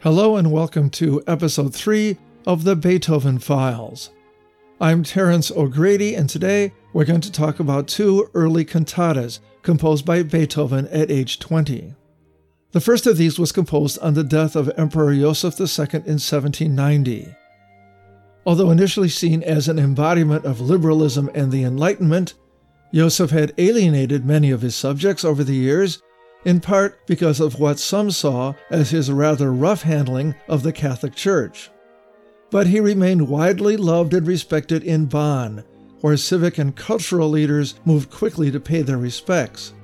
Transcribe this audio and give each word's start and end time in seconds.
Hello 0.00 0.36
and 0.36 0.52
welcome 0.52 0.90
to 0.90 1.24
episode 1.26 1.74
3 1.74 2.16
of 2.46 2.62
the 2.62 2.76
Beethoven 2.76 3.40
Files. 3.40 4.10
I'm 4.80 5.02
Terence 5.02 5.50
O'Grady, 5.50 6.14
and 6.14 6.30
today 6.30 6.72
we're 6.92 7.04
going 7.04 7.20
to 7.20 7.32
talk 7.32 7.58
about 7.58 7.88
two 7.88 8.30
early 8.32 8.64
cantatas 8.64 9.40
composed 9.62 10.06
by 10.06 10.22
Beethoven 10.22 10.86
at 10.92 11.10
age 11.10 11.40
20. 11.40 11.96
The 12.70 12.80
first 12.80 13.08
of 13.08 13.16
these 13.16 13.40
was 13.40 13.50
composed 13.50 13.98
on 13.98 14.14
the 14.14 14.22
death 14.22 14.54
of 14.54 14.70
Emperor 14.78 15.16
Joseph 15.16 15.60
II 15.60 15.66
in 15.66 16.20
1790. 16.20 17.34
Although 18.46 18.70
initially 18.70 19.08
seen 19.08 19.42
as 19.42 19.66
an 19.66 19.80
embodiment 19.80 20.44
of 20.44 20.60
liberalism 20.60 21.28
and 21.34 21.50
the 21.50 21.64
Enlightenment, 21.64 22.34
Joseph 22.94 23.32
had 23.32 23.52
alienated 23.58 24.24
many 24.24 24.52
of 24.52 24.62
his 24.62 24.76
subjects 24.76 25.24
over 25.24 25.42
the 25.42 25.56
years 25.56 26.00
in 26.44 26.60
part 26.60 27.06
because 27.06 27.40
of 27.40 27.58
what 27.58 27.78
some 27.78 28.10
saw 28.10 28.54
as 28.70 28.90
his 28.90 29.10
rather 29.10 29.52
rough 29.52 29.82
handling 29.82 30.34
of 30.48 30.62
the 30.62 30.72
Catholic 30.72 31.14
Church. 31.14 31.70
But 32.50 32.66
he 32.66 32.80
remained 32.80 33.28
widely 33.28 33.76
loved 33.76 34.14
and 34.14 34.26
respected 34.26 34.82
in 34.82 35.06
Bonn, 35.06 35.64
where 36.00 36.16
civic 36.16 36.58
and 36.58 36.74
cultural 36.74 37.28
leaders 37.28 37.74
moved 37.84 38.10
quickly 38.10 38.50
to 38.50 38.60
pay 38.60 38.82
their 38.82 38.98
respects. 38.98 39.74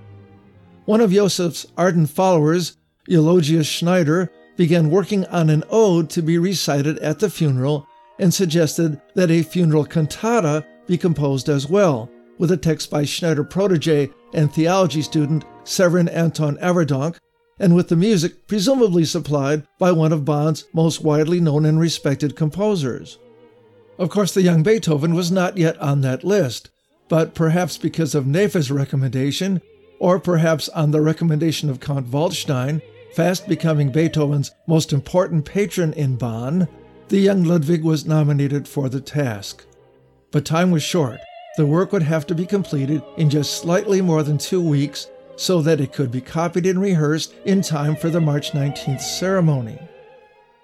One 0.85 1.01
of 1.01 1.13
Joseph's 1.13 1.67
ardent 1.77 2.11
followers, 2.11 2.77
Eulogius 3.07 3.67
Schneider, 3.67 4.31
began 4.57 4.91
working 4.91 5.27
on 5.27 5.51
an 5.51 5.65
ode 5.71 6.09
to 6.11 6.23
be 6.23 6.39
recited 6.39 6.99
at 7.01 7.19
the 7.19 7.29
funeral 7.29 7.87
and 8.19 8.33
suggested 8.33 9.01
that 9.15 9.31
a 9.31 9.43
funeral 9.43 9.85
cantata 9.85 10.65
be 10.87 10.97
composed 10.97 11.49
as 11.49 11.69
well, 11.69 12.11
with 12.39 12.51
a 12.51 12.57
text 12.57 12.91
by 12.91 13.05
Schneider 13.05 13.45
protege 13.45 14.11
and 14.35 14.53
theology 14.53 15.03
student 15.03 15.45
Severin 15.65 16.09
Anton 16.09 16.57
Averdonk, 16.59 17.17
and 17.59 17.75
with 17.75 17.89
the 17.89 17.97
music 17.97 18.47
presumably 18.47 19.05
supplied 19.05 19.67
by 19.79 19.93
one 19.93 20.13
of 20.13 20.25
Bonn's 20.25 20.65
most 20.73 21.03
widely 21.03 21.41
known 21.41 21.65
and 21.65 21.79
respected 21.79 22.37
composers. 22.37 23.19
Of 23.99 24.11
course, 24.11 24.35
the 24.35 24.43
young 24.43 24.63
Beethoven 24.63 25.15
was 25.15 25.31
not 25.31 25.57
yet 25.57 25.81
on 25.81 26.01
that 26.01 26.25
list, 26.25 26.71
but 27.09 27.35
perhaps 27.35 27.79
because 27.79 28.15
of 28.15 28.27
Neefe's 28.27 28.71
recommendation, 28.71 29.63
or 30.01 30.19
perhaps 30.19 30.69
on 30.71 30.91
the 30.91 31.01
recommendation 31.01 31.71
of 31.71 31.81
Count 31.81 32.11
Waldstein, 32.11 32.83
fast 33.15 33.47
becoming 33.49 33.93
Beethoven's 33.93 34.51
most 34.67 34.93
important 34.93 35.45
patron 35.45 35.93
in 35.93 36.17
Bonn, 36.17 36.67
the 37.09 37.19
young 37.19 37.45
Ludwig 37.45 37.85
was 37.85 38.05
nominated 38.05 38.67
for 38.67 38.89
the 38.89 39.01
task. 39.01 39.65
But 40.33 40.45
time 40.45 40.73
was 40.73 40.83
short. 40.83 41.21
The 41.57 41.67
work 41.67 41.93
would 41.93 42.03
have 42.03 42.27
to 42.27 42.35
be 42.35 42.47
completed 42.47 43.03
in 43.17 43.31
just 43.31 43.59
slightly 43.61 44.01
more 44.01 44.25
than 44.25 44.39
two 44.39 44.61
weeks 44.61 45.09
so 45.37 45.63
that 45.63 45.81
it 45.81 45.93
could 45.93 46.11
be 46.11 46.21
copied 46.21 46.67
and 46.67 46.81
rehearsed 46.81 47.35
in 47.45 47.63
time 47.63 47.95
for 47.95 48.11
the 48.11 48.21
March 48.21 48.51
19th 48.51 49.01
ceremony. 49.01 49.79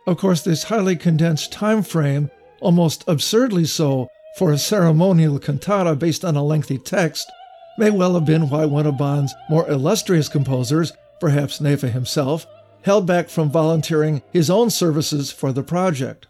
Of 0.07 0.17
course, 0.17 0.43
this 0.43 0.65
highly 0.65 0.97
condensed 0.97 1.53
time 1.53 1.83
frame, 1.83 2.31
almost 2.61 3.05
absurdly 3.07 3.67
so 3.67 4.09
for 4.37 4.51
a 4.51 4.59
ceremonial 4.59 5.39
cantata 5.39 5.95
based 5.95 6.25
on 6.25 6.37
a 6.37 6.43
lengthy 6.43 6.79
text, 6.79 7.31
may 7.79 7.91
well 7.91 8.15
have 8.15 8.25
been 8.25 8.49
why 8.49 8.67
one 8.67 8.87
of 8.87 8.99
Bonn's 8.99 9.35
more 9.49 9.69
illustrious 9.69 10.29
composers, 10.29 10.93
perhaps 11.21 11.61
Neefe 11.61 11.93
himself, 11.93 12.47
held 12.83 13.07
back 13.07 13.29
from 13.29 13.51
volunteering 13.51 14.23
his 14.33 14.51
own 14.51 14.71
services 14.71 15.31
for 15.31 15.53
the 15.53 15.63
project. 15.63 16.27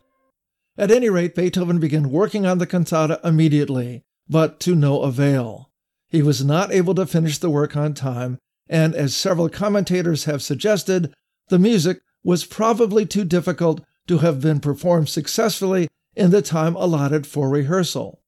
At 0.77 0.91
any 0.91 1.09
rate, 1.09 1.35
Beethoven 1.35 1.79
began 1.79 2.11
working 2.11 2.45
on 2.45 2.59
the 2.59 2.67
cantata 2.67 3.21
immediately, 3.25 4.05
but 4.31 4.61
to 4.61 4.77
no 4.77 5.03
avail. 5.03 5.71
He 6.09 6.23
was 6.23 6.45
not 6.45 6.73
able 6.73 6.95
to 6.95 7.05
finish 7.05 7.39
the 7.39 7.51
work 7.51 7.77
on 7.77 7.95
time, 7.95 8.39
and 8.69 8.95
as 8.95 9.15
several 9.15 9.49
commentators 9.49 10.25
have 10.25 10.41
suggested, 10.41 11.13
the 11.49 11.59
music 11.59 12.01
was 12.23 12.45
probably 12.45 13.05
too 13.05 13.25
difficult 13.25 13.81
to 14.07 14.19
have 14.19 14.41
been 14.41 14.61
performed 14.61 15.09
successfully 15.09 15.89
in 16.15 16.31
the 16.31 16.43
time 16.43 16.77
allotted 16.77 17.27
for 17.27 17.49
rehearsal. 17.49 18.23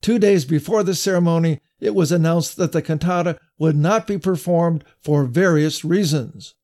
Two 0.00 0.18
days 0.18 0.46
before 0.46 0.82
the 0.82 0.94
ceremony, 0.94 1.60
it 1.78 1.94
was 1.94 2.10
announced 2.10 2.56
that 2.56 2.72
the 2.72 2.82
cantata 2.82 3.38
would 3.58 3.76
not 3.76 4.06
be 4.06 4.16
performed 4.16 4.82
for 5.02 5.24
various 5.24 5.84
reasons. 5.84 6.54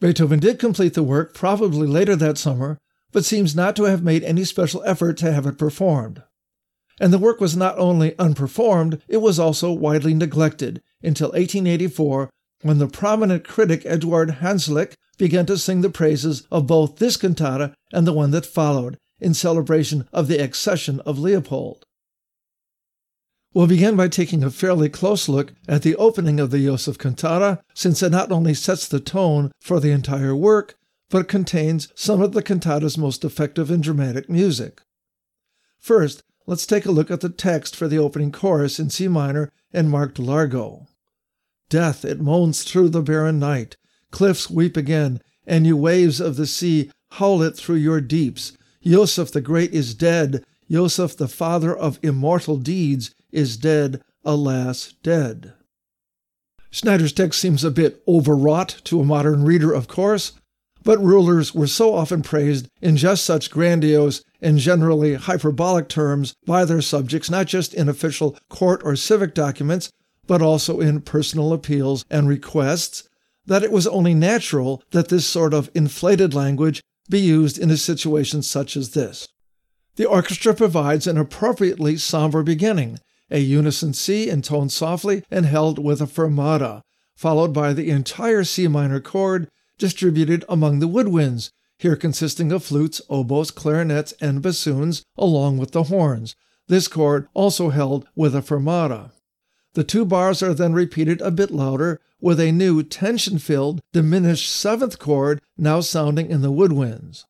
Beethoven 0.00 0.38
did 0.38 0.60
complete 0.60 0.94
the 0.94 1.02
work 1.02 1.34
probably 1.34 1.88
later 1.88 2.14
that 2.14 2.38
summer, 2.38 2.78
but 3.10 3.24
seems 3.24 3.56
not 3.56 3.74
to 3.74 3.84
have 3.84 4.04
made 4.04 4.22
any 4.22 4.44
special 4.44 4.84
effort 4.84 5.16
to 5.16 5.32
have 5.32 5.46
it 5.46 5.58
performed 5.58 6.22
and 7.00 7.12
the 7.12 7.18
work 7.18 7.40
was 7.40 7.56
not 7.56 7.78
only 7.78 8.12
unperformed, 8.12 9.00
it 9.08 9.18
was 9.18 9.38
also 9.38 9.72
widely 9.72 10.14
neglected 10.14 10.82
until 11.02 11.28
1884 11.28 12.30
when 12.62 12.78
the 12.78 12.88
prominent 12.88 13.44
critic 13.44 13.84
Eduard 13.86 14.38
Hanslick 14.40 14.94
began 15.16 15.46
to 15.46 15.58
sing 15.58 15.80
the 15.80 15.90
praises 15.90 16.46
of 16.50 16.66
both 16.66 16.96
this 16.96 17.16
cantata 17.16 17.74
and 17.92 18.06
the 18.06 18.12
one 18.12 18.30
that 18.32 18.46
followed 18.46 18.96
in 19.20 19.34
celebration 19.34 20.08
of 20.12 20.28
the 20.28 20.38
accession 20.38 21.00
of 21.00 21.18
Leopold. 21.18 21.84
We'll 23.54 23.66
begin 23.66 23.96
by 23.96 24.08
taking 24.08 24.44
a 24.44 24.50
fairly 24.50 24.88
close 24.88 25.28
look 25.28 25.52
at 25.66 25.82
the 25.82 25.96
opening 25.96 26.38
of 26.38 26.50
the 26.50 26.64
Joseph 26.64 26.98
cantata, 26.98 27.60
since 27.74 28.02
it 28.02 28.10
not 28.10 28.30
only 28.30 28.54
sets 28.54 28.86
the 28.86 29.00
tone 29.00 29.50
for 29.60 29.80
the 29.80 29.90
entire 29.90 30.36
work, 30.36 30.76
but 31.10 31.28
contains 31.28 31.88
some 31.94 32.20
of 32.20 32.32
the 32.32 32.42
cantata's 32.42 32.98
most 32.98 33.24
effective 33.24 33.70
and 33.70 33.82
dramatic 33.82 34.28
music. 34.28 34.82
First, 35.78 36.22
let's 36.48 36.64
take 36.64 36.86
a 36.86 36.90
look 36.90 37.10
at 37.10 37.20
the 37.20 37.28
text 37.28 37.76
for 37.76 37.86
the 37.86 37.98
opening 37.98 38.32
chorus 38.32 38.80
in 38.80 38.88
C 38.88 39.06
minor 39.06 39.52
and 39.70 39.90
marked 39.90 40.18
Largo. 40.18 40.86
Death, 41.68 42.06
it 42.06 42.22
moans 42.22 42.64
through 42.64 42.88
the 42.88 43.02
barren 43.02 43.38
night. 43.38 43.76
Cliffs 44.10 44.48
weep 44.48 44.74
again, 44.74 45.20
and 45.46 45.66
you 45.66 45.76
waves 45.76 46.20
of 46.20 46.36
the 46.36 46.46
sea 46.46 46.90
howl 47.12 47.42
it 47.42 47.54
through 47.54 47.76
your 47.76 48.00
deeps. 48.00 48.56
Joseph 48.82 49.30
the 49.30 49.42
Great 49.42 49.74
is 49.74 49.94
dead. 49.94 50.42
Joseph, 50.70 51.18
the 51.18 51.28
father 51.28 51.76
of 51.76 51.98
immortal 52.02 52.56
deeds, 52.56 53.14
is 53.30 53.58
dead, 53.58 54.00
alas, 54.24 54.94
dead. 55.02 55.52
Schneider's 56.70 57.12
text 57.12 57.40
seems 57.40 57.62
a 57.62 57.70
bit 57.70 58.02
overwrought 58.08 58.80
to 58.84 59.00
a 59.00 59.04
modern 59.04 59.44
reader, 59.44 59.74
of 59.74 59.86
course, 59.86 60.32
but 60.82 60.98
rulers 60.98 61.54
were 61.54 61.66
so 61.66 61.94
often 61.94 62.22
praised 62.22 62.70
in 62.80 62.96
just 62.96 63.24
such 63.24 63.50
grandiose 63.50 64.22
and 64.40 64.58
generally 64.58 65.14
hyperbolic 65.14 65.88
terms 65.88 66.34
by 66.46 66.64
their 66.64 66.82
subjects, 66.82 67.30
not 67.30 67.46
just 67.46 67.74
in 67.74 67.88
official 67.88 68.36
court 68.48 68.80
or 68.84 68.96
civic 68.96 69.34
documents, 69.34 69.90
but 70.26 70.42
also 70.42 70.80
in 70.80 71.00
personal 71.00 71.52
appeals 71.52 72.04
and 72.10 72.28
requests, 72.28 73.08
that 73.46 73.62
it 73.62 73.72
was 73.72 73.86
only 73.86 74.14
natural 74.14 74.82
that 74.90 75.08
this 75.08 75.26
sort 75.26 75.54
of 75.54 75.70
inflated 75.74 76.34
language 76.34 76.82
be 77.08 77.18
used 77.18 77.58
in 77.58 77.70
a 77.70 77.76
situation 77.76 78.42
such 78.42 78.76
as 78.76 78.90
this. 78.90 79.26
The 79.96 80.04
orchestra 80.04 80.54
provides 80.54 81.06
an 81.06 81.16
appropriately 81.16 81.96
somber 81.96 82.42
beginning, 82.42 82.98
a 83.30 83.40
unison 83.40 83.94
C 83.94 84.28
intoned 84.28 84.70
softly 84.70 85.24
and 85.30 85.46
held 85.46 85.78
with 85.78 86.00
a 86.00 86.06
fermata, 86.06 86.82
followed 87.16 87.52
by 87.52 87.72
the 87.72 87.90
entire 87.90 88.44
C 88.44 88.68
minor 88.68 89.00
chord 89.00 89.48
distributed 89.78 90.44
among 90.48 90.78
the 90.78 90.88
woodwinds, 90.88 91.50
here 91.78 91.96
consisting 91.96 92.52
of 92.52 92.64
flutes, 92.64 93.00
oboes, 93.08 93.50
clarinets, 93.50 94.12
and 94.20 94.42
bassoons, 94.42 95.04
along 95.16 95.58
with 95.58 95.72
the 95.72 95.84
horns. 95.84 96.34
This 96.66 96.88
chord 96.88 97.28
also 97.34 97.70
held 97.70 98.06
with 98.14 98.34
a 98.34 98.42
fermata. 98.42 99.12
The 99.74 99.84
two 99.84 100.04
bars 100.04 100.42
are 100.42 100.54
then 100.54 100.72
repeated 100.72 101.20
a 101.20 101.30
bit 101.30 101.50
louder, 101.50 102.00
with 102.20 102.40
a 102.40 102.50
new 102.50 102.82
tension 102.82 103.38
filled, 103.38 103.80
diminished 103.92 104.50
seventh 104.50 104.98
chord 104.98 105.40
now 105.56 105.80
sounding 105.80 106.30
in 106.30 106.42
the 106.42 106.52
woodwinds. 106.52 107.24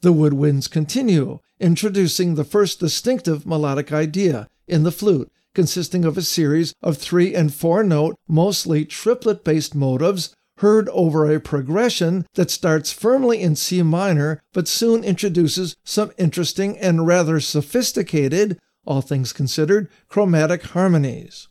The 0.00 0.14
woodwinds 0.14 0.70
continue, 0.70 1.40
introducing 1.58 2.34
the 2.34 2.44
first 2.44 2.80
distinctive 2.80 3.44
melodic 3.44 3.92
idea 3.92 4.48
in 4.66 4.82
the 4.82 4.92
flute, 4.92 5.30
consisting 5.54 6.06
of 6.06 6.16
a 6.16 6.22
series 6.22 6.72
of 6.82 6.96
three 6.96 7.34
and 7.34 7.52
four 7.52 7.84
note, 7.84 8.16
mostly 8.26 8.86
triplet 8.86 9.44
based 9.44 9.74
motives 9.74 10.34
heard 10.60 10.88
over 10.90 11.30
a 11.30 11.40
progression 11.40 12.26
that 12.34 12.50
starts 12.50 12.92
firmly 12.92 13.40
in 13.40 13.56
C 13.56 13.82
minor 13.82 14.42
but 14.52 14.68
soon 14.68 15.02
introduces 15.02 15.76
some 15.84 16.12
interesting 16.18 16.78
and 16.78 17.06
rather 17.06 17.40
sophisticated, 17.40 18.58
all 18.84 19.00
things 19.00 19.32
considered, 19.32 19.88
chromatic 20.08 20.62
harmonies. 20.62 21.48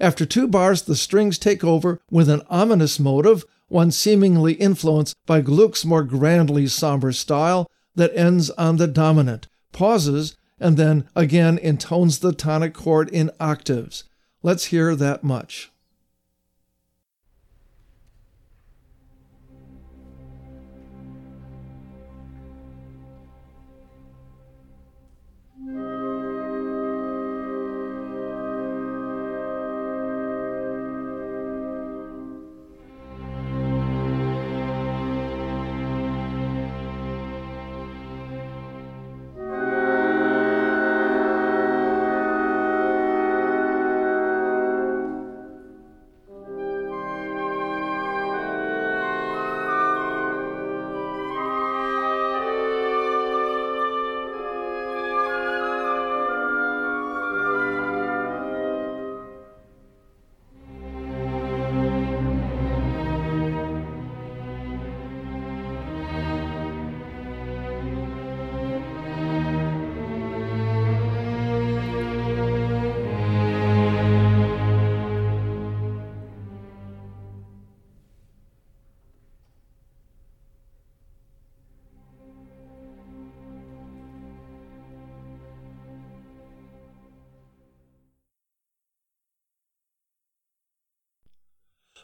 After 0.00 0.24
two 0.24 0.48
bars, 0.48 0.82
the 0.82 0.96
strings 0.96 1.38
take 1.38 1.62
over 1.62 2.00
with 2.10 2.28
an 2.28 2.42
ominous 2.48 2.98
motive, 2.98 3.44
one 3.68 3.90
seemingly 3.90 4.54
influenced 4.54 5.14
by 5.26 5.40
Gluck's 5.40 5.84
more 5.84 6.02
grandly 6.02 6.66
somber 6.66 7.12
style 7.12 7.70
that 7.94 8.16
ends 8.16 8.50
on 8.50 8.76
the 8.76 8.86
dominant, 8.86 9.48
pauses, 9.72 10.36
and 10.58 10.76
then 10.76 11.08
again 11.14 11.58
intones 11.58 12.20
the 12.20 12.32
tonic 12.32 12.72
chord 12.72 13.08
in 13.10 13.30
octaves. 13.40 14.04
Let's 14.42 14.66
hear 14.66 14.94
that 14.96 15.22
much. 15.24 15.71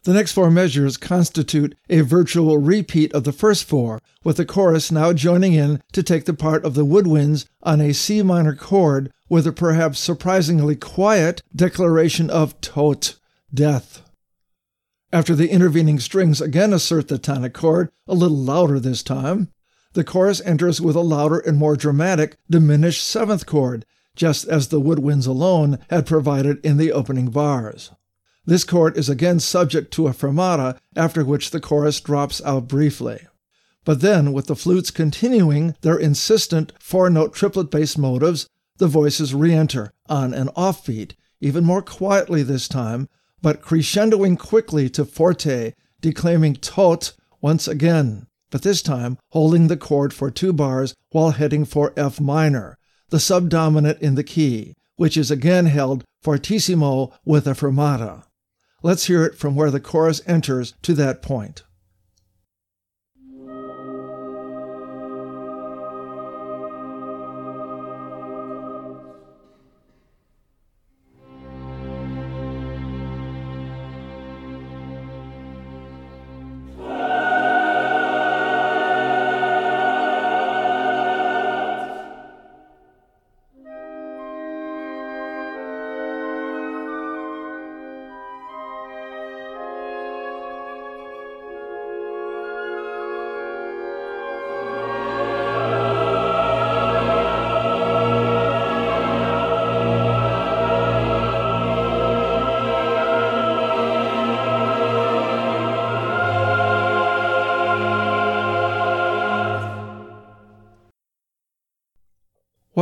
The 0.09 0.15
next 0.15 0.33
four 0.33 0.51
measures 0.51 0.97
constitute 0.97 1.77
a 1.91 2.01
virtual 2.01 2.57
repeat 2.57 3.13
of 3.13 3.25
the 3.25 3.31
first 3.31 3.65
four, 3.65 4.01
with 4.25 4.39
the 4.39 4.47
chorus 4.47 4.91
now 4.91 5.13
joining 5.13 5.53
in 5.53 5.83
to 5.93 6.03
take 6.03 6.25
the 6.25 6.33
part 6.33 6.65
of 6.65 6.73
the 6.73 6.87
woodwinds 6.87 7.45
on 7.63 7.83
a 7.83 7.93
C 7.93 8.23
minor 8.23 8.55
chord 8.55 9.13
with 9.29 9.47
a 9.47 9.53
perhaps 9.53 9.99
surprisingly 9.99 10.77
quiet 10.77 11.43
declaration 11.55 12.31
of 12.31 12.59
tot, 12.63 13.17
death. 13.53 14.01
After 15.13 15.35
the 15.35 15.51
intervening 15.51 16.01
strings 16.01 16.41
again 16.41 16.73
assert 16.73 17.09
the 17.09 17.19
tonic 17.19 17.53
chord, 17.53 17.91
a 18.07 18.15
little 18.15 18.39
louder 18.39 18.81
this 18.81 19.03
time, 19.03 19.53
the 19.93 20.05
chorus 20.05 20.41
enters 20.41 20.81
with 20.81 20.97
a 20.97 21.01
louder 21.01 21.41
and 21.41 21.59
more 21.59 21.77
dramatic 21.77 22.39
diminished 22.49 23.05
seventh 23.05 23.45
chord, 23.45 23.85
just 24.17 24.49
as 24.49 24.69
the 24.69 24.81
woodwinds 24.81 25.27
alone 25.27 25.79
had 25.91 26.07
provided 26.07 26.65
in 26.65 26.79
the 26.79 26.93
opening 26.93 27.29
bars. 27.29 27.91
This 28.49 28.65
chord 28.65 28.97
is 28.97 29.11
again 29.11 29.41
subject 29.41 29.93
to 29.93 30.07
a 30.07 30.15
fermata, 30.15 30.79
after 30.97 31.23
which 31.23 31.51
the 31.51 31.61
chorus 31.61 32.01
drops 32.01 32.43
out 32.47 32.67
briefly. 32.67 33.27
But 33.85 34.01
then, 34.01 34.33
with 34.33 34.47
the 34.47 34.57
flutes 34.57 34.91
continuing 34.91 35.75
their 35.83 35.99
insistent 35.99 36.73
four 36.81 37.11
note 37.11 37.35
triplet 37.35 37.71
bass 37.71 37.99
motives, 37.99 38.49
the 38.79 38.87
voices 38.87 39.35
re 39.35 39.53
enter 39.53 39.93
on 40.09 40.33
an 40.33 40.49
offbeat, 40.57 41.13
even 41.43 41.63
more 41.63 41.83
quietly 41.83 42.43
this 42.43 42.69
time, 42.69 43.11
but 43.43 43.61
crescendoing 43.61 44.39
quickly 44.39 44.89
to 44.89 45.05
forte, 45.05 45.75
declaiming 46.01 46.55
tot 46.57 47.13
once 47.43 47.69
again, 47.69 48.29
but 48.51 48.63
this 48.63 48.81
time 48.81 49.19
holding 49.33 49.69
the 49.69 49.77
chord 49.77 50.15
for 50.15 50.31
two 50.31 50.55
bars 50.55 50.95
while 51.11 51.33
heading 51.33 51.67
for 51.67 51.93
F 51.99 52.19
minor, 52.19 52.79
the 53.11 53.21
subdominant 53.21 54.01
in 54.01 54.15
the 54.15 54.25
key, 54.25 54.75
which 54.97 55.19
is 55.19 55.31
again 55.31 55.67
held 55.67 56.03
fortissimo 56.23 57.13
with 57.27 57.47
a 57.47 57.53
fermata. 57.53 58.25
Let's 58.83 59.07
hear 59.07 59.25
it 59.25 59.35
from 59.35 59.57
where 59.57 59.71
the 59.71 59.81
chorus 59.81 60.21
enters 60.27 60.75
to 60.83 60.95
that 60.95 61.21
point. 61.21 61.65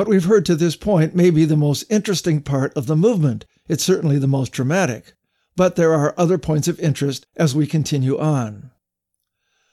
What 0.06 0.12
we've 0.12 0.24
heard 0.26 0.46
to 0.46 0.54
this 0.54 0.76
point 0.76 1.16
may 1.16 1.30
be 1.30 1.44
the 1.44 1.56
most 1.56 1.82
interesting 1.90 2.40
part 2.40 2.72
of 2.76 2.86
the 2.86 2.94
movement. 2.94 3.44
It's 3.68 3.82
certainly 3.82 4.20
the 4.20 4.28
most 4.28 4.52
dramatic. 4.52 5.14
But 5.56 5.74
there 5.74 5.92
are 5.94 6.14
other 6.16 6.38
points 6.38 6.68
of 6.68 6.78
interest 6.78 7.26
as 7.34 7.56
we 7.56 7.66
continue 7.66 8.16
on. 8.16 8.70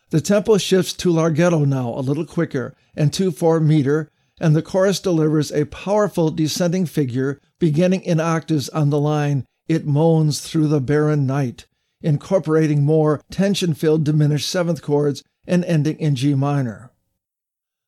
The 0.09 0.21
tempo 0.21 0.57
shifts 0.57 0.93
to 0.93 1.13
larghetto 1.13 1.67
now, 1.67 1.89
a 1.93 2.01
little 2.01 2.25
quicker, 2.25 2.75
and 2.95 3.13
2 3.13 3.29
4 3.29 3.59
meter, 3.59 4.09
and 4.41 4.55
the 4.55 4.63
chorus 4.63 4.99
delivers 4.99 5.51
a 5.51 5.67
powerful 5.67 6.31
descending 6.31 6.87
figure 6.87 7.39
beginning 7.59 8.01
in 8.01 8.19
octaves 8.19 8.69
on 8.69 8.89
the 8.89 8.99
line, 8.99 9.45
It 9.67 9.85
moans 9.85 10.41
through 10.41 10.69
the 10.69 10.81
barren 10.81 11.27
night, 11.27 11.67
incorporating 12.01 12.81
more 12.81 13.21
tension 13.29 13.75
filled 13.75 14.03
diminished 14.03 14.49
seventh 14.49 14.81
chords 14.81 15.23
and 15.45 15.63
ending 15.65 15.99
in 15.99 16.15
G 16.15 16.33
minor. 16.33 16.91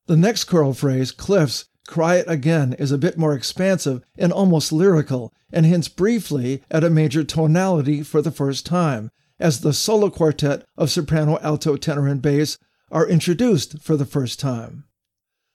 The 0.06 0.16
next 0.16 0.44
choral 0.44 0.76
phrase, 0.76 1.12
cliffs, 1.12 1.66
Cry 1.88 2.16
It 2.16 2.26
Again 2.28 2.74
is 2.74 2.92
a 2.92 2.98
bit 2.98 3.18
more 3.18 3.36
expansive 3.36 4.04
and 4.18 4.34
almost 4.34 4.72
lyrical, 4.72 5.32
and 5.54 5.66
hints 5.66 5.88
briefly 5.88 6.64
at 6.72 6.84
a 6.84 6.90
major 6.90 7.24
tonality 7.24 8.02
for 8.02 8.22
the 8.22 8.32
first 8.32 8.66
time, 8.66 9.12
as 9.40 9.60
the 9.60 9.74
solo 9.74 10.10
quartet 10.10 10.66
of 10.78 10.90
soprano, 10.90 11.38
alto, 11.40 11.78
tenor, 11.78 12.08
and 12.08 12.22
bass 12.22 12.58
are 12.92 13.08
introduced 13.08 13.80
for 13.82 13.96
the 13.96 14.06
first 14.06 14.40
time. 14.40 14.86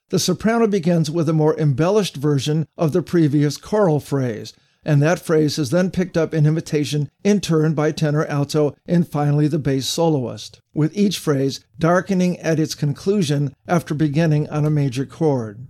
The 0.09 0.19
soprano 0.19 0.67
begins 0.67 1.09
with 1.09 1.29
a 1.29 1.33
more 1.33 1.57
embellished 1.57 2.15
version 2.15 2.67
of 2.77 2.91
the 2.91 3.01
previous 3.01 3.57
choral 3.57 3.99
phrase, 3.99 4.53
and 4.83 5.01
that 5.01 5.19
phrase 5.19 5.59
is 5.59 5.69
then 5.69 5.91
picked 5.91 6.17
up 6.17 6.33
in 6.33 6.45
imitation 6.45 7.09
in 7.23 7.39
turn 7.39 7.73
by 7.73 7.91
tenor, 7.91 8.25
alto, 8.25 8.75
and 8.85 9.07
finally 9.07 9.47
the 9.47 9.59
bass 9.59 9.85
soloist, 9.85 10.59
with 10.73 10.95
each 10.97 11.19
phrase 11.19 11.63
darkening 11.77 12.39
at 12.39 12.59
its 12.59 12.73
conclusion 12.73 13.55
after 13.67 13.93
beginning 13.93 14.49
on 14.49 14.65
a 14.65 14.69
major 14.69 15.05
chord. 15.05 15.67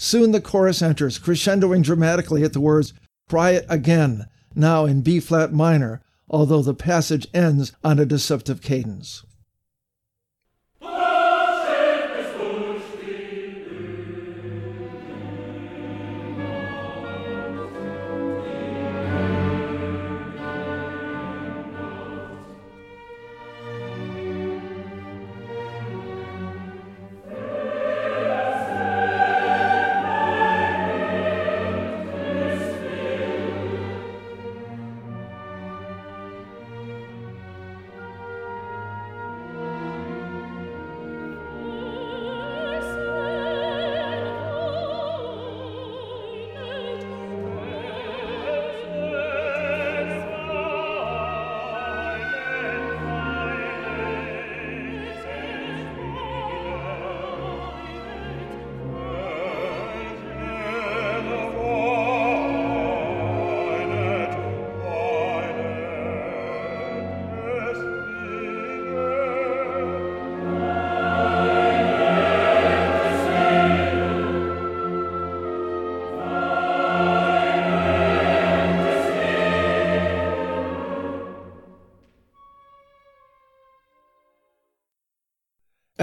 Soon 0.00 0.30
the 0.30 0.40
chorus 0.40 0.80
enters, 0.80 1.18
crescendoing 1.18 1.82
dramatically 1.82 2.44
at 2.44 2.52
the 2.52 2.60
words, 2.60 2.94
Cry 3.28 3.50
it 3.50 3.66
again, 3.68 4.26
now 4.54 4.86
in 4.86 5.02
B 5.02 5.18
flat 5.18 5.52
minor, 5.52 6.00
although 6.30 6.62
the 6.62 6.72
passage 6.72 7.26
ends 7.34 7.72
on 7.82 7.98
a 7.98 8.06
deceptive 8.06 8.62
cadence. 8.62 9.24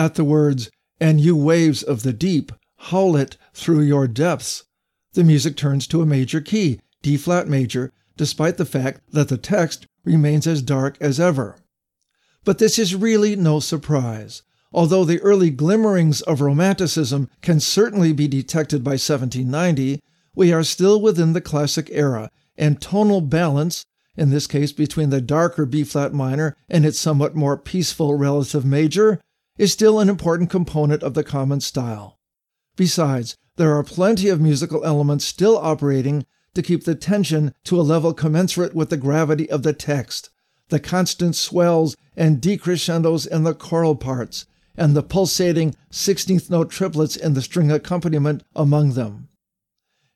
At 0.06 0.14
the 0.14 0.24
words, 0.24 0.70
and 1.00 1.20
you 1.20 1.36
waves 1.36 1.82
of 1.82 2.04
the 2.04 2.14
deep, 2.14 2.52
howl 2.78 3.16
it 3.16 3.38
through 3.56 3.82
your 3.82 4.08
depths, 4.08 4.66
the 5.14 5.24
music 5.24 5.56
turns 5.58 5.88
to 5.88 6.04
a 6.04 6.06
major 6.06 6.42
key, 6.42 6.80
D 7.02 7.18
flat 7.18 7.48
major, 7.48 7.92
despite 8.16 8.58
the 8.58 8.68
fact 8.68 9.02
that 9.14 9.30
the 9.30 9.38
text 9.40 9.88
remains 10.04 10.46
as 10.46 10.62
dark 10.62 10.96
as 11.02 11.20
ever. 11.20 11.58
But 12.44 12.60
this 12.60 12.78
is 12.78 12.94
really 12.94 13.36
no 13.36 13.60
surprise. 13.60 14.44
Although 14.72 15.06
the 15.06 15.20
early 15.22 15.50
glimmerings 15.50 16.22
of 16.22 16.40
Romanticism 16.40 17.28
can 17.42 17.60
certainly 17.60 18.14
be 18.14 18.28
detected 18.28 18.84
by 18.84 18.92
1790, 18.92 20.04
we 20.36 20.54
are 20.54 20.62
still 20.62 21.02
within 21.02 21.34
the 21.34 21.42
classic 21.42 21.90
era, 21.92 22.30
and 22.56 22.80
tonal 22.80 23.22
balance, 23.22 23.88
in 24.16 24.30
this 24.30 24.46
case 24.46 24.72
between 24.72 25.10
the 25.10 25.20
darker 25.20 25.66
B 25.66 25.84
flat 25.84 26.14
minor 26.14 26.56
and 26.70 26.86
its 26.86 27.00
somewhat 27.00 27.34
more 27.34 27.58
peaceful 27.58 28.14
relative 28.14 28.64
major, 28.66 29.20
is 29.58 29.72
still 29.72 30.00
an 30.00 30.10
important 30.10 30.50
component 30.50 31.02
of 31.04 31.14
the 31.14 31.24
common 31.24 31.62
style. 31.62 32.20
Besides, 32.76 33.38
there 33.58 33.74
are 33.76 33.84
plenty 33.84 34.28
of 34.28 34.42
musical 34.42 34.84
elements 34.84 35.24
still 35.24 35.58
operating 35.58 36.26
to 36.54 36.62
keep 36.62 36.84
the 36.84 36.96
tension 36.96 37.54
to 37.66 37.80
a 37.80 37.84
level 37.84 38.14
commensurate 38.14 38.74
with 38.74 38.90
the 38.90 38.98
gravity 38.98 39.50
of 39.50 39.64
the 39.64 39.74
text, 39.74 40.30
the 40.70 40.80
constant 40.80 41.36
swells 41.36 41.96
and 42.18 42.42
decrescendos 42.42 43.28
in 43.28 43.44
the 43.44 43.54
choral 43.54 43.96
parts, 43.96 44.46
and 44.78 44.96
the 44.96 45.04
pulsating 45.04 45.76
16th 45.92 46.50
note 46.50 46.70
triplets 46.70 47.16
in 47.16 47.34
the 47.34 47.42
string 47.42 47.72
accompaniment 47.72 48.44
among 48.56 48.94
them. 48.94 49.30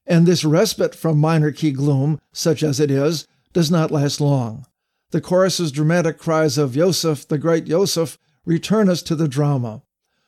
And 0.06 0.26
this 0.26 0.44
respite 0.44 0.96
from 0.96 1.20
minor 1.20 1.52
key 1.52 1.72
gloom, 1.72 2.20
such 2.34 2.64
as 2.64 2.80
it 2.80 2.90
is, 2.90 3.28
does 3.54 3.70
not 3.70 3.92
last 3.92 4.20
long. 4.20 4.66
The 5.12 5.22
chorus's 5.22 5.72
dramatic 5.72 6.18
cries 6.18 6.58
of 6.58 6.76
Yosef, 6.76 7.28
the 7.28 7.38
great 7.38 7.68
Yosef, 7.68 8.18
return 8.46 8.90
us 8.90 9.02
to 9.04 9.16
the 9.16 9.28
drama. 9.28 9.82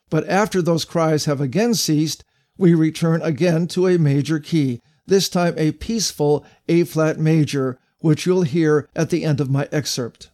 But 0.10 0.27
after 0.27 0.62
those 0.62 0.86
cries 0.86 1.25
have 1.25 1.39
again 1.39 1.74
ceased, 1.74 2.24
we 2.58 2.74
return 2.74 3.22
again 3.22 3.68
to 3.68 3.88
a 3.88 3.98
major 3.98 4.39
key, 4.39 4.82
this 5.06 5.30
time 5.30 5.53
a 5.58 5.72
peaceful 5.72 6.46
A 6.68 6.84
flat 6.84 7.20
major, 7.20 7.80
which 8.00 8.25
you'll 8.25 8.44
hear 8.44 8.89
at 8.96 9.10
the 9.10 9.24
end 9.24 9.39
of 9.39 9.50
my 9.50 9.68
excerpt. 9.72 10.30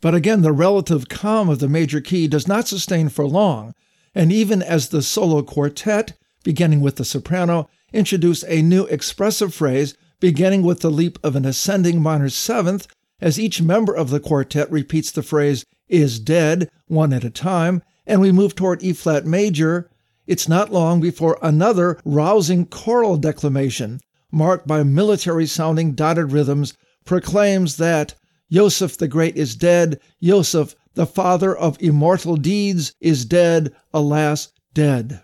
But 0.00 0.14
again, 0.14 0.42
the 0.42 0.52
relative 0.52 1.08
calm 1.08 1.48
of 1.48 1.58
the 1.58 1.68
major 1.68 2.00
key 2.00 2.28
does 2.28 2.46
not 2.46 2.68
sustain 2.68 3.08
for 3.08 3.26
long, 3.26 3.74
and 4.14 4.32
even 4.32 4.62
as 4.62 4.88
the 4.88 5.02
solo 5.02 5.42
quartet, 5.42 6.16
beginning 6.44 6.80
with 6.80 6.96
the 6.96 7.04
soprano, 7.04 7.68
introduce 7.92 8.44
a 8.44 8.62
new 8.62 8.84
expressive 8.86 9.52
phrase 9.52 9.96
beginning 10.20 10.62
with 10.62 10.80
the 10.80 10.90
leap 10.90 11.18
of 11.22 11.36
an 11.36 11.44
ascending 11.44 12.02
minor 12.02 12.28
seventh, 12.28 12.86
as 13.20 13.38
each 13.38 13.62
member 13.62 13.94
of 13.94 14.10
the 14.10 14.20
quartet 14.20 14.70
repeats 14.70 15.10
the 15.10 15.22
phrase 15.22 15.64
is 15.88 16.20
dead 16.20 16.68
one 16.86 17.12
at 17.12 17.24
a 17.24 17.30
time, 17.30 17.82
and 18.06 18.20
we 18.20 18.32
move 18.32 18.54
toward 18.54 18.82
E 18.82 18.92
flat 18.92 19.26
major, 19.26 19.90
it's 20.26 20.48
not 20.48 20.72
long 20.72 21.00
before 21.00 21.38
another 21.42 21.98
rousing 22.04 22.66
choral 22.66 23.16
declamation, 23.16 24.00
marked 24.30 24.66
by 24.66 24.82
military 24.82 25.46
sounding 25.46 25.92
dotted 25.92 26.32
rhythms, 26.32 26.74
proclaims 27.04 27.78
that 27.78 28.14
Yosef 28.48 28.96
the 28.96 29.08
Great 29.08 29.36
is 29.36 29.56
dead. 29.56 30.00
Yosef, 30.20 30.74
the 30.94 31.06
father 31.06 31.56
of 31.56 31.80
immortal 31.80 32.36
deeds, 32.36 32.94
is 33.00 33.24
dead, 33.24 33.74
alas, 33.92 34.52
dead. 34.74 35.20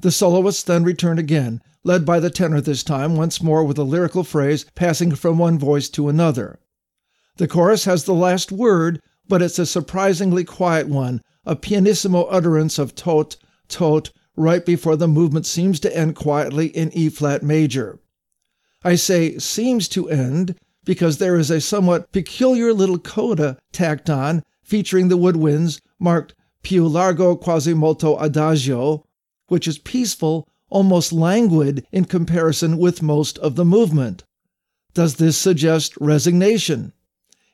The 0.00 0.10
soloists 0.10 0.62
then 0.62 0.84
return 0.84 1.18
again, 1.18 1.60
led 1.84 2.04
by 2.04 2.20
the 2.20 2.30
tenor 2.30 2.60
this 2.60 2.82
time, 2.82 3.16
once 3.16 3.42
more 3.42 3.64
with 3.64 3.78
a 3.78 3.84
lyrical 3.84 4.24
phrase 4.24 4.64
passing 4.74 5.14
from 5.14 5.38
one 5.38 5.58
voice 5.58 5.88
to 5.90 6.08
another. 6.08 6.58
The 7.36 7.48
chorus 7.48 7.84
has 7.84 8.04
the 8.04 8.14
last 8.14 8.50
word, 8.50 9.00
but 9.28 9.42
it's 9.42 9.58
a 9.58 9.66
surprisingly 9.66 10.44
quiet 10.44 10.88
one, 10.88 11.20
a 11.44 11.56
pianissimo 11.56 12.22
utterance 12.24 12.78
of 12.78 12.94
tot, 12.94 13.36
tot, 13.68 14.10
right 14.36 14.64
before 14.64 14.96
the 14.96 15.08
movement 15.08 15.46
seems 15.46 15.80
to 15.80 15.96
end 15.96 16.16
quietly 16.16 16.68
in 16.68 16.90
E 16.92 17.08
flat 17.08 17.42
major. 17.42 17.98
I 18.82 18.96
say 18.96 19.38
seems 19.38 19.88
to 19.88 20.08
end 20.08 20.56
because 20.84 21.18
there 21.18 21.36
is 21.36 21.50
a 21.50 21.60
somewhat 21.60 22.12
peculiar 22.12 22.72
little 22.72 22.98
coda 22.98 23.58
tacked 23.72 24.10
on 24.10 24.42
featuring 24.62 25.08
the 25.08 25.18
woodwinds 25.18 25.80
marked 25.98 26.34
più 26.62 26.90
largo 26.90 27.36
quasi 27.36 27.74
molto 27.74 28.16
adagio, 28.18 29.04
which 29.48 29.68
is 29.68 29.78
peaceful, 29.78 30.48
almost 30.70 31.12
languid 31.12 31.86
in 31.92 32.04
comparison 32.04 32.78
with 32.78 33.02
most 33.02 33.38
of 33.38 33.54
the 33.54 33.64
movement. 33.64 34.24
Does 34.94 35.16
this 35.16 35.36
suggest 35.36 35.94
resignation? 36.00 36.92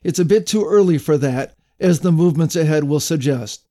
It's 0.03 0.19
a 0.19 0.25
bit 0.25 0.47
too 0.47 0.65
early 0.65 0.97
for 0.97 1.17
that, 1.17 1.55
as 1.79 1.99
the 1.99 2.11
movements 2.11 2.55
ahead 2.55 2.85
will 2.85 2.99
suggest. 2.99 3.67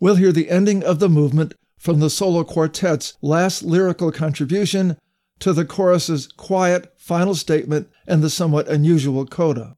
We'll 0.00 0.16
hear 0.16 0.32
the 0.32 0.50
ending 0.50 0.82
of 0.82 0.98
the 0.98 1.08
movement 1.08 1.54
from 1.76 2.00
the 2.00 2.10
solo 2.10 2.44
quartet's 2.44 3.14
last 3.20 3.62
lyrical 3.62 4.10
contribution 4.12 4.96
to 5.40 5.52
the 5.52 5.64
chorus's 5.64 6.28
quiet 6.28 6.92
final 6.96 7.34
statement 7.34 7.88
and 8.06 8.22
the 8.22 8.30
somewhat 8.30 8.68
unusual 8.68 9.26
coda. 9.26 9.76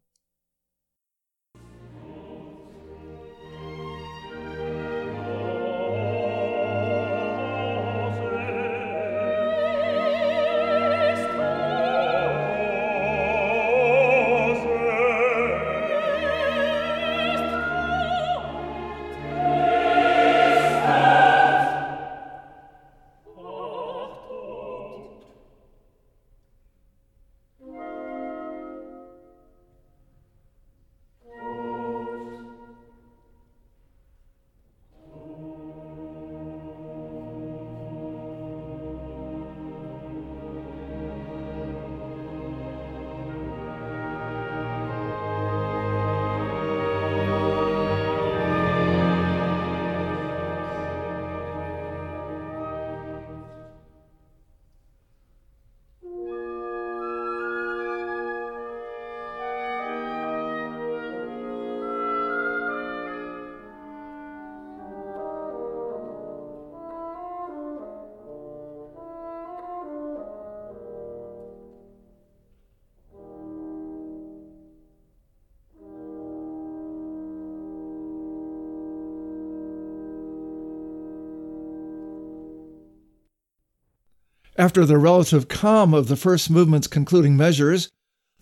After 84.56 84.84
the 84.84 84.98
relative 84.98 85.48
calm 85.48 85.94
of 85.94 86.08
the 86.08 86.16
first 86.16 86.50
movement's 86.50 86.86
concluding 86.86 87.36
measures, 87.36 87.90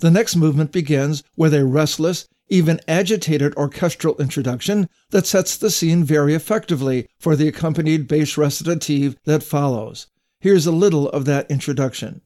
the 0.01 0.11
next 0.11 0.35
movement 0.35 0.73
begins 0.73 1.23
with 1.37 1.55
a 1.55 1.65
restless, 1.65 2.27
even 2.49 2.81
agitated 2.89 3.55
orchestral 3.55 4.17
introduction 4.21 4.89
that 5.11 5.27
sets 5.27 5.57
the 5.57 5.71
scene 5.71 6.03
very 6.03 6.35
effectively 6.35 7.07
for 7.19 7.37
the 7.37 7.47
accompanied 7.47 8.09
bass 8.09 8.37
recitative 8.37 9.17
that 9.25 9.45
follows. 9.45 10.09
Here's 10.41 10.67
a 10.67 10.73
little 10.73 11.09
of 11.11 11.27
that 11.27 11.49
introduction. 11.49 12.23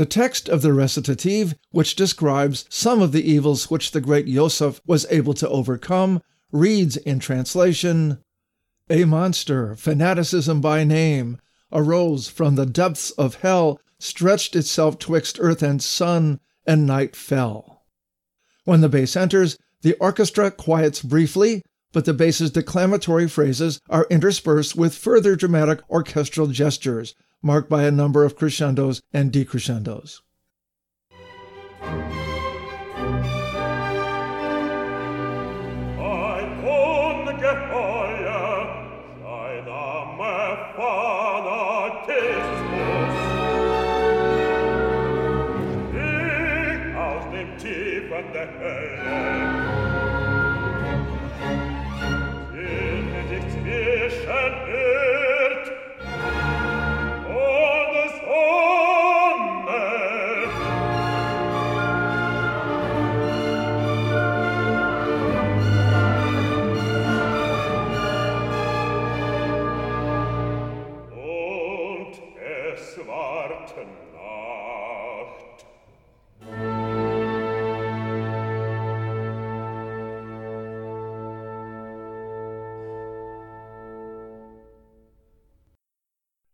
The 0.00 0.06
text 0.06 0.48
of 0.48 0.62
the 0.62 0.72
recitative, 0.72 1.54
which 1.72 1.94
describes 1.94 2.64
some 2.70 3.02
of 3.02 3.12
the 3.12 3.30
evils 3.30 3.70
which 3.70 3.90
the 3.90 4.00
great 4.00 4.26
Yosef 4.26 4.80
was 4.86 5.04
able 5.10 5.34
to 5.34 5.48
overcome, 5.50 6.22
reads 6.50 6.96
in 6.96 7.18
translation 7.18 8.16
A 8.88 9.04
monster, 9.04 9.76
fanaticism 9.76 10.62
by 10.62 10.84
name, 10.84 11.36
arose 11.70 12.28
from 12.30 12.54
the 12.54 12.64
depths 12.64 13.10
of 13.10 13.34
hell, 13.34 13.78
stretched 13.98 14.56
itself 14.56 14.98
twixt 14.98 15.36
earth 15.38 15.62
and 15.62 15.82
sun, 15.82 16.40
and 16.66 16.86
night 16.86 17.14
fell. 17.14 17.84
When 18.64 18.80
the 18.80 18.88
bass 18.88 19.16
enters, 19.16 19.58
the 19.82 19.96
orchestra 19.96 20.50
quiets 20.50 21.02
briefly, 21.02 21.62
but 21.92 22.06
the 22.06 22.14
bass's 22.14 22.50
declamatory 22.50 23.28
phrases 23.28 23.82
are 23.90 24.06
interspersed 24.08 24.74
with 24.74 24.94
further 24.94 25.36
dramatic 25.36 25.82
orchestral 25.90 26.46
gestures, 26.46 27.14
marked 27.42 27.68
by 27.68 27.84
a 27.84 27.90
number 27.90 28.24
of 28.24 28.36
crescendos 28.36 29.00
and 29.12 29.32
decrescendos. 29.32 30.20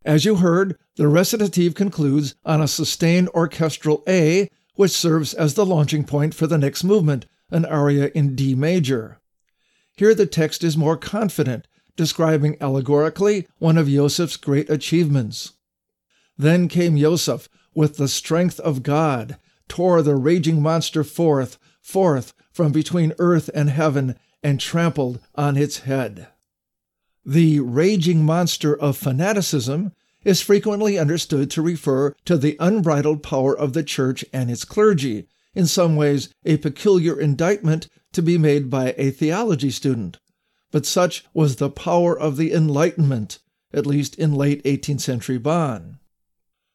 As 0.07 0.25
you 0.25 0.37
heard, 0.37 0.79
the 0.95 1.09
recitative 1.09 1.75
concludes 1.75 2.37
on 2.45 2.63
a 2.63 2.69
sustained 2.69 3.29
orchestral 3.31 4.05
A, 4.09 4.49
which 4.77 4.93
serves 4.93 5.35
as 5.35 5.55
the 5.55 5.67
launching 5.67 6.05
point 6.05 6.33
for 6.33 6.47
the 6.47 6.57
next 6.57 6.85
movement, 6.85 7.27
an 7.51 7.65
aria 7.65 8.13
in 8.15 8.37
D 8.37 8.55
major. 8.55 9.19
Here 9.97 10.15
the 10.15 10.27
text 10.27 10.63
is 10.63 10.77
more 10.77 10.97
confident, 10.97 11.67
describing 11.97 12.57
allegorically 12.61 13.49
one 13.59 13.77
of 13.77 13.89
Yosef's 13.89 14.37
great 14.37 14.71
achievements. 14.71 15.55
Then 16.39 16.69
came 16.69 16.97
Yosef 16.97 17.49
with 17.75 17.97
the 17.97 18.07
strength 18.07 18.61
of 18.61 18.85
God, 18.85 19.39
tore 19.67 20.03
the 20.03 20.15
raging 20.15 20.63
monster 20.63 21.03
forth, 21.03 21.59
forth 21.83 22.33
from 22.53 22.71
between 22.71 23.13
earth 23.19 23.51
and 23.55 23.71
heaven, 23.71 24.15
and 24.41 24.61
trampled 24.61 25.19
on 25.35 25.57
its 25.57 25.81
head. 25.81 26.29
The 27.29 27.59
raging 27.59 28.25
monster 28.25 28.79
of 28.79 28.97
fanaticism 28.97 29.93
is 30.23 30.41
frequently 30.41 30.97
understood 30.97 31.51
to 31.51 31.61
refer 31.61 32.15
to 32.25 32.37
the 32.37 32.57
unbridled 32.61 33.25
power 33.25 33.57
of 33.57 33.73
the 33.73 33.83
church 33.83 34.25
and 34.33 34.49
its 34.49 34.65
clergy, 34.65 35.27
in 35.53 35.67
some 35.67 35.97
ways 35.97 36.29
a 36.45 36.57
peculiar 36.59 37.19
indictment 37.19 37.89
to 38.13 38.23
be 38.23 38.39
made 38.39 38.71
by 38.71 38.95
a 38.97 39.11
theology 39.11 39.73
student. 39.73 40.21
But 40.71 40.87
such 40.87 41.25
was 41.35 41.57
the 41.57 41.69
power 41.69 42.17
of 42.17 42.37
the 42.37 42.53
Enlightenment, 42.53 43.41
at 43.73 43.87
least 43.87 44.15
in 44.15 44.33
late 44.33 44.63
18th 44.63 45.01
century 45.01 45.39
Bonn. 45.39 45.99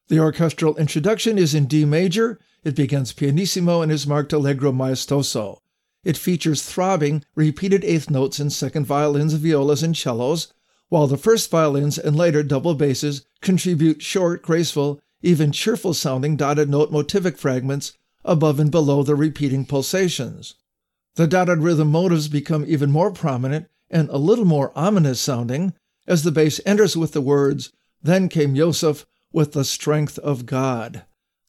The 0.10 0.20
orchestral 0.20 0.76
introduction 0.76 1.38
is 1.38 1.56
in 1.56 1.66
D 1.66 1.86
major. 1.86 2.42
It 2.66 2.76
begins 2.76 3.14
pianissimo 3.14 3.82
and 3.82 3.90
is 3.90 4.06
marked 4.06 4.34
allegro 4.34 4.74
maestoso. 4.74 5.60
It 6.04 6.18
features 6.18 6.64
throbbing, 6.64 7.24
repeated 7.36 7.84
eighth 7.84 8.10
notes 8.10 8.40
in 8.40 8.50
second 8.50 8.86
violins, 8.86 9.34
violas, 9.34 9.84
and 9.84 9.96
cellos, 9.96 10.52
while 10.90 11.08
the 11.08 11.18
first 11.18 11.50
violins 11.50 11.98
and 11.98 12.16
later 12.16 12.44
double 12.44 12.74
basses 12.74 13.26
contribute 13.42 14.02
short, 14.02 14.42
graceful, 14.42 15.00
even 15.22 15.52
cheerful 15.52 15.94
sounding 15.94 16.36
dotted 16.36 16.70
note 16.70 16.92
motivic 16.92 17.38
fragments 17.38 17.94
above 18.26 18.60
and 18.60 18.72
below 18.72 19.04
the 19.04 19.16
repeating 19.16 19.66
pulsations. 19.66 20.56
The 21.16 21.28
dotted 21.28 21.60
rhythm 21.60 21.90
motives 21.92 22.28
become 22.28 22.66
even 22.68 22.92
more 22.92 23.12
prominent 23.12 23.68
and 23.90 24.10
a 24.10 24.18
little 24.18 24.46
more 24.46 24.72
ominous 24.76 25.20
sounding 25.20 25.74
as 26.08 26.24
the 26.24 26.32
bass 26.32 26.60
enters 26.66 26.98
with 26.98 27.12
the 27.12 27.22
words, 27.22 27.72
Then 28.02 28.30
came 28.30 28.56
Yosef 28.56 29.06
with 29.32 29.54
the 29.54 29.64
strength 29.64 30.18
of 30.20 30.46
God. 30.46 31.04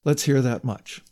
Let's 0.04 0.24
hear 0.24 0.42
that 0.42 0.64
much. 0.64 1.02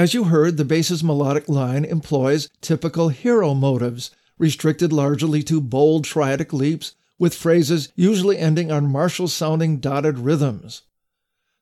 As 0.00 0.14
you 0.14 0.24
heard, 0.24 0.56
the 0.56 0.64
bass's 0.64 1.04
melodic 1.04 1.46
line 1.46 1.84
employs 1.84 2.48
typical 2.62 3.10
hero 3.10 3.52
motives, 3.52 4.10
restricted 4.38 4.94
largely 4.94 5.42
to 5.42 5.60
bold 5.60 6.06
triadic 6.06 6.54
leaps 6.54 6.94
with 7.18 7.34
phrases 7.34 7.92
usually 7.96 8.38
ending 8.38 8.72
on 8.72 8.90
martial 8.90 9.28
sounding 9.28 9.76
dotted 9.76 10.18
rhythms. 10.18 10.84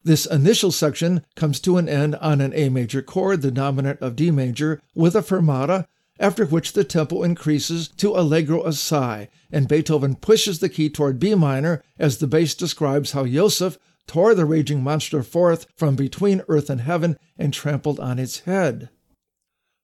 This 0.04 0.24
initial 0.24 0.70
section 0.70 1.26
comes 1.34 1.58
to 1.58 1.78
an 1.78 1.88
end 1.88 2.14
on 2.14 2.40
an 2.40 2.52
A 2.54 2.68
major 2.68 3.02
chord, 3.02 3.42
the 3.42 3.50
dominant 3.50 4.00
of 4.00 4.14
D 4.14 4.30
major, 4.30 4.80
with 4.94 5.16
a 5.16 5.22
fermata, 5.22 5.88
after 6.20 6.46
which 6.46 6.74
the 6.74 6.84
tempo 6.84 7.24
increases 7.24 7.88
to 7.96 8.16
allegro 8.16 8.64
assai, 8.64 9.30
and 9.50 9.66
Beethoven 9.66 10.14
pushes 10.14 10.60
the 10.60 10.68
key 10.68 10.88
toward 10.88 11.18
B 11.18 11.34
minor 11.34 11.82
as 11.98 12.18
the 12.18 12.28
bass 12.28 12.54
describes 12.54 13.10
how 13.10 13.26
Joseph 13.26 13.80
tore 14.08 14.34
the 14.34 14.44
raging 14.44 14.82
monster 14.82 15.22
forth 15.22 15.66
from 15.76 15.94
between 15.94 16.42
earth 16.48 16.68
and 16.68 16.80
heaven, 16.80 17.16
and 17.38 17.54
trampled 17.54 18.00
on 18.00 18.18
its 18.18 18.40
head. 18.40 18.88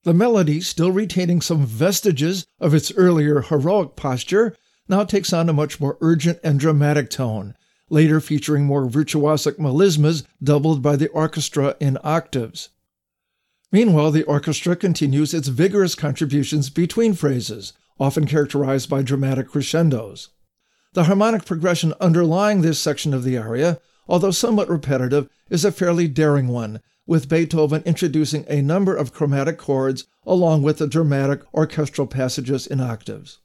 The 0.02 0.12
melody, 0.12 0.60
still 0.60 0.90
retaining 0.90 1.40
some 1.40 1.64
vestiges 1.64 2.46
of 2.58 2.74
its 2.74 2.92
earlier 2.92 3.42
heroic 3.42 3.94
posture, 3.94 4.56
now 4.88 5.04
takes 5.04 5.32
on 5.32 5.48
a 5.48 5.52
much 5.52 5.80
more 5.80 5.96
urgent 6.00 6.40
and 6.42 6.58
dramatic 6.58 7.08
tone, 7.08 7.54
later 7.88 8.20
featuring 8.20 8.64
more 8.64 8.86
virtuosic 8.86 9.58
melismas 9.58 10.24
doubled 10.42 10.82
by 10.82 10.96
the 10.96 11.08
orchestra 11.08 11.76
in 11.80 11.96
octaves. 12.02 12.70
Meanwhile, 13.72 14.10
the 14.10 14.24
orchestra 14.24 14.76
continues 14.76 15.34
its 15.34 15.48
vigorous 15.48 15.94
contributions 15.94 16.70
between 16.70 17.14
phrases, 17.14 17.72
often 17.98 18.26
characterized 18.26 18.88
by 18.88 19.02
dramatic 19.02 19.48
crescendos. 19.48 20.28
The 20.92 21.04
harmonic 21.04 21.44
progression 21.44 21.94
underlying 22.00 22.62
this 22.62 22.78
section 22.78 23.12
of 23.14 23.24
the 23.24 23.38
aria 23.38 23.80
although 24.08 24.30
somewhat 24.30 24.68
repetitive, 24.68 25.28
is 25.48 25.64
a 25.64 25.72
fairly 25.72 26.06
daring 26.08 26.48
one, 26.48 26.80
with 27.06 27.28
Beethoven 27.28 27.82
introducing 27.84 28.44
a 28.48 28.62
number 28.62 28.94
of 28.94 29.12
chromatic 29.12 29.58
chords 29.58 30.06
along 30.26 30.62
with 30.62 30.78
the 30.78 30.86
dramatic 30.86 31.40
orchestral 31.54 32.06
passages 32.06 32.66
in 32.66 32.80
octaves. 32.80 33.38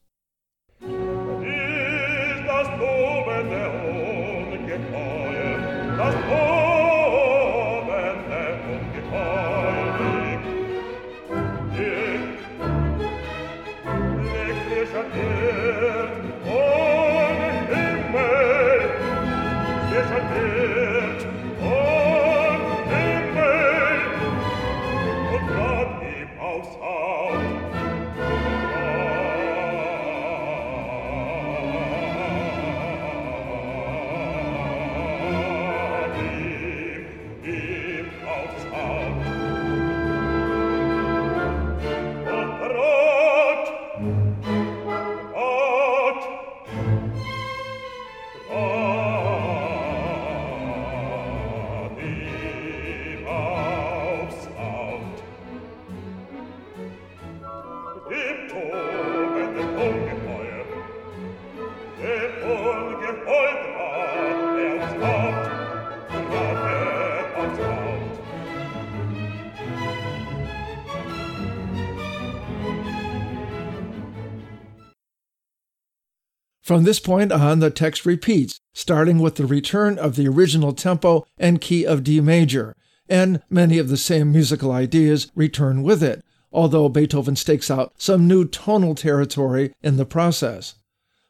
From 76.70 76.84
this 76.84 77.00
point 77.00 77.32
on, 77.32 77.62
the 77.62 77.72
text 77.72 78.06
repeats, 78.06 78.60
starting 78.76 79.18
with 79.18 79.38
the 79.38 79.48
return 79.48 79.98
of 79.98 80.16
the 80.16 80.28
original 80.28 80.72
tempo 80.72 81.26
and 81.36 81.60
key 81.60 81.84
of 81.84 82.04
D 82.04 82.22
major, 82.22 82.76
and 83.10 83.42
many 83.50 83.80
of 83.80 83.90
the 83.90 83.98
same 83.98 84.32
musical 84.32 84.72
ideas 84.72 85.32
return 85.34 85.82
with 85.82 86.04
it, 86.04 86.24
although 86.52 86.88
Beethoven 86.88 87.36
stakes 87.36 87.72
out 87.72 87.94
some 87.98 88.28
new 88.28 88.46
tonal 88.46 88.94
territory 88.94 89.74
in 89.82 89.98
the 89.98 90.06
process. 90.06 90.76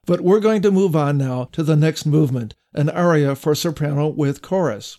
But 0.05 0.19
we're 0.19 0.41
going 0.41 0.61
to 0.61 0.71
move 0.71 0.93
on 0.93 1.17
now 1.17 1.45
to 1.53 1.63
the 1.63 1.77
next 1.77 2.05
movement, 2.05 2.53
an 2.73 2.89
aria 2.89 3.33
for 3.33 3.55
soprano 3.55 4.09
with 4.09 4.41
chorus. 4.41 4.97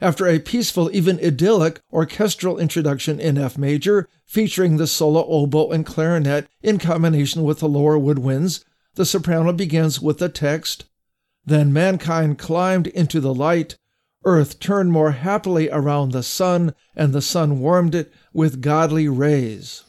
After 0.00 0.26
a 0.26 0.40
peaceful, 0.40 0.90
even 0.92 1.24
idyllic 1.24 1.78
orchestral 1.92 2.58
introduction 2.58 3.20
in 3.20 3.38
F 3.38 3.56
major, 3.56 4.08
featuring 4.26 4.78
the 4.78 4.88
solo 4.88 5.24
oboe 5.24 5.70
and 5.70 5.86
clarinet 5.86 6.48
in 6.64 6.80
combination 6.80 7.44
with 7.44 7.60
the 7.60 7.68
lower 7.68 7.96
woodwinds, 7.96 8.64
the 8.94 9.06
soprano 9.06 9.52
begins 9.52 10.00
with 10.00 10.18
the 10.18 10.28
text 10.28 10.84
Then 11.44 11.72
mankind 11.72 12.38
climbed 12.38 12.86
into 12.88 13.20
the 13.20 13.34
light, 13.34 13.76
earth 14.24 14.60
turned 14.60 14.92
more 14.92 15.12
happily 15.12 15.68
around 15.70 16.12
the 16.12 16.22
sun, 16.22 16.74
and 16.94 17.12
the 17.12 17.22
sun 17.22 17.58
warmed 17.60 17.94
it 17.94 18.12
with 18.32 18.60
godly 18.60 19.08
rays. 19.08 19.82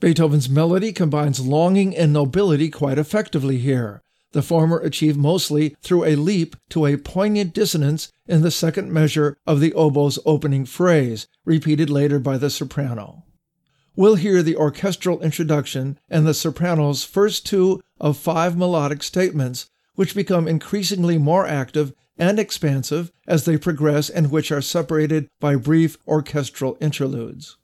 Beethoven's 0.00 0.48
melody 0.48 0.92
combines 0.92 1.40
longing 1.40 1.96
and 1.96 2.12
nobility 2.12 2.68
quite 2.68 2.98
effectively 2.98 3.58
here, 3.58 4.02
the 4.32 4.42
former 4.42 4.78
achieved 4.78 5.16
mostly 5.16 5.76
through 5.80 6.04
a 6.04 6.16
leap 6.16 6.56
to 6.70 6.84
a 6.84 6.98
poignant 6.98 7.54
dissonance 7.54 8.12
in 8.26 8.42
the 8.42 8.50
second 8.50 8.92
measure 8.92 9.38
of 9.46 9.60
the 9.60 9.72
oboe's 9.74 10.18
opening 10.26 10.66
phrase, 10.66 11.26
repeated 11.44 11.88
later 11.88 12.18
by 12.18 12.36
the 12.36 12.50
soprano 12.50 13.23
we'll 13.96 14.16
hear 14.16 14.42
the 14.42 14.56
orchestral 14.56 15.20
introduction 15.22 15.98
and 16.08 16.26
the 16.26 16.34
soprano's 16.34 17.04
first 17.04 17.46
two 17.46 17.80
of 18.00 18.16
five 18.16 18.56
melodic 18.56 19.02
statements, 19.02 19.70
which 19.94 20.14
become 20.14 20.48
increasingly 20.48 21.18
more 21.18 21.46
active 21.46 21.92
and 22.18 22.38
expansive 22.38 23.10
as 23.26 23.44
they 23.44 23.56
progress 23.56 24.08
and 24.08 24.30
which 24.30 24.52
are 24.52 24.62
separated 24.62 25.28
by 25.40 25.56
brief 25.56 25.96
orchestral 26.06 26.76
interludes. 26.80 27.56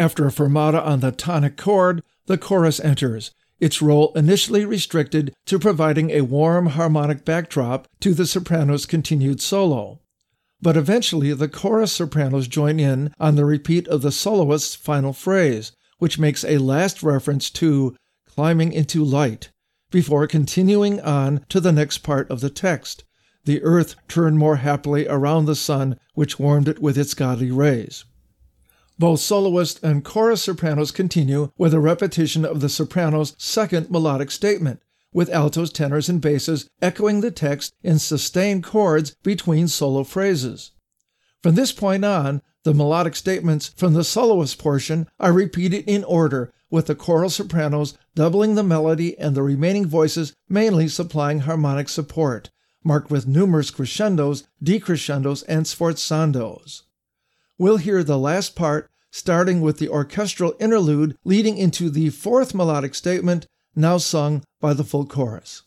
After 0.00 0.26
a 0.26 0.30
fermata 0.30 0.82
on 0.82 1.00
the 1.00 1.12
tonic 1.12 1.58
chord, 1.58 2.02
the 2.24 2.38
chorus 2.38 2.80
enters, 2.80 3.32
its 3.58 3.82
role 3.82 4.14
initially 4.14 4.64
restricted 4.64 5.34
to 5.44 5.58
providing 5.58 6.08
a 6.08 6.22
warm 6.22 6.68
harmonic 6.68 7.22
backdrop 7.26 7.86
to 8.00 8.14
the 8.14 8.24
soprano's 8.24 8.86
continued 8.86 9.42
solo. 9.42 10.00
But 10.62 10.78
eventually, 10.78 11.34
the 11.34 11.50
chorus 11.50 11.92
sopranos 11.92 12.48
join 12.48 12.80
in 12.80 13.12
on 13.20 13.36
the 13.36 13.44
repeat 13.44 13.86
of 13.88 14.00
the 14.00 14.10
soloist's 14.10 14.74
final 14.74 15.12
phrase, 15.12 15.72
which 15.98 16.18
makes 16.18 16.44
a 16.44 16.56
last 16.56 17.02
reference 17.02 17.50
to 17.50 17.94
climbing 18.26 18.72
into 18.72 19.04
light, 19.04 19.50
before 19.90 20.26
continuing 20.26 20.98
on 21.02 21.44
to 21.50 21.60
the 21.60 21.72
next 21.72 21.98
part 21.98 22.30
of 22.30 22.40
the 22.40 22.48
text. 22.48 23.04
The 23.44 23.62
earth 23.62 23.96
turned 24.08 24.38
more 24.38 24.56
happily 24.56 25.06
around 25.06 25.44
the 25.44 25.54
sun, 25.54 26.00
which 26.14 26.38
warmed 26.38 26.68
it 26.68 26.80
with 26.80 26.96
its 26.96 27.12
godly 27.12 27.50
rays. 27.50 28.06
Both 29.00 29.20
soloist 29.20 29.82
and 29.82 30.04
chorus 30.04 30.42
sopranos 30.42 30.90
continue 30.90 31.52
with 31.56 31.72
a 31.72 31.80
repetition 31.80 32.44
of 32.44 32.60
the 32.60 32.68
soprano's 32.68 33.34
second 33.38 33.90
melodic 33.90 34.30
statement, 34.30 34.82
with 35.10 35.32
altos, 35.32 35.72
tenors, 35.72 36.10
and 36.10 36.20
basses 36.20 36.68
echoing 36.82 37.22
the 37.22 37.30
text 37.30 37.72
in 37.82 37.98
sustained 37.98 38.62
chords 38.62 39.16
between 39.22 39.68
solo 39.68 40.04
phrases. 40.04 40.72
From 41.42 41.54
this 41.54 41.72
point 41.72 42.04
on, 42.04 42.42
the 42.64 42.74
melodic 42.74 43.16
statements 43.16 43.68
from 43.68 43.94
the 43.94 44.04
soloist 44.04 44.58
portion 44.58 45.08
are 45.18 45.32
repeated 45.32 45.88
in 45.88 46.04
order, 46.04 46.52
with 46.68 46.86
the 46.86 46.94
choral 46.94 47.30
sopranos 47.30 47.96
doubling 48.14 48.54
the 48.54 48.62
melody 48.62 49.18
and 49.18 49.34
the 49.34 49.42
remaining 49.42 49.86
voices 49.86 50.34
mainly 50.46 50.88
supplying 50.88 51.40
harmonic 51.40 51.88
support, 51.88 52.50
marked 52.84 53.10
with 53.10 53.26
numerous 53.26 53.70
crescendos, 53.70 54.46
decrescendos, 54.62 55.42
and 55.48 55.64
sforzandos. 55.64 56.82
We'll 57.56 57.76
hear 57.76 58.02
the 58.02 58.18
last 58.18 58.56
part 58.56 58.89
starting 59.10 59.60
with 59.60 59.78
the 59.78 59.88
orchestral 59.88 60.54
interlude 60.58 61.16
leading 61.24 61.56
into 61.56 61.90
the 61.90 62.10
fourth 62.10 62.54
melodic 62.54 62.94
statement, 62.94 63.46
now 63.74 63.98
sung 63.98 64.42
by 64.60 64.72
the 64.72 64.84
full 64.84 65.06
chorus. 65.06 65.62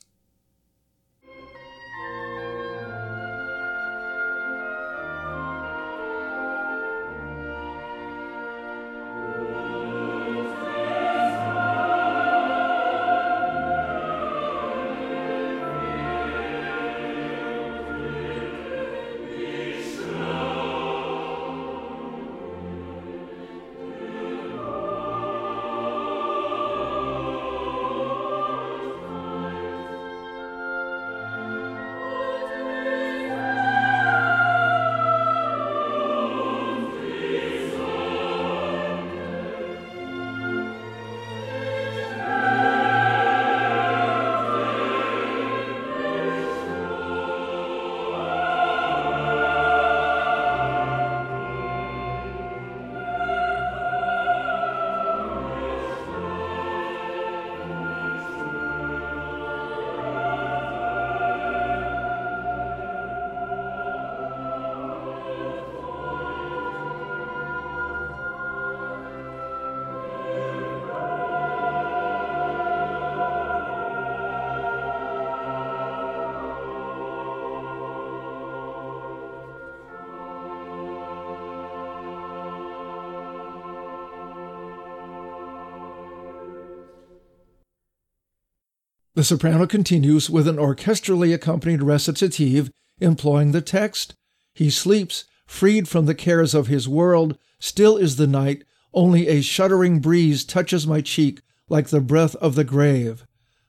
The 89.23 89.27
soprano 89.27 89.65
continues 89.65 90.29
with 90.29 90.49
an 90.49 90.57
orchestrally 90.57 91.33
accompanied 91.33 91.81
recitative 91.81 92.69
employing 92.99 93.53
the 93.53 93.62
text 93.62 94.15
He 94.53 94.69
sleeps, 94.69 95.23
freed 95.47 95.88
from 95.88 96.07
the 96.07 96.13
cares 96.13 96.53
of 96.53 96.67
his 96.67 96.89
world, 96.89 97.38
still 97.57 97.95
is 97.95 98.17
the 98.17 98.27
night, 98.27 98.65
only 98.93 99.29
a 99.29 99.39
shuddering 99.39 100.01
breeze 100.01 100.43
touches 100.43 100.86
my 100.86 100.99
cheek 100.99 101.39
like 101.69 101.88
the 101.88 102.01
breath 102.01 102.36
of 102.36 102.55
the 102.55 102.65
grave. 102.65 103.25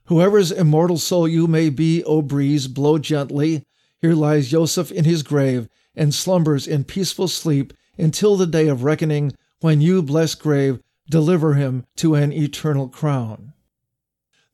Whoever's 0.07 0.51
immortal 0.51 0.97
soul 0.97 1.25
you 1.25 1.47
may 1.47 1.69
be, 1.69 2.03
O 2.03 2.21
breeze, 2.21 2.67
blow 2.67 2.97
gently. 2.97 3.63
Here 4.01 4.13
lies 4.13 4.49
Joseph 4.49 4.91
in 4.91 5.05
his 5.05 5.23
grave 5.23 5.69
and 5.95 6.13
slumbers 6.13 6.67
in 6.67 6.83
peaceful 6.83 7.29
sleep 7.29 7.71
until 7.97 8.35
the 8.35 8.45
day 8.45 8.67
of 8.67 8.83
reckoning, 8.83 9.31
when 9.61 9.79
you, 9.79 10.01
blessed 10.01 10.41
grave, 10.41 10.81
deliver 11.09 11.53
him 11.53 11.85
to 11.95 12.13
an 12.13 12.33
eternal 12.33 12.89
crown. 12.89 13.53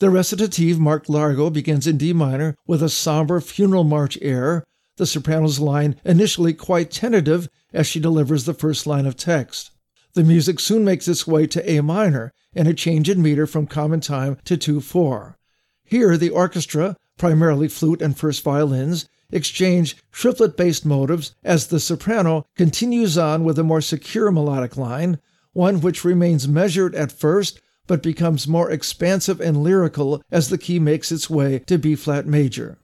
The 0.01 0.09
recitative 0.09 0.79
marked 0.79 1.11
largo 1.11 1.51
begins 1.51 1.85
in 1.85 1.97
D 1.97 2.11
minor 2.11 2.57
with 2.65 2.81
a 2.81 2.89
somber 2.89 3.39
funeral 3.39 3.83
march 3.83 4.17
air, 4.19 4.63
the 4.97 5.05
soprano's 5.05 5.59
line 5.59 5.95
initially 6.03 6.55
quite 6.55 6.89
tentative 6.89 7.47
as 7.71 7.85
she 7.85 7.99
delivers 7.99 8.45
the 8.45 8.55
first 8.55 8.87
line 8.87 9.05
of 9.05 9.15
text. 9.15 9.69
The 10.15 10.23
music 10.23 10.59
soon 10.59 10.83
makes 10.83 11.07
its 11.07 11.27
way 11.27 11.45
to 11.45 11.69
A 11.69 11.83
minor 11.83 12.33
and 12.55 12.67
a 12.67 12.73
change 12.73 13.11
in 13.11 13.21
meter 13.21 13.45
from 13.45 13.67
common 13.67 13.99
time 13.99 14.37
to 14.45 14.57
2 14.57 14.81
4. 14.81 15.37
Here, 15.83 16.17
the 16.17 16.31
orchestra, 16.31 16.97
primarily 17.19 17.67
flute 17.67 18.01
and 18.01 18.17
first 18.17 18.41
violins, 18.41 19.07
exchange 19.31 19.97
triplet 20.11 20.57
based 20.57 20.83
motives 20.83 21.35
as 21.43 21.67
the 21.67 21.79
soprano 21.79 22.47
continues 22.55 23.19
on 23.19 23.43
with 23.43 23.59
a 23.59 23.63
more 23.63 23.81
secure 23.81 24.31
melodic 24.31 24.75
line, 24.75 25.19
one 25.53 25.79
which 25.79 26.03
remains 26.03 26.47
measured 26.47 26.95
at 26.95 27.11
first 27.11 27.61
but 27.87 28.03
becomes 28.03 28.47
more 28.47 28.69
expansive 28.71 29.39
and 29.39 29.63
lyrical 29.63 30.21
as 30.31 30.49
the 30.49 30.57
key 30.57 30.79
makes 30.79 31.11
its 31.11 31.29
way 31.29 31.59
to 31.59 31.77
B 31.77 31.95
flat 31.95 32.25
major. 32.25 32.77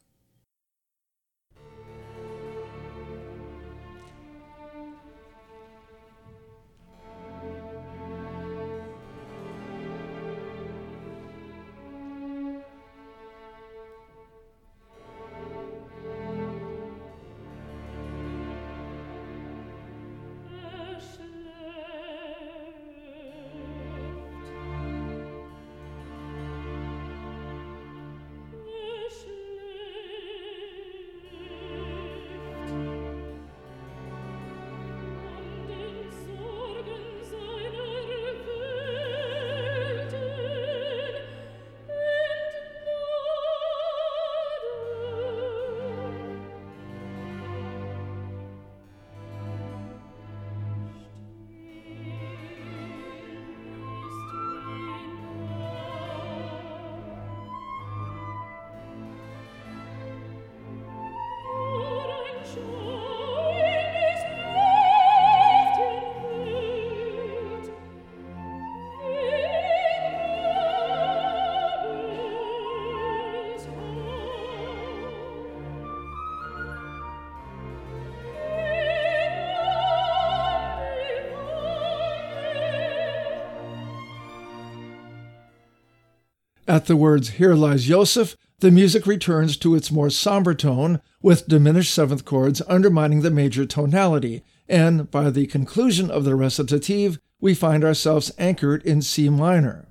At 86.68 86.88
the 86.88 86.98
words, 86.98 87.30
Here 87.30 87.56
lies 87.56 87.86
Joseph, 87.86 88.36
the 88.60 88.72
music 88.72 89.08
returns 89.08 89.56
to 89.58 89.74
its 89.74 89.90
more 89.90 90.10
somber 90.10 90.54
tone, 90.54 91.00
with 91.22 91.48
diminished 91.48 91.94
seventh 91.94 92.26
chords 92.26 92.62
undermining 92.68 93.22
the 93.22 93.32
major 93.32 93.66
tonality, 93.66 94.44
and 94.68 95.10
by 95.10 95.30
the 95.30 95.48
conclusion 95.48 96.12
of 96.12 96.26
the 96.26 96.36
recitative, 96.36 97.20
we 97.40 97.54
find 97.54 97.86
ourselves 97.86 98.34
anchored 98.38 98.84
in 98.84 99.02
C 99.02 99.30
minor. 99.30 99.88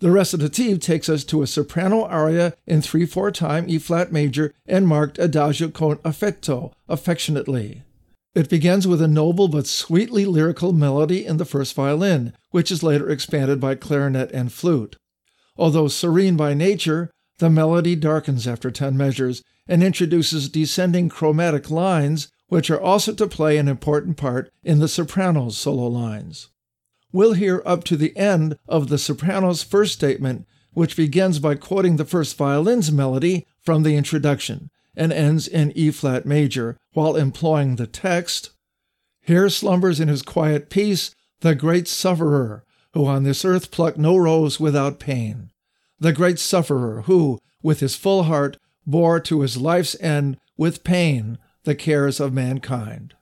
The 0.00 0.10
recitative 0.10 0.80
takes 0.80 1.08
us 1.08 1.24
to 1.24 1.40
a 1.40 1.46
soprano 1.46 2.02
aria 2.04 2.54
in 2.66 2.82
3 2.82 3.06
4 3.06 3.30
time 3.30 3.70
E 3.70 3.78
flat 3.78 4.12
major 4.12 4.52
and 4.66 4.86
marked 4.86 5.18
adagio 5.18 5.68
con 5.68 5.96
affetto, 5.98 6.72
affectionately. 6.88 7.84
It 8.34 8.50
begins 8.50 8.86
with 8.86 9.00
a 9.00 9.08
noble 9.08 9.48
but 9.48 9.66
sweetly 9.66 10.26
lyrical 10.26 10.72
melody 10.72 11.24
in 11.24 11.38
the 11.38 11.44
first 11.46 11.74
violin, 11.74 12.34
which 12.50 12.70
is 12.70 12.82
later 12.82 13.08
expanded 13.08 13.60
by 13.60 13.76
clarinet 13.76 14.30
and 14.32 14.52
flute. 14.52 14.96
Although 15.56 15.88
serene 15.88 16.36
by 16.36 16.54
nature, 16.54 17.10
the 17.38 17.50
melody 17.50 17.96
darkens 17.96 18.46
after 18.46 18.70
10 18.70 18.96
measures 18.96 19.42
and 19.68 19.82
introduces 19.82 20.48
descending 20.48 21.08
chromatic 21.08 21.70
lines, 21.70 22.28
which 22.48 22.70
are 22.70 22.80
also 22.80 23.12
to 23.14 23.26
play 23.26 23.56
an 23.58 23.68
important 23.68 24.16
part 24.16 24.50
in 24.62 24.78
the 24.78 24.88
soprano's 24.88 25.56
solo 25.56 25.86
lines. 25.86 26.48
We'll 27.12 27.34
hear 27.34 27.62
up 27.66 27.84
to 27.84 27.96
the 27.96 28.16
end 28.16 28.56
of 28.68 28.88
the 28.88 28.98
soprano's 28.98 29.62
first 29.62 29.92
statement, 29.92 30.46
which 30.72 30.96
begins 30.96 31.38
by 31.38 31.54
quoting 31.54 31.96
the 31.96 32.04
first 32.04 32.36
violin's 32.36 32.90
melody 32.90 33.46
from 33.60 33.82
the 33.82 33.96
introduction 33.96 34.70
and 34.96 35.12
ends 35.12 35.46
in 35.46 35.72
E 35.76 35.90
flat 35.90 36.26
major 36.26 36.78
while 36.92 37.16
employing 37.16 37.76
the 37.76 37.86
text 37.86 38.50
Here 39.20 39.48
slumbers 39.48 40.00
in 40.00 40.08
his 40.08 40.22
quiet 40.22 40.70
peace 40.70 41.14
the 41.40 41.54
great 41.54 41.88
sufferer 41.88 42.64
who 42.94 43.06
on 43.06 43.22
this 43.22 43.44
earth 43.44 43.70
plucked 43.70 43.98
no 43.98 44.16
rose 44.16 44.60
without 44.60 44.98
pain, 44.98 45.50
the 45.98 46.12
great 46.12 46.38
sufferer 46.38 47.02
who, 47.02 47.38
with 47.62 47.80
his 47.80 47.96
full 47.96 48.24
heart, 48.24 48.58
bore 48.86 49.20
to 49.20 49.40
his 49.40 49.56
life's 49.56 49.96
end 50.00 50.38
with 50.56 50.84
pain 50.84 51.38
the 51.64 51.74
cares 51.74 52.20
of 52.20 52.32
mankind. 52.32 53.14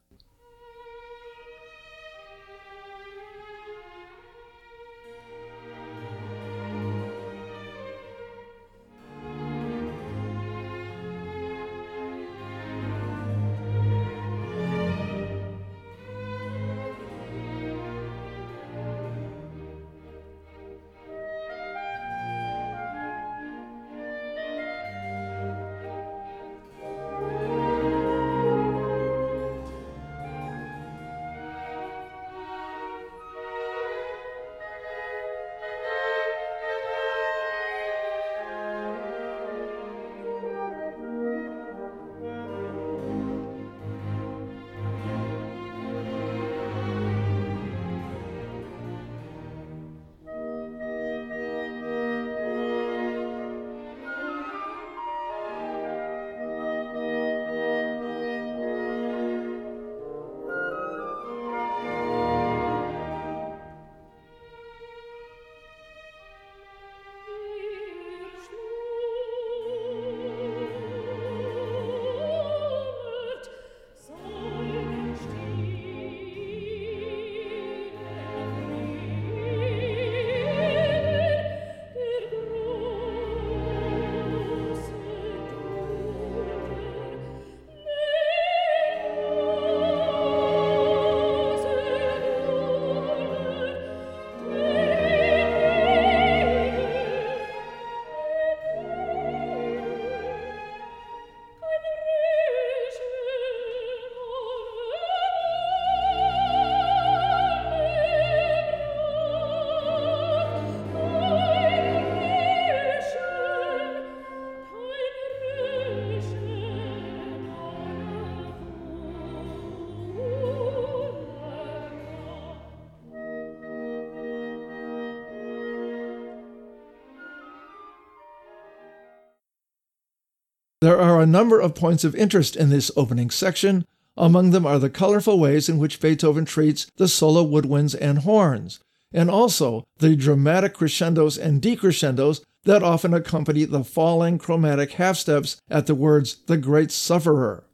There 130.80 130.98
are 130.98 131.20
a 131.20 131.26
number 131.26 131.60
of 131.60 131.74
points 131.74 132.04
of 132.04 132.14
interest 132.14 132.56
in 132.56 132.70
this 132.70 132.90
opening 132.96 133.28
section. 133.28 133.84
Among 134.16 134.50
them 134.50 134.64
are 134.64 134.78
the 134.78 134.88
colorful 134.88 135.38
ways 135.38 135.68
in 135.68 135.76
which 135.78 136.00
Beethoven 136.00 136.46
treats 136.46 136.86
the 136.96 137.06
solo 137.06 137.44
woodwinds 137.44 137.94
and 138.00 138.20
horns, 138.20 138.80
and 139.12 139.30
also 139.30 139.86
the 139.98 140.16
dramatic 140.16 140.74
crescendos 140.74 141.36
and 141.36 141.60
decrescendos 141.60 142.42
that 142.64 142.82
often 142.82 143.12
accompany 143.12 143.64
the 143.64 143.84
falling 143.84 144.38
chromatic 144.38 144.92
half 144.92 145.18
steps 145.18 145.60
at 145.70 145.86
the 145.86 145.94
words 145.94 146.36
the 146.46 146.56
great 146.56 146.90
sufferer. 146.90 147.64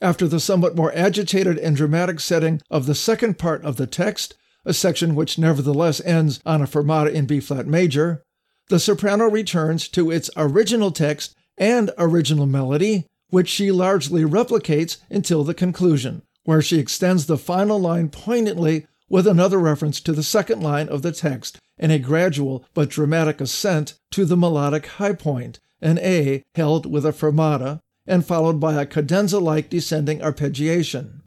After 0.00 0.26
the 0.26 0.40
somewhat 0.40 0.74
more 0.74 0.92
agitated 0.96 1.58
and 1.58 1.76
dramatic 1.76 2.18
setting 2.18 2.60
of 2.70 2.86
the 2.86 2.94
second 2.94 3.38
part 3.38 3.64
of 3.64 3.76
the 3.76 3.86
text, 3.86 4.34
a 4.64 4.74
section 4.74 5.14
which 5.14 5.38
nevertheless 5.38 6.00
ends 6.00 6.40
on 6.44 6.60
a 6.60 6.66
fermata 6.66 7.12
in 7.12 7.26
B 7.26 7.38
flat 7.38 7.68
major, 7.68 8.24
the 8.68 8.80
soprano 8.80 9.28
returns 9.28 9.86
to 9.88 10.10
its 10.10 10.30
original 10.36 10.90
text 10.90 11.36
and 11.62 11.92
original 11.96 12.44
melody, 12.44 13.06
which 13.30 13.48
she 13.48 13.70
largely 13.70 14.24
replicates 14.24 14.96
until 15.08 15.44
the 15.44 15.54
conclusion, 15.54 16.22
where 16.42 16.60
she 16.60 16.80
extends 16.80 17.26
the 17.26 17.38
final 17.38 17.78
line 17.78 18.08
poignantly 18.08 18.84
with 19.08 19.28
another 19.28 19.60
reference 19.60 20.00
to 20.00 20.12
the 20.12 20.24
second 20.24 20.60
line 20.60 20.88
of 20.88 21.02
the 21.02 21.12
text 21.12 21.60
in 21.78 21.92
a 21.92 22.00
gradual 22.00 22.64
but 22.74 22.90
dramatic 22.90 23.40
ascent 23.40 23.94
to 24.10 24.24
the 24.24 24.36
melodic 24.36 24.86
high 24.86 25.12
point, 25.12 25.60
an 25.80 26.00
A 26.00 26.42
held 26.56 26.84
with 26.84 27.06
a 27.06 27.12
fermata, 27.12 27.78
and 28.08 28.26
followed 28.26 28.58
by 28.58 28.74
a 28.74 28.84
cadenza 28.84 29.38
like 29.38 29.70
descending 29.70 30.18
arpeggiation. 30.18 31.20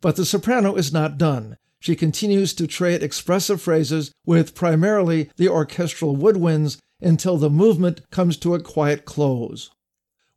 But 0.00 0.14
the 0.14 0.24
soprano 0.24 0.76
is 0.76 0.92
not 0.92 1.18
done. 1.18 1.56
She 1.80 1.96
continues 1.96 2.54
to 2.54 2.68
trade 2.68 3.02
expressive 3.02 3.60
phrases 3.60 4.12
with 4.24 4.54
primarily 4.54 5.28
the 5.36 5.48
orchestral 5.48 6.16
woodwinds 6.16 6.78
until 7.02 7.36
the 7.36 7.50
movement 7.50 8.08
comes 8.10 8.36
to 8.38 8.54
a 8.54 8.62
quiet 8.62 9.04
close. 9.04 9.70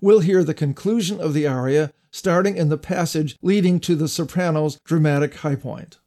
We'll 0.01 0.19
hear 0.19 0.43
the 0.43 0.54
conclusion 0.54 1.19
of 1.21 1.34
the 1.34 1.47
aria 1.47 1.91
starting 2.12 2.58
in 2.58 2.69
the 2.69 2.78
passage 2.78 3.38
leading 3.41 3.80
to 3.82 3.95
the 3.95 4.08
soprano's 4.08 4.80
dramatic 4.86 5.36
high 5.36 5.56
point. 5.56 5.99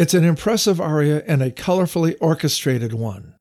It's 0.00 0.14
an 0.14 0.24
impressive 0.24 0.80
aria 0.80 1.22
and 1.26 1.42
a 1.42 1.50
colorfully 1.50 2.16
orchestrated 2.22 2.94
one. 2.94 3.34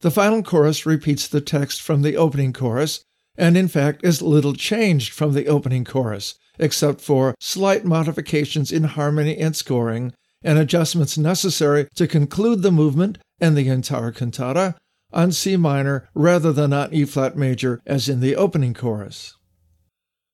The 0.00 0.12
final 0.12 0.44
chorus 0.44 0.86
repeats 0.86 1.26
the 1.26 1.40
text 1.40 1.82
from 1.82 2.02
the 2.02 2.16
opening 2.16 2.52
chorus, 2.52 3.02
and 3.36 3.56
in 3.56 3.66
fact 3.66 4.04
is 4.04 4.22
little 4.22 4.52
changed 4.54 5.12
from 5.12 5.32
the 5.32 5.48
opening 5.48 5.84
chorus, 5.84 6.36
except 6.60 7.00
for 7.00 7.34
slight 7.40 7.84
modifications 7.84 8.70
in 8.70 8.84
harmony 8.84 9.36
and 9.38 9.56
scoring, 9.56 10.12
and 10.44 10.56
adjustments 10.56 11.18
necessary 11.18 11.88
to 11.96 12.06
conclude 12.06 12.62
the 12.62 12.70
movement 12.70 13.18
and 13.40 13.56
the 13.56 13.66
entire 13.66 14.12
cantata 14.12 14.76
on 15.12 15.32
C 15.32 15.56
minor 15.56 16.08
rather 16.14 16.52
than 16.52 16.72
on 16.72 16.94
E 16.94 17.04
flat 17.04 17.36
major 17.36 17.82
as 17.84 18.08
in 18.08 18.20
the 18.20 18.36
opening 18.36 18.72
chorus. 18.72 19.34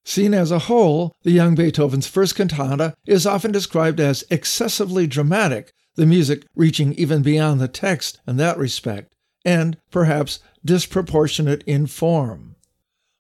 Seen 0.09 0.35
as 0.35 0.53
a 0.53 0.61
whole, 0.61 1.17
the 1.25 1.33
young 1.33 1.57
Beethoven's 1.57 2.07
first 2.07 2.37
cantata 2.37 2.95
is 3.09 3.27
often 3.27 3.51
described 3.51 3.99
as 3.99 4.23
excessively 4.31 5.05
dramatic, 5.09 5.73
the 5.97 6.07
music 6.07 6.47
reaching 6.55 6.93
even 6.93 7.23
beyond 7.23 7.61
the 7.61 7.67
text 7.67 8.21
in 8.25 8.37
that 8.37 8.57
respect, 8.57 9.13
and 9.45 9.77
perhaps 9.91 10.39
disproportionate 10.65 11.65
in 11.65 11.89
form. 11.89 12.55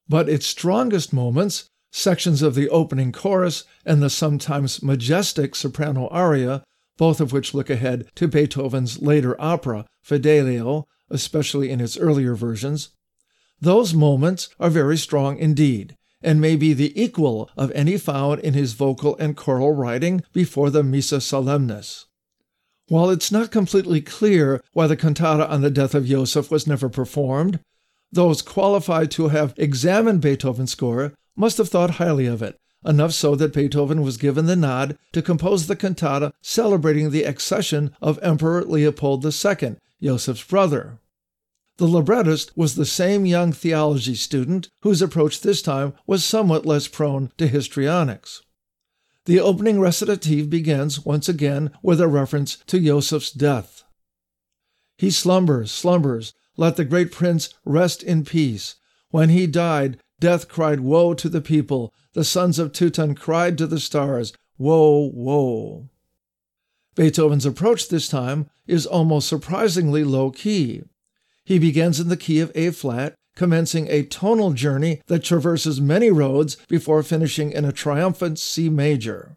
But 0.08 0.28
its 0.28 0.46
strongest 0.46 1.12
moments, 1.12 1.68
sections 1.90 2.40
of 2.40 2.54
the 2.54 2.68
opening 2.68 3.10
chorus 3.10 3.64
and 3.84 4.00
the 4.00 4.08
sometimes 4.08 4.80
majestic 4.80 5.56
soprano 5.56 6.06
aria, 6.12 6.62
both 6.96 7.20
of 7.20 7.32
which 7.32 7.52
look 7.52 7.68
ahead 7.68 8.08
to 8.14 8.28
Beethoven's 8.28 9.02
later 9.02 9.34
opera, 9.40 9.86
Fidelio, 10.02 10.86
especially 11.10 11.68
in 11.68 11.80
its 11.80 11.98
earlier 11.98 12.36
versions, 12.36 12.90
those 13.60 13.92
moments 13.92 14.50
are 14.60 14.70
very 14.70 14.96
strong 14.96 15.36
indeed 15.36 15.96
and 16.22 16.40
may 16.40 16.56
be 16.56 16.72
the 16.72 17.00
equal 17.00 17.50
of 17.56 17.70
any 17.72 17.96
found 17.98 18.40
in 18.40 18.54
his 18.54 18.72
vocal 18.72 19.16
and 19.18 19.36
choral 19.36 19.72
writing 19.72 20.22
before 20.32 20.70
the 20.70 20.82
Missa 20.82 21.16
Solemnis. 21.16 22.06
While 22.88 23.10
it's 23.10 23.32
not 23.32 23.50
completely 23.50 24.00
clear 24.00 24.62
why 24.72 24.86
the 24.86 24.96
cantata 24.96 25.48
on 25.48 25.60
the 25.60 25.70
death 25.70 25.94
of 25.94 26.06
Joseph 26.06 26.50
was 26.50 26.66
never 26.66 26.88
performed, 26.88 27.58
those 28.12 28.42
qualified 28.42 29.10
to 29.12 29.28
have 29.28 29.54
examined 29.56 30.20
Beethoven's 30.20 30.70
score 30.70 31.12
must 31.36 31.58
have 31.58 31.68
thought 31.68 31.90
highly 31.92 32.26
of 32.26 32.42
it, 32.42 32.58
enough 32.84 33.12
so 33.12 33.34
that 33.34 33.52
Beethoven 33.52 34.02
was 34.02 34.16
given 34.16 34.46
the 34.46 34.56
nod 34.56 34.96
to 35.12 35.20
compose 35.20 35.66
the 35.66 35.76
cantata 35.76 36.32
celebrating 36.40 37.10
the 37.10 37.24
accession 37.24 37.94
of 38.00 38.18
Emperor 38.22 38.64
Leopold 38.64 39.24
II, 39.24 39.76
Joseph's 40.00 40.44
brother. 40.44 40.98
The 41.78 41.86
librettist 41.86 42.56
was 42.56 42.74
the 42.74 42.86
same 42.86 43.26
young 43.26 43.52
theology 43.52 44.14
student 44.14 44.70
whose 44.80 45.02
approach 45.02 45.40
this 45.40 45.60
time 45.60 45.92
was 46.06 46.24
somewhat 46.24 46.64
less 46.64 46.88
prone 46.88 47.30
to 47.36 47.46
histrionics. 47.46 48.42
The 49.26 49.40
opening 49.40 49.78
recitative 49.80 50.48
begins 50.48 51.04
once 51.04 51.28
again 51.28 51.70
with 51.82 52.00
a 52.00 52.08
reference 52.08 52.56
to 52.68 52.80
Joseph's 52.80 53.30
death. 53.30 53.82
He 54.96 55.10
slumbers, 55.10 55.70
slumbers, 55.70 56.32
let 56.56 56.76
the 56.76 56.84
great 56.84 57.12
prince 57.12 57.50
rest 57.64 58.02
in 58.02 58.24
peace. 58.24 58.76
When 59.10 59.28
he 59.28 59.46
died, 59.46 59.98
death 60.20 60.48
cried 60.48 60.80
woe 60.80 61.12
to 61.14 61.28
the 61.28 61.42
people. 61.42 61.92
The 62.14 62.24
sons 62.24 62.58
of 62.58 62.72
Teuton 62.72 63.14
cried 63.14 63.58
to 63.58 63.66
the 63.66 63.80
stars, 63.80 64.32
Woe, 64.56 65.10
woe. 65.12 65.90
Beethoven's 66.94 67.44
approach 67.44 67.88
this 67.88 68.08
time 68.08 68.48
is 68.66 68.86
almost 68.86 69.28
surprisingly 69.28 70.02
low 70.02 70.30
key. 70.30 70.82
He 71.46 71.60
begins 71.60 72.00
in 72.00 72.08
the 72.08 72.16
key 72.16 72.40
of 72.40 72.50
A 72.56 72.72
flat, 72.72 73.14
commencing 73.36 73.86
a 73.86 74.02
tonal 74.02 74.52
journey 74.52 75.00
that 75.06 75.22
traverses 75.22 75.80
many 75.80 76.10
roads 76.10 76.56
before 76.68 77.04
finishing 77.04 77.52
in 77.52 77.64
a 77.64 77.70
triumphant 77.70 78.40
C 78.40 78.68
major. 78.68 79.36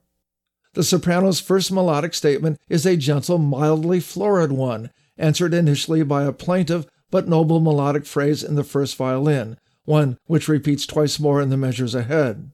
The 0.73 0.83
soprano's 0.83 1.39
first 1.39 1.71
melodic 1.71 2.15
statement 2.15 2.57
is 2.67 2.83
a 2.85 2.97
gentle, 2.97 3.37
mildly 3.37 3.99
florid 3.99 4.51
one, 4.51 4.89
answered 5.19 5.53
initially 5.53 6.01
by 6.01 6.23
a 6.23 6.33
plaintive 6.33 6.87
but 7.11 7.27
noble 7.27 7.59
melodic 7.59 8.07
phrase 8.07 8.43
in 8.43 8.55
the 8.55 8.63
first 8.63 8.95
violin, 8.95 9.59
one 9.85 10.17
which 10.25 10.47
repeats 10.47 10.87
twice 10.87 11.19
more 11.19 11.39
in 11.39 11.49
the 11.49 11.57
measures 11.57 11.93
ahead. 11.93 12.49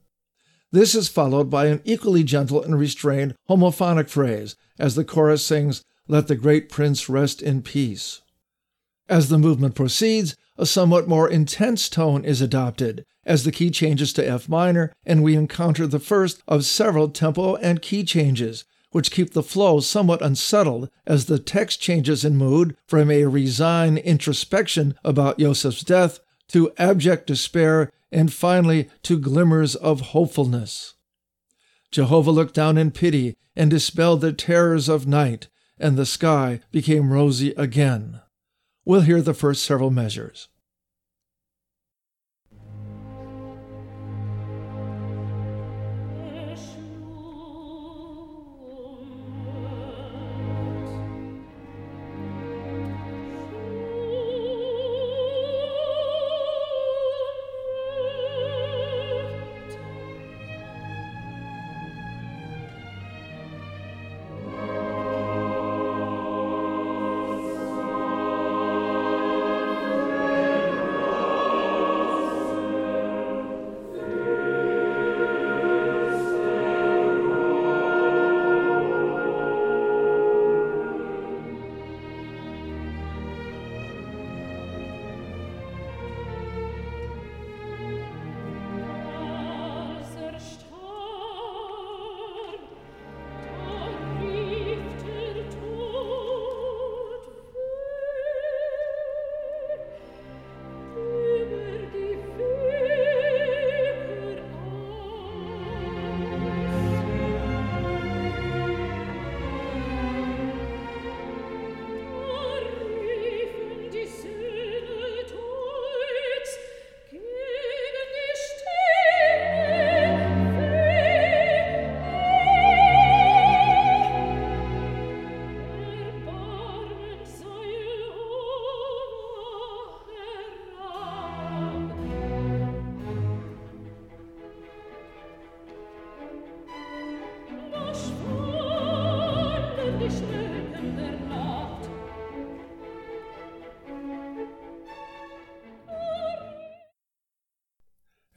This 0.74 0.96
is 0.96 1.08
followed 1.08 1.50
by 1.50 1.68
an 1.68 1.82
equally 1.86 2.26
gentle 2.26 2.62
and 2.62 2.78
restrained 2.78 3.36
homophonic 3.50 4.10
phrase 4.10 4.58
as 4.78 4.96
the 4.96 5.06
chorus 5.06 5.46
sings, 5.46 5.82
Let 6.10 6.28
the 6.28 6.36
great 6.36 6.68
prince 6.68 7.08
rest 7.08 7.42
in 7.42 7.62
peace. 7.62 8.22
As 9.08 9.30
the 9.30 9.38
movement 9.38 9.76
proceeds, 9.76 10.36
a 10.58 10.66
somewhat 10.66 11.08
more 11.08 11.30
intense 11.30 11.90
tone 11.90 12.26
is 12.26 12.42
adopted 12.42 13.06
as 13.26 13.44
the 13.44 13.52
key 13.52 13.70
changes 13.72 14.14
to 14.14 14.28
F 14.28 14.48
minor, 14.48 14.94
and 15.06 15.24
we 15.24 15.36
encounter 15.36 15.88
the 15.88 16.00
first 16.00 16.42
of 16.48 16.66
several 16.66 17.10
tempo 17.10 17.56
and 17.56 17.82
key 17.82 18.04
changes, 18.04 18.66
which 18.92 19.12
keep 19.12 19.34
the 19.34 19.44
flow 19.44 19.80
somewhat 19.80 20.22
unsettled 20.22 20.90
as 21.06 21.26
the 21.26 21.40
text 21.40 21.82
changes 21.82 22.24
in 22.24 22.38
mood 22.38 22.78
from 22.88 23.12
a 23.12 23.26
resigned 23.26 23.98
introspection 24.00 24.96
about 25.04 25.40
Joseph's 25.40 25.84
death 25.84 26.20
to 26.50 26.72
abject 26.78 27.28
despair 27.28 27.92
and 28.12 28.32
finally 28.32 28.90
to 29.04 29.20
glimmers 29.20 29.76
of 29.76 30.02
hopefulness. 30.02 30.94
Jehovah 31.92 32.32
looked 32.32 32.54
down 32.54 32.78
in 32.78 32.92
pity 32.92 33.36
and 33.56 33.70
dispelled 33.70 34.22
the 34.22 34.34
terrors 34.34 34.88
of 34.88 35.08
night, 35.08 35.48
and 35.80 35.98
the 35.98 36.06
sky 36.06 36.60
became 36.72 37.12
rosy 37.12 37.54
again. 37.58 38.22
We'll 38.88 39.02
hear 39.02 39.20
the 39.20 39.34
first 39.34 39.64
several 39.64 39.90
measures. 39.90 40.48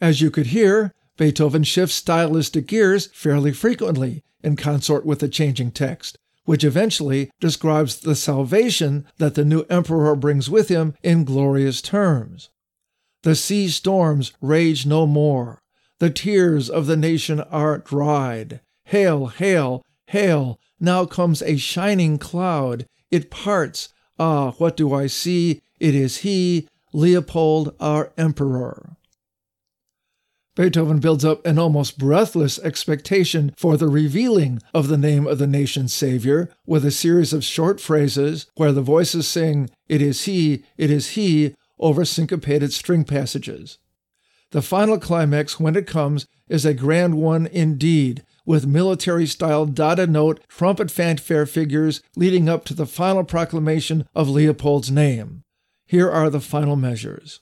As 0.09 0.23
you 0.23 0.31
could 0.31 0.47
hear, 0.47 0.95
Beethoven 1.19 1.65
shifts 1.65 1.97
stylistic 1.97 2.67
gears 2.67 3.09
fairly 3.13 3.53
frequently 3.53 4.25
in 4.43 4.57
consort 4.57 5.05
with 5.05 5.19
the 5.19 5.29
changing 5.29 5.71
text, 5.71 6.17
which 6.47 6.65
eventually 6.65 7.31
describes 7.41 8.01
the 8.01 8.15
salvation 8.15 9.07
that 9.19 9.35
the 9.35 9.45
new 9.45 9.67
emperor 9.69 10.17
brings 10.17 10.49
with 10.49 10.71
him 10.71 10.95
in 11.03 11.25
glorious 11.25 11.83
terms. 11.83 12.49
The 13.23 13.35
sea 13.35 13.69
storms 13.69 14.33
rage 14.41 14.87
no 14.87 15.07
more. 15.07 15.61
The 15.99 16.09
tears 16.09 16.71
of 16.71 16.87
the 16.87 16.97
nation 16.97 17.41
are 17.43 17.77
dried. 17.77 18.63
Hail, 18.85 19.27
hail, 19.27 19.85
hail! 20.07 20.59
Now 20.81 21.05
comes 21.05 21.43
a 21.43 21.59
shining 21.59 22.17
cloud. 22.17 22.87
It 23.11 23.31
parts. 23.31 23.91
Ah, 24.19 24.53
what 24.53 24.75
do 24.75 24.95
I 24.95 25.07
see? 25.07 25.61
It 25.79 25.95
is 25.95 26.19
he, 26.19 26.67
Leopold, 26.95 27.75
our 27.79 28.15
emperor. 28.17 28.97
Beethoven 30.59 30.99
builds 30.99 31.25
up 31.25 31.47
an 31.47 31.57
almost 31.57 31.99
breathless 31.99 32.59
expectation 32.59 33.55
for 33.57 33.77
the 33.77 33.87
revealing 33.87 34.61
of 34.75 34.89
the 34.89 34.99
name 34.99 35.25
of 35.25 35.39
the 35.39 35.47
nation's 35.47 35.95
Savior 35.95 36.51
with 36.67 36.85
a 36.85 36.91
series 36.91 37.33
of 37.33 37.45
short 37.45 37.81
phrases 37.81 38.47
where 38.57 38.73
the 38.73 38.83
voices 38.83 39.29
sing, 39.29 39.71
It 39.89 40.03
is 40.03 40.25
He, 40.25 40.65
it 40.77 40.91
is 40.91 41.11
He, 41.11 41.55
over 41.79 42.05
syncopated 42.05 42.73
string 42.73 43.05
passages. 43.05 43.79
The 44.51 44.61
final 44.61 44.99
climax, 44.99 45.61
when 45.61 45.77
it 45.77 45.87
comes, 45.87 46.27
is 46.49 46.67
a 46.67 46.75
grand 46.75 47.15
one 47.15 47.47
indeed, 47.47 48.25
with 48.45 48.67
military 48.67 49.27
style 49.27 49.65
dotted 49.65 50.11
note 50.11 50.41
trumpet 50.49 50.91
fanfare 50.91 51.47
figures 51.47 52.03
leading 52.17 52.49
up 52.49 52.65
to 52.65 52.75
the 52.75 52.85
final 52.85 53.23
proclamation 53.23 54.09
of 54.13 54.29
Leopold's 54.29 54.91
name. 54.91 55.45
Here 55.87 56.11
are 56.11 56.29
the 56.29 56.41
final 56.41 56.75
measures. 56.75 57.39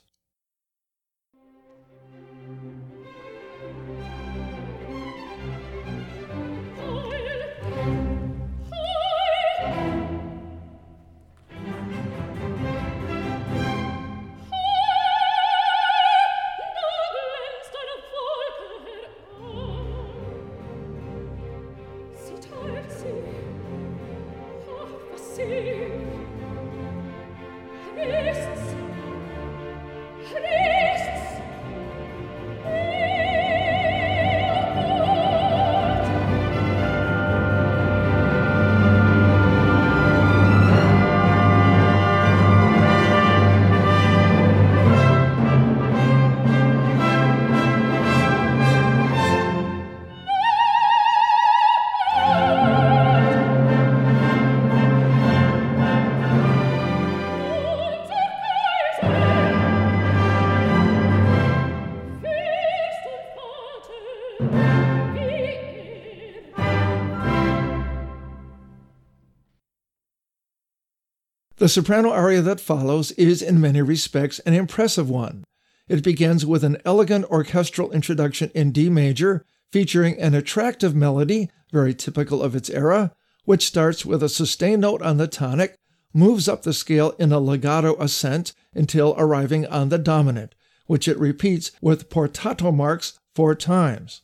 The 71.67 71.73
soprano 71.73 72.11
aria 72.11 72.41
that 72.43 72.61
follows 72.61 73.11
is, 73.11 73.41
in 73.41 73.59
many 73.59 73.81
respects, 73.81 74.39
an 74.45 74.53
impressive 74.53 75.09
one. 75.09 75.43
It 75.89 76.01
begins 76.01 76.45
with 76.45 76.63
an 76.63 76.77
elegant 76.85 77.25
orchestral 77.25 77.91
introduction 77.91 78.51
in 78.55 78.71
D 78.71 78.89
major, 78.89 79.43
featuring 79.69 80.17
an 80.17 80.33
attractive 80.33 80.95
melody, 80.95 81.49
very 81.73 81.93
typical 81.93 82.41
of 82.41 82.55
its 82.55 82.69
era, 82.69 83.11
which 83.43 83.67
starts 83.67 84.05
with 84.05 84.23
a 84.23 84.29
sustained 84.29 84.79
note 84.79 85.01
on 85.01 85.17
the 85.17 85.27
tonic, 85.27 85.75
moves 86.13 86.47
up 86.47 86.63
the 86.63 86.71
scale 86.71 87.11
in 87.19 87.33
a 87.33 87.39
legato 87.39 88.01
ascent 88.01 88.53
until 88.73 89.13
arriving 89.17 89.67
on 89.67 89.89
the 89.89 89.97
dominant, 89.97 90.55
which 90.85 91.05
it 91.05 91.19
repeats 91.19 91.71
with 91.81 92.09
portato 92.09 92.73
marks 92.73 93.19
four 93.35 93.53
times. 93.55 94.21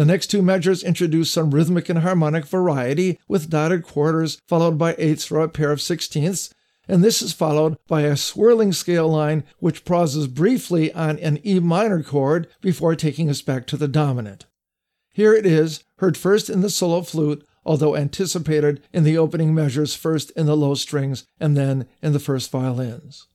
The 0.00 0.06
next 0.06 0.28
two 0.28 0.40
measures 0.40 0.82
introduce 0.82 1.30
some 1.30 1.50
rhythmic 1.50 1.90
and 1.90 1.98
harmonic 1.98 2.46
variety 2.46 3.20
with 3.28 3.50
dotted 3.50 3.82
quarters 3.82 4.40
followed 4.46 4.78
by 4.78 4.94
eighths 4.96 5.30
or 5.30 5.40
a 5.40 5.48
pair 5.50 5.72
of 5.72 5.82
sixteenths, 5.82 6.54
and 6.88 7.04
this 7.04 7.20
is 7.20 7.34
followed 7.34 7.76
by 7.86 8.04
a 8.04 8.16
swirling 8.16 8.72
scale 8.72 9.10
line 9.10 9.44
which 9.58 9.84
pauses 9.84 10.26
briefly 10.26 10.90
on 10.94 11.18
an 11.18 11.38
E 11.46 11.60
minor 11.60 12.02
chord 12.02 12.48
before 12.62 12.96
taking 12.96 13.28
us 13.28 13.42
back 13.42 13.66
to 13.66 13.76
the 13.76 13.88
dominant. 13.88 14.46
Here 15.12 15.34
it 15.34 15.44
is, 15.44 15.84
heard 15.98 16.16
first 16.16 16.48
in 16.48 16.62
the 16.62 16.70
solo 16.70 17.02
flute, 17.02 17.46
although 17.66 17.94
anticipated 17.94 18.82
in 18.94 19.04
the 19.04 19.18
opening 19.18 19.54
measures 19.54 19.94
first 19.94 20.30
in 20.30 20.46
the 20.46 20.56
low 20.56 20.74
strings 20.76 21.26
and 21.38 21.58
then 21.58 21.86
in 22.00 22.14
the 22.14 22.18
first 22.18 22.50
violins. 22.50 23.26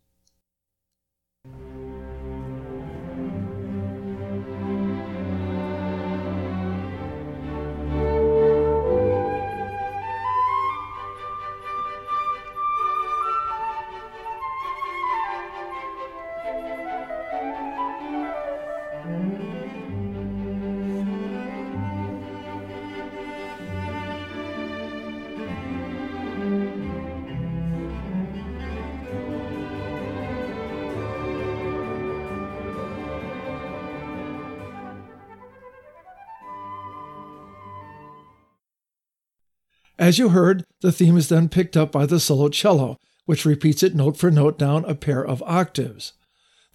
As 40.05 40.19
you 40.19 40.29
heard, 40.29 40.67
the 40.81 40.91
theme 40.91 41.17
is 41.17 41.29
then 41.29 41.49
picked 41.49 41.75
up 41.75 41.91
by 41.91 42.05
the 42.05 42.19
solo 42.19 42.47
cello, 42.47 42.99
which 43.25 43.43
repeats 43.43 43.81
it 43.81 43.95
note 43.95 44.17
for 44.17 44.29
note 44.29 44.59
down 44.59 44.85
a 44.85 44.93
pair 44.93 45.25
of 45.25 45.41
octaves. 45.47 46.13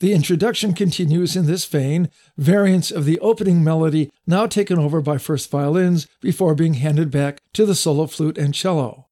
The 0.00 0.12
introduction 0.12 0.74
continues 0.74 1.36
in 1.36 1.46
this 1.46 1.64
vein, 1.64 2.10
variants 2.36 2.90
of 2.90 3.04
the 3.04 3.20
opening 3.20 3.62
melody 3.62 4.10
now 4.26 4.48
taken 4.48 4.80
over 4.80 5.00
by 5.00 5.18
first 5.18 5.48
violins 5.48 6.08
before 6.20 6.56
being 6.56 6.74
handed 6.74 7.12
back 7.12 7.40
to 7.52 7.64
the 7.64 7.76
solo 7.76 8.08
flute 8.08 8.36
and 8.36 8.52
cello. 8.52 9.06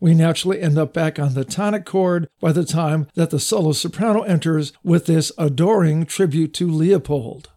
We 0.00 0.14
naturally 0.14 0.62
end 0.62 0.78
up 0.78 0.94
back 0.94 1.18
on 1.18 1.34
the 1.34 1.44
tonic 1.44 1.84
chord 1.84 2.26
by 2.40 2.52
the 2.52 2.64
time 2.64 3.06
that 3.16 3.28
the 3.28 3.38
solo 3.38 3.72
soprano 3.72 4.22
enters 4.22 4.72
with 4.82 5.04
this 5.04 5.30
adoring 5.36 6.06
tribute 6.06 6.54
to 6.54 6.70
Leopold. 6.70 7.50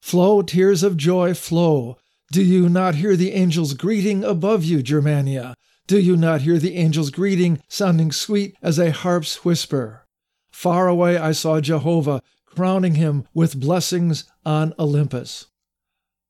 Flow, 0.00 0.42
tears 0.42 0.82
of 0.82 0.96
joy, 0.96 1.34
flow, 1.34 1.98
do 2.32 2.44
you 2.44 2.68
not 2.68 2.94
hear 2.94 3.16
the 3.16 3.32
angel's 3.32 3.74
greeting 3.74 4.22
above 4.22 4.62
you, 4.62 4.82
Germania? 4.82 5.54
Do 5.88 5.98
you 5.98 6.16
not 6.16 6.42
hear 6.42 6.58
the 6.58 6.76
angel's 6.76 7.10
greeting 7.10 7.60
sounding 7.68 8.12
sweet 8.12 8.54
as 8.62 8.78
a 8.78 8.92
harp's 8.92 9.44
whisper? 9.44 10.06
Far 10.52 10.86
away 10.86 11.16
I 11.16 11.32
saw 11.32 11.60
Jehovah 11.60 12.22
crowning 12.46 12.94
him 12.94 13.26
with 13.34 13.58
blessings 13.58 14.24
on 14.46 14.74
Olympus. 14.78 15.46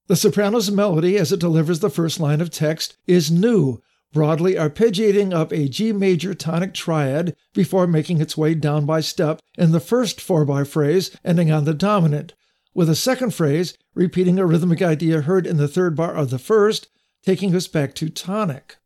The 0.06 0.16
soprano's 0.16 0.70
melody, 0.70 1.18
as 1.18 1.32
it 1.32 1.40
delivers 1.40 1.80
the 1.80 1.90
first 1.90 2.18
line 2.18 2.40
of 2.40 2.50
text, 2.50 2.96
is 3.06 3.30
new, 3.30 3.82
broadly 4.12 4.54
arpeggiating 4.54 5.34
up 5.34 5.52
a 5.52 5.68
G 5.68 5.92
major 5.92 6.32
tonic 6.32 6.72
triad 6.72 7.36
before 7.52 7.86
making 7.86 8.20
its 8.22 8.36
way 8.36 8.54
down 8.54 8.86
by 8.86 9.00
step 9.00 9.40
in 9.58 9.72
the 9.72 9.80
first 9.80 10.20
4 10.20 10.46
by 10.46 10.64
phrase, 10.64 11.14
ending 11.24 11.50
on 11.50 11.64
the 11.64 11.74
dominant, 11.74 12.32
with 12.74 12.88
a 12.88 12.94
second 12.94 13.34
phrase 13.34 13.76
repeating 13.94 14.38
a 14.38 14.46
rhythmic 14.46 14.82
idea 14.82 15.22
heard 15.22 15.46
in 15.46 15.56
the 15.56 15.68
third 15.68 15.96
bar 15.96 16.14
of 16.14 16.30
the 16.30 16.38
first, 16.38 16.88
taking 17.22 17.54
us 17.54 17.66
back 17.66 17.94
to 17.94 18.08
tonic. 18.08 18.76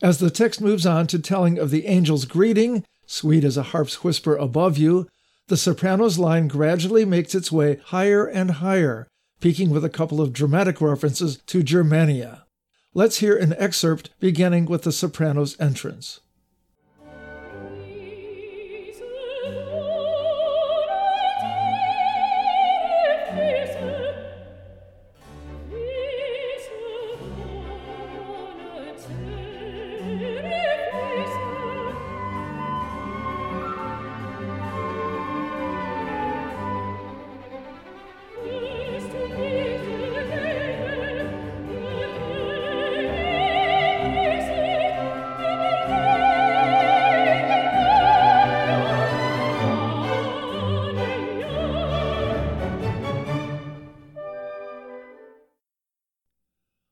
As 0.00 0.18
the 0.18 0.30
text 0.30 0.60
moves 0.60 0.86
on 0.86 1.06
to 1.08 1.18
telling 1.18 1.58
of 1.58 1.70
the 1.70 1.86
angel's 1.86 2.24
greeting, 2.24 2.84
sweet 3.06 3.42
as 3.44 3.56
a 3.56 3.64
harp's 3.64 4.04
whisper 4.04 4.36
above 4.36 4.78
you, 4.78 5.08
the 5.48 5.56
soprano's 5.56 6.18
line 6.18 6.46
gradually 6.46 7.04
makes 7.04 7.34
its 7.34 7.50
way 7.50 7.80
higher 7.86 8.26
and 8.26 8.52
higher, 8.52 9.08
peaking 9.40 9.70
with 9.70 9.84
a 9.84 9.90
couple 9.90 10.20
of 10.20 10.32
dramatic 10.32 10.80
references 10.80 11.38
to 11.46 11.62
Germania. 11.62 12.44
Let's 12.94 13.18
hear 13.18 13.36
an 13.36 13.54
excerpt 13.58 14.10
beginning 14.20 14.66
with 14.66 14.82
the 14.82 14.92
soprano's 14.92 15.58
entrance. 15.60 16.20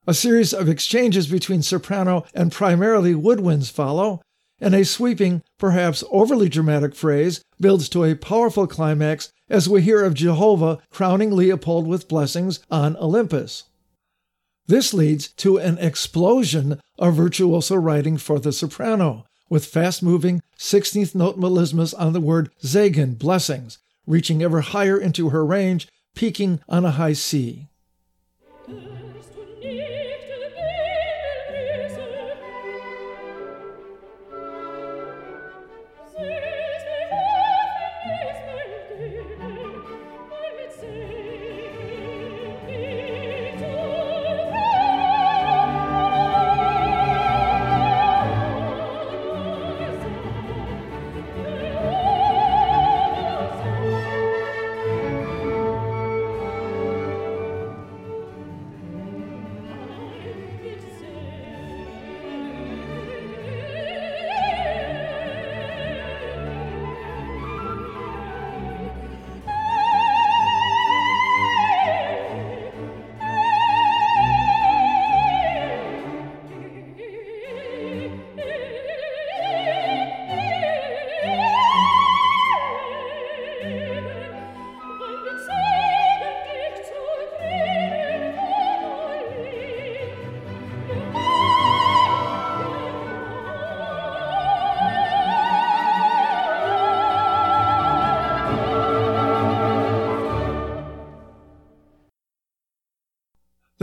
A 0.09 0.15
series 0.15 0.53
of 0.53 0.69
exchanges 0.69 1.27
between 1.27 1.63
soprano 1.63 2.25
and 2.33 2.53
primarily 2.53 3.13
woodwinds 3.13 3.71
follow, 3.71 4.23
and 4.61 4.73
a 4.73 4.85
sweeping, 4.85 5.43
perhaps 5.59 6.05
overly 6.13 6.49
dramatic 6.49 6.95
phrase 6.95 7.43
builds 7.61 7.89
to 7.89 8.05
a 8.05 8.15
powerful 8.15 8.69
climax 8.69 9.33
as 9.51 9.69
we 9.69 9.83
hear 9.83 10.05
of 10.05 10.15
Jehovah 10.15 10.79
crowning 10.91 11.33
Leopold 11.33 11.89
with 11.89 12.07
blessings 12.07 12.61
on 12.71 12.97
Olympus. 12.99 13.65
This 14.69 14.95
leads 14.95 15.29
to 15.29 15.59
an 15.59 15.77
explosion 15.79 16.81
of 16.99 17.15
virtuoso 17.15 17.75
writing 17.75 18.17
for 18.17 18.39
the 18.39 18.53
soprano, 18.53 19.25
with 19.49 19.67
fast 19.67 20.05
moving 20.05 20.41
16th 20.59 21.17
note 21.17 21.37
melismas 21.37 21.95
on 21.99 22.13
the 22.13 22.21
word 22.21 22.51
Segen, 22.63 23.19
blessings, 23.19 23.79
reaching 24.07 24.41
ever 24.41 24.61
higher 24.61 24.99
into 24.99 25.31
her 25.31 25.45
range, 25.45 25.89
peaking 26.15 26.61
on 26.69 26.85
a 26.85 26.93
high 26.93 27.13
C. 27.13 27.67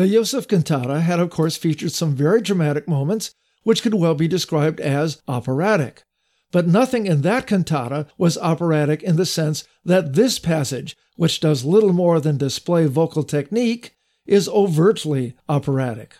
The 0.03 0.09
Joseph 0.09 0.49
cantata 0.49 0.99
had, 0.99 1.21
of 1.21 1.29
course, 1.29 1.55
featured 1.55 1.93
some 1.93 2.13
very 2.13 2.41
dramatic 2.41 2.89
moments, 2.89 3.33
which 3.63 3.81
could 3.81 3.93
well 3.93 4.15
be 4.15 4.27
described 4.27 4.81
as 4.81 5.21
operatic. 5.29 6.03
But 6.51 6.67
nothing 6.67 7.05
in 7.05 7.21
that 7.21 7.47
cantata 7.47 8.07
was 8.17 8.37
operatic 8.37 9.01
in 9.01 9.15
the 9.15 9.25
sense 9.25 9.65
that 9.85 10.11
this 10.11 10.39
passage, 10.39 10.97
which 11.15 11.39
does 11.39 11.63
little 11.63 11.93
more 11.93 12.19
than 12.19 12.37
display 12.37 12.85
vocal 12.85 13.23
technique, 13.23 13.95
is 14.25 14.49
overtly 14.49 15.37
operatic. 15.47 16.17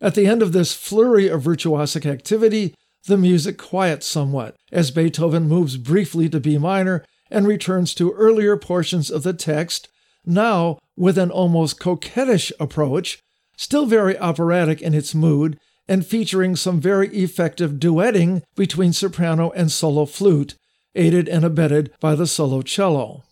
At 0.00 0.14
the 0.14 0.26
end 0.26 0.40
of 0.40 0.52
this 0.52 0.72
flurry 0.72 1.28
of 1.28 1.42
virtuosic 1.42 2.06
activity, 2.06 2.74
the 3.06 3.18
music 3.18 3.58
quiets 3.58 4.06
somewhat 4.06 4.56
as 4.72 4.90
Beethoven 4.90 5.46
moves 5.46 5.76
briefly 5.76 6.30
to 6.30 6.40
B 6.40 6.56
minor 6.56 7.04
and 7.30 7.46
returns 7.46 7.92
to 7.96 8.12
earlier 8.12 8.56
portions 8.56 9.10
of 9.10 9.24
the 9.24 9.34
text, 9.34 9.88
now 10.24 10.78
with 10.98 11.16
an 11.16 11.30
almost 11.30 11.78
coquettish 11.78 12.52
approach, 12.58 13.20
still 13.56 13.86
very 13.86 14.18
operatic 14.18 14.82
in 14.82 14.92
its 14.92 15.14
mood, 15.14 15.58
and 15.88 16.04
featuring 16.04 16.54
some 16.54 16.80
very 16.80 17.08
effective 17.08 17.72
duetting 17.72 18.42
between 18.54 18.92
soprano 18.92 19.50
and 19.52 19.72
solo 19.72 20.04
flute, 20.04 20.54
aided 20.94 21.28
and 21.28 21.44
abetted 21.44 21.90
by 22.00 22.14
the 22.14 22.26
solo 22.26 22.60
cello. 22.60 23.24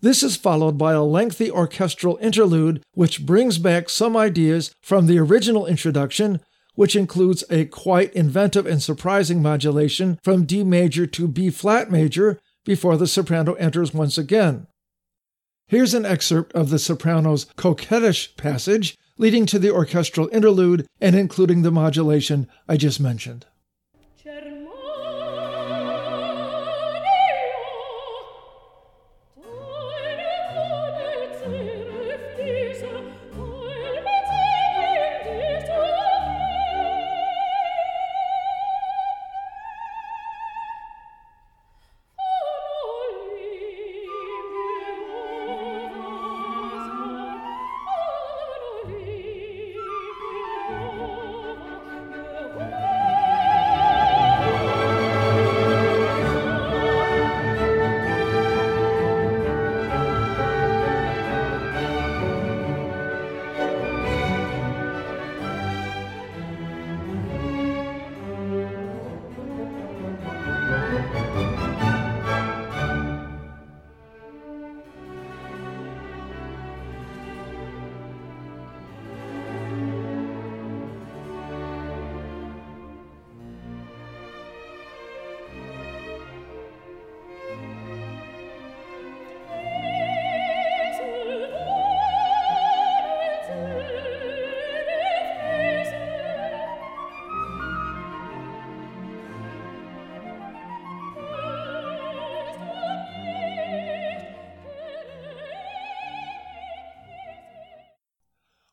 This 0.00 0.22
is 0.22 0.36
followed 0.36 0.78
by 0.78 0.92
a 0.92 1.02
lengthy 1.02 1.50
orchestral 1.50 2.18
interlude 2.22 2.82
which 2.92 3.26
brings 3.26 3.58
back 3.58 3.88
some 3.88 4.16
ideas 4.16 4.72
from 4.80 5.06
the 5.06 5.18
original 5.18 5.66
introduction, 5.66 6.40
which 6.76 6.94
includes 6.94 7.42
a 7.50 7.64
quite 7.64 8.12
inventive 8.12 8.64
and 8.64 8.80
surprising 8.80 9.42
modulation 9.42 10.20
from 10.22 10.44
D 10.44 10.62
major 10.62 11.06
to 11.08 11.26
B 11.26 11.50
flat 11.50 11.90
major 11.90 12.38
before 12.64 12.96
the 12.96 13.08
soprano 13.08 13.54
enters 13.54 13.92
once 13.92 14.16
again. 14.16 14.68
Here's 15.68 15.92
an 15.92 16.06
excerpt 16.06 16.54
of 16.54 16.70
the 16.70 16.78
soprano's 16.78 17.44
coquettish 17.56 18.34
passage, 18.38 18.96
leading 19.18 19.44
to 19.44 19.58
the 19.58 19.70
orchestral 19.70 20.30
interlude 20.32 20.86
and 20.98 21.14
including 21.14 21.60
the 21.60 21.70
modulation 21.70 22.48
I 22.66 22.78
just 22.78 22.98
mentioned. 23.00 23.44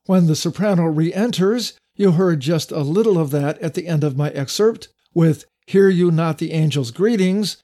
When 0.07 0.27
the 0.27 0.35
soprano 0.35 0.83
re 0.83 1.11
enters, 1.11 1.73
you 1.95 2.11
heard 2.11 2.39
just 2.39 2.71
a 2.71 2.81
little 2.81 3.17
of 3.17 3.31
that 3.31 3.57
at 3.59 3.73
the 3.73 3.87
end 3.87 4.03
of 4.03 4.15
my 4.15 4.29
excerpt 4.31 4.89
with 5.15 5.45
Hear 5.65 5.89
You 5.89 6.11
Not 6.11 6.37
the 6.37 6.51
Angel's 6.51 6.91
Greetings. 6.91 7.63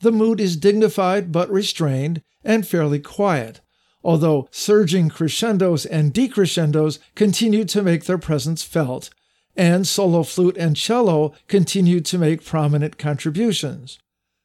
The 0.00 0.10
mood 0.10 0.40
is 0.40 0.56
dignified 0.56 1.30
but 1.32 1.50
restrained 1.50 2.22
and 2.42 2.66
fairly 2.66 2.98
quiet, 2.98 3.60
although 4.02 4.48
surging 4.50 5.10
crescendos 5.10 5.84
and 5.84 6.14
decrescendos 6.14 6.98
continue 7.14 7.66
to 7.66 7.82
make 7.82 8.04
their 8.04 8.18
presence 8.18 8.62
felt, 8.62 9.10
and 9.54 9.86
solo 9.86 10.22
flute 10.22 10.56
and 10.56 10.74
cello 10.74 11.34
continue 11.46 12.00
to 12.00 12.16
make 12.16 12.42
prominent 12.42 12.96
contributions. 12.96 13.98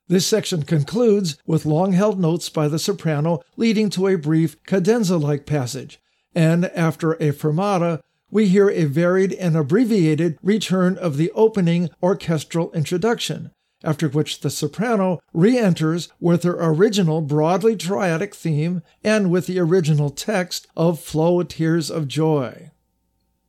This 0.10 0.28
section 0.28 0.64
concludes 0.64 1.38
with 1.46 1.66
long 1.66 1.94
held 1.94 2.20
notes 2.20 2.50
by 2.50 2.68
the 2.68 2.80
soprano 2.80 3.42
leading 3.56 3.90
to 3.92 4.08
a 4.08 4.16
brief 4.18 4.62
cadenza 4.66 5.18
like 5.18 5.46
passage, 5.46 6.00
and 6.38 6.66
after 6.66 7.14
a 7.14 7.32
fermata, 7.32 8.00
we 8.30 8.48
hear 8.48 8.70
a 8.70 8.84
varied 8.84 9.34
and 9.34 9.58
abbreviated 9.58 10.38
return 10.44 10.96
of 10.96 11.18
the 11.18 11.32
opening 11.32 11.90
orchestral 12.04 12.72
introduction, 12.74 13.50
after 13.84 14.08
which 14.08 14.42
the 14.42 14.52
soprano 14.52 15.20
re 15.34 15.58
enters 15.58 16.10
with 16.20 16.44
her 16.44 16.56
original 16.60 17.22
broadly 17.22 17.76
triadic 17.76 18.36
theme 18.36 18.84
and 19.04 19.32
with 19.32 19.48
the 19.48 19.58
original 19.58 20.12
text 20.12 20.68
of 20.78 21.00
Flow 21.00 21.42
Tears 21.42 21.90
of 21.90 22.08
Joy. 22.08 22.70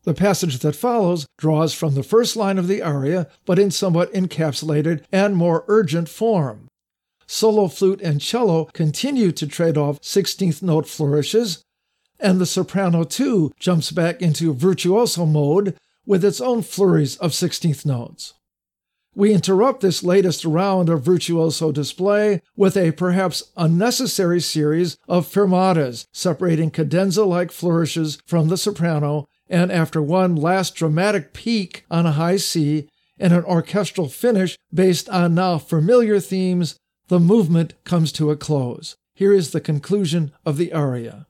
The 0.05 0.15
passage 0.15 0.61
that 0.61 0.75
follows 0.75 1.27
draws 1.37 1.75
from 1.75 1.95
the 1.95 2.03
first 2.03 2.37
line 2.37 2.57
of 2.57 2.69
the 2.69 2.81
aria, 2.81 3.29
but 3.45 3.59
in 3.59 3.71
somewhat 3.71 4.11
encapsulated 4.15 5.05
and 5.13 5.37
more 5.37 5.67
urgent 5.69 6.09
form. 6.09 6.69
Solo 7.27 7.69
flute 7.69 8.01
and 8.01 8.19
cello 8.19 8.65
continue 8.73 9.31
to 9.33 9.47
trade 9.47 9.77
off 9.77 10.01
16th 10.01 10.63
note 10.63 10.89
flourishes, 10.89 11.63
and 12.21 12.41
the 12.41 12.47
soprano 12.47 13.05
too 13.05 13.53
jumps 13.59 13.91
back 13.91 14.21
into 14.21 14.53
virtuoso 14.53 15.25
mode 15.27 15.77
with 16.07 16.25
its 16.25 16.41
own 16.41 16.63
flurries 16.63 17.17
of 17.19 17.33
16th 17.33 17.85
notes. 17.85 18.35
We 19.15 19.33
interrupt 19.33 19.81
this 19.81 20.03
latest 20.03 20.45
round 20.45 20.89
of 20.89 21.03
virtuoso 21.03 21.73
display 21.73 22.41
with 22.57 22.77
a 22.77 22.93
perhaps 22.93 23.51
unnecessary 23.57 24.41
series 24.41 24.97
of 25.09 25.27
fermatas 25.27 26.07
separating 26.13 26.71
cadenza 26.71 27.25
like 27.25 27.51
flourishes 27.51 28.19
from 28.27 28.49
the 28.49 28.57
soprano, 28.57 29.27
and 29.49 29.73
after 29.73 30.01
one 30.01 30.37
last 30.37 30.77
dramatic 30.77 31.33
peak 31.33 31.85
on 31.91 32.07
a 32.07 32.13
high 32.13 32.37
C 32.37 32.89
and 33.19 33.33
an 33.33 33.45
orchestral 33.45 34.09
finish 34.09 34.57
based 34.73 35.09
on 35.09 35.35
now 35.35 35.59
familiar 35.59 36.21
themes, 36.21 36.79
the 37.09 37.19
movement 37.19 37.75
comes 37.85 38.13
to 38.13 38.31
a 38.31 38.37
close. 38.37 38.97
Here 39.15 39.33
is 39.33 39.51
the 39.51 39.61
conclusion 39.61 40.33
of 40.47 40.59
the 40.59 40.73
aria. 40.73 41.27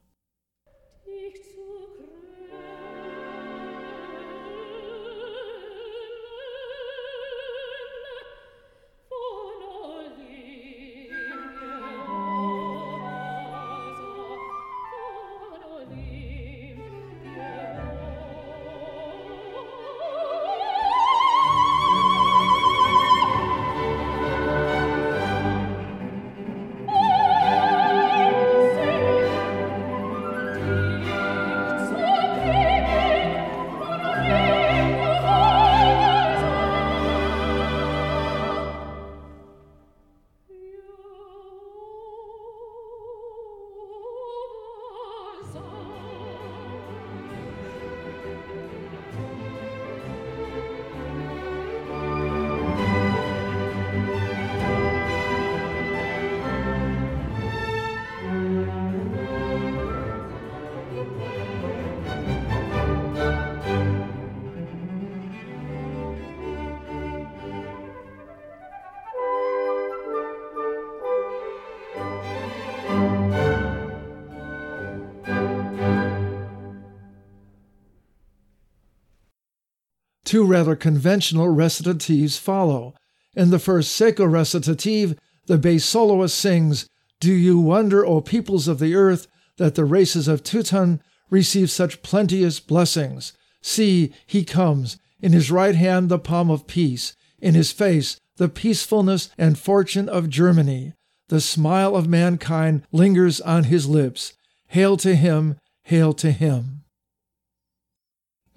Two 80.29 80.45
rather 80.45 80.75
conventional 80.75 81.47
recitatives 81.47 82.37
follow. 82.37 82.93
In 83.35 83.49
the 83.49 83.57
first 83.57 83.99
secco 83.99 84.31
recitative, 84.31 85.17
the 85.47 85.57
bass 85.57 85.83
soloist 85.83 86.37
sings, 86.37 86.87
Do 87.19 87.33
you 87.33 87.57
wonder, 87.57 88.05
O 88.05 88.21
peoples 88.21 88.67
of 88.67 88.77
the 88.77 88.93
earth, 88.93 89.25
that 89.57 89.73
the 89.73 89.85
races 89.85 90.27
of 90.27 90.43
Teuton 90.43 91.01
receive 91.31 91.71
such 91.71 92.03
plenteous 92.03 92.59
blessings? 92.59 93.33
See, 93.63 94.13
he 94.27 94.43
comes, 94.43 94.99
in 95.19 95.31
his 95.31 95.49
right 95.49 95.73
hand 95.73 96.09
the 96.09 96.19
palm 96.19 96.51
of 96.51 96.67
peace, 96.67 97.15
in 97.39 97.55
his 97.55 97.71
face 97.71 98.19
the 98.37 98.49
peacefulness 98.49 99.31
and 99.35 99.57
fortune 99.57 100.07
of 100.07 100.29
Germany. 100.29 100.93
The 101.29 101.41
smile 101.41 101.95
of 101.95 102.07
mankind 102.07 102.83
lingers 102.91 103.41
on 103.41 103.63
his 103.63 103.89
lips. 103.89 104.33
Hail 104.67 104.95
to 104.97 105.15
him, 105.15 105.57
hail 105.85 106.13
to 106.13 106.31
him. 106.31 106.83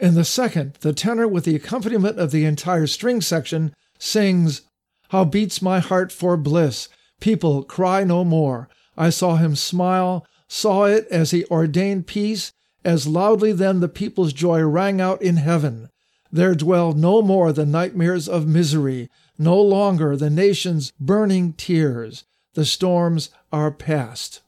In 0.03 0.14
the 0.14 0.24
second, 0.24 0.74
the 0.80 0.92
tenor, 0.92 1.28
with 1.28 1.44
the 1.44 1.55
accompaniment 1.55 2.18
of 2.18 2.32
the 2.32 2.44
entire 2.44 2.88
string 2.88 3.20
section, 3.20 3.72
sings, 4.00 4.62
How 5.11 5.24
beats 5.24 5.62
my 5.62 5.78
heart 5.78 6.11
for 6.11 6.36
bliss! 6.36 6.88
People, 7.20 7.62
cry 7.62 8.03
no 8.03 8.24
more. 8.24 8.68
I 8.96 9.11
saw 9.11 9.36
him 9.36 9.55
smile, 9.55 10.26
saw 10.48 10.86
it 10.86 11.07
as 11.09 11.30
he 11.30 11.44
ordained 11.44 12.09
peace, 12.09 12.53
as 12.84 13.07
loudly 13.07 13.53
then 13.53 13.78
the 13.78 13.88
people's 13.88 14.32
joy 14.32 14.64
rang 14.64 15.00
out 15.00 15.22
in 15.22 15.36
heaven. 15.36 15.88
There 16.32 16.57
dwell 16.57 16.94
no 16.94 17.22
more 17.22 17.53
the 17.53 17.64
nightmares 17.64 18.28
of 18.28 18.44
misery, 18.44 19.09
no 19.38 19.61
longer 19.62 20.16
the 20.16 20.30
nation's 20.30 20.92
burning 20.98 21.53
tears. 21.53 22.24
The 22.55 22.64
storms 22.64 23.30
are 23.53 23.70
past. 23.70 24.41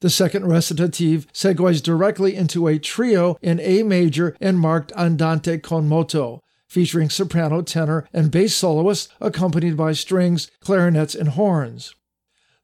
The 0.00 0.10
second 0.10 0.46
recitative 0.46 1.26
segues 1.32 1.82
directly 1.82 2.36
into 2.36 2.66
a 2.66 2.78
trio 2.78 3.38
in 3.40 3.60
A 3.60 3.82
major 3.82 4.36
and 4.40 4.58
marked 4.58 4.92
andante 4.92 5.58
con 5.62 5.88
moto, 5.88 6.42
featuring 6.68 7.08
soprano, 7.08 7.62
tenor, 7.62 8.06
and 8.12 8.30
bass 8.30 8.54
soloists 8.54 9.08
accompanied 9.20 9.76
by 9.76 9.92
strings, 9.92 10.50
clarinets, 10.60 11.14
and 11.14 11.30
horns. 11.30 11.94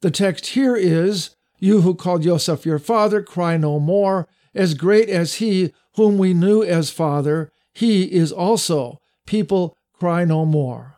The 0.03 0.11
text 0.11 0.49
here 0.49 0.76
is 0.76 1.35
You 1.59 1.80
who 1.80 1.95
called 1.95 2.22
Joseph 2.22 2.66
your 2.66 2.78
father, 2.78 3.22
cry 3.22 3.57
no 3.57 3.80
more. 3.80 4.28
As 4.55 4.74
great 4.74 5.09
as 5.09 5.35
he 5.35 5.72
whom 5.95 6.18
we 6.18 6.35
knew 6.35 6.62
as 6.62 6.91
father, 6.91 7.51
he 7.72 8.05
is 8.05 8.30
also. 8.30 8.99
People, 9.26 9.76
cry 9.95 10.24
no 10.24 10.45
more. 10.45 10.97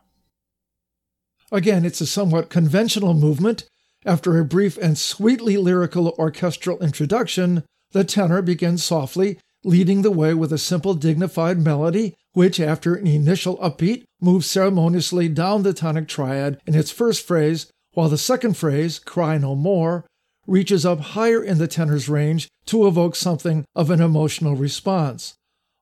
Again, 1.53 1.85
it's 1.85 2.01
a 2.01 2.07
somewhat 2.07 2.51
conventional 2.51 3.15
movement. 3.15 3.69
After 4.05 4.39
a 4.39 4.45
brief 4.45 4.77
and 4.77 4.99
sweetly 4.99 5.57
lyrical 5.57 6.15
orchestral 6.19 6.79
introduction, 6.81 7.65
the 7.93 8.05
tenor 8.05 8.43
begins 8.43 8.85
softly, 8.85 9.39
leading 9.65 10.03
the 10.03 10.11
way 10.11 10.35
with 10.35 10.53
a 10.53 10.59
simple, 10.59 10.93
dignified 10.95 11.59
melody, 11.59 12.15
which, 12.33 12.61
after 12.61 12.95
an 12.95 13.07
initial 13.07 13.57
upbeat, 13.59 14.05
moves 14.21 14.51
ceremoniously 14.51 15.29
down 15.29 15.63
the 15.63 15.73
tonic 15.73 16.07
triad 16.07 16.61
in 16.67 16.75
its 16.75 16.91
first 16.91 17.27
phrase, 17.27 17.67
while 17.95 18.09
the 18.11 18.19
second 18.19 18.57
phrase, 18.59 18.99
Cry 18.99 19.39
No 19.39 19.55
More, 19.55 20.05
reaches 20.47 20.85
up 20.85 21.01
higher 21.01 21.43
in 21.43 21.57
the 21.57 21.69
tenor's 21.69 22.09
range 22.09 22.49
to 22.67 22.87
evoke 22.87 23.17
something 23.17 23.65
of 23.75 23.91
an 23.91 24.03
emotional 24.03 24.55
response. 24.55 25.35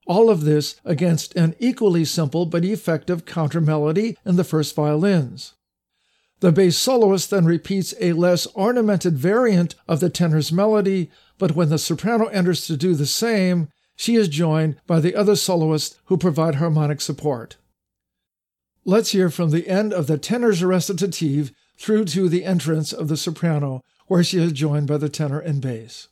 All 0.07 0.29
of 0.29 0.45
this 0.45 0.75
against 0.85 1.35
an 1.35 1.55
equally 1.59 2.05
simple 2.05 2.45
but 2.45 2.63
effective 2.63 3.25
counter 3.25 3.59
melody 3.59 4.17
in 4.25 4.37
the 4.37 4.43
first 4.43 4.75
violins. 4.75 5.53
The 6.43 6.51
bass 6.51 6.77
soloist 6.77 7.29
then 7.29 7.45
repeats 7.45 7.93
a 8.01 8.11
less 8.11 8.47
ornamented 8.47 9.17
variant 9.17 9.75
of 9.87 10.01
the 10.01 10.09
tenor's 10.09 10.51
melody, 10.51 11.09
but 11.37 11.55
when 11.55 11.69
the 11.69 11.77
soprano 11.77 12.25
enters 12.25 12.67
to 12.67 12.75
do 12.75 12.95
the 12.95 13.05
same, 13.05 13.69
she 13.95 14.15
is 14.15 14.27
joined 14.27 14.75
by 14.85 14.99
the 14.99 15.15
other 15.15 15.37
soloists 15.37 15.97
who 16.07 16.17
provide 16.17 16.55
harmonic 16.55 16.99
support. 16.99 17.55
Let's 18.83 19.13
hear 19.13 19.29
from 19.29 19.51
the 19.51 19.69
end 19.69 19.93
of 19.93 20.07
the 20.07 20.17
tenor's 20.17 20.61
recitative 20.61 21.53
through 21.77 22.03
to 22.07 22.27
the 22.27 22.43
entrance 22.43 22.91
of 22.91 23.07
the 23.07 23.15
soprano, 23.15 23.81
where 24.07 24.21
she 24.21 24.39
is 24.39 24.51
joined 24.51 24.87
by 24.87 24.97
the 24.97 25.07
tenor 25.07 25.39
and 25.39 25.61
bass. 25.61 26.09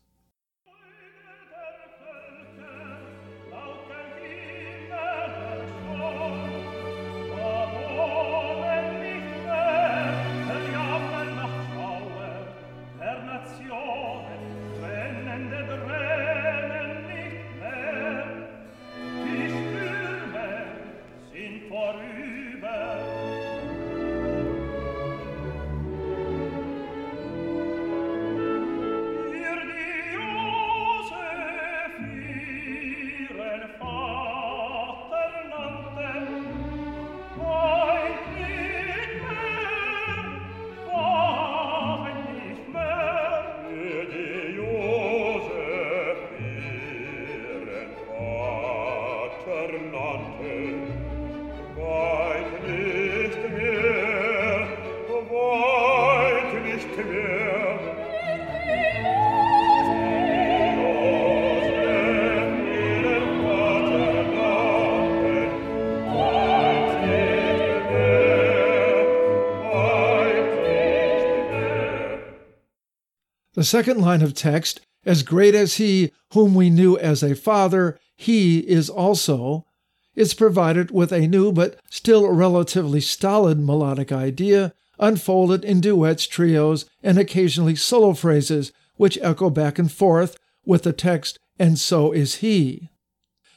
The 73.62 73.66
second 73.66 74.02
line 74.02 74.24
of 74.24 74.34
text, 74.34 74.82
as 75.06 75.22
great 75.22 75.54
as 75.54 75.76
he 75.76 76.12
whom 76.34 76.56
we 76.56 76.72
knew 76.72 76.98
as 76.98 77.22
a 77.22 77.36
father, 77.36 78.00
he 78.16 78.58
is 78.62 78.90
also, 78.90 79.68
is 80.16 80.34
provided 80.34 80.90
with 80.90 81.12
a 81.12 81.28
new 81.28 81.52
but 81.52 81.80
still 81.88 82.28
relatively 82.32 83.00
stolid 83.00 83.60
melodic 83.60 84.12
idea, 84.12 84.74
unfolded 84.98 85.64
in 85.64 85.80
duets, 85.80 86.26
trios, 86.26 86.86
and 87.04 87.20
occasionally 87.20 87.76
solo 87.76 88.14
phrases, 88.14 88.72
which 88.96 89.20
echo 89.22 89.52
back 89.52 89.78
and 89.78 89.92
forth 89.92 90.40
with 90.66 90.82
the 90.82 90.92
text, 90.92 91.38
and 91.60 91.78
so 91.78 92.12
is 92.12 92.38
he. 92.38 92.90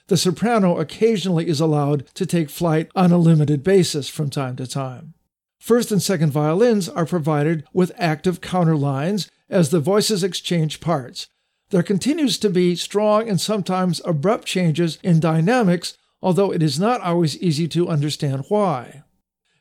The 0.09 0.19
soprano 0.19 0.77
occasionally 0.77 1.49
is 1.49 1.61
allowed 1.61 2.09
to 2.09 2.27
take 2.27 2.51
flight 2.51 2.91
on 2.95 3.11
a 3.11 3.17
limited 3.17 3.63
basis 3.63 4.11
from 4.11 4.29
time 4.29 4.57
to 4.57 4.67
time. 4.67 5.15
First 5.59 5.91
and 5.91 6.03
second 6.03 6.31
violins 6.31 6.91
are 6.91 7.07
provided 7.07 7.65
with 7.73 7.91
active 7.97 8.43
counterlines 8.43 9.31
as 9.49 9.71
the 9.71 9.81
voices 9.81 10.25
exchange 10.25 10.81
parts. 10.81 11.29
There 11.71 11.83
continues 11.83 12.39
to 12.39 12.51
be 12.51 12.77
strong 12.77 13.29
and 13.29 13.41
sometimes 13.41 14.01
abrupt 14.05 14.47
changes 14.47 14.99
in 15.03 15.21
dynamics, 15.21 15.97
although 16.23 16.53
it 16.53 16.63
is 16.63 16.79
not 16.79 17.01
always 17.01 17.37
easy 17.39 17.69
to 17.69 17.89
understand 17.89 18.45
why. 18.49 19.03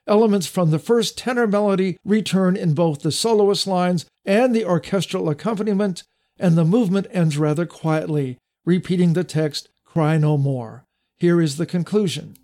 Elements 0.05 0.47
from 0.47 0.71
the 0.71 0.79
first 0.79 1.17
tenor 1.17 1.47
melody 1.47 1.97
return 2.03 2.55
in 2.57 2.73
both 2.73 3.01
the 3.01 3.11
soloist 3.11 3.65
lines 3.67 4.05
and 4.25 4.55
the 4.55 4.65
orchestral 4.65 5.29
accompaniment, 5.29 6.03
and 6.37 6.57
the 6.57 6.65
movement 6.65 7.07
ends 7.11 7.37
rather 7.37 7.65
quietly, 7.65 8.37
repeating 8.65 9.13
the 9.13 9.23
text, 9.23 9.69
Cry 9.85 10.17
no 10.17 10.37
more. 10.37 10.85
Here 11.17 11.41
is 11.41 11.57
the 11.57 11.65
conclusion. 11.65 12.35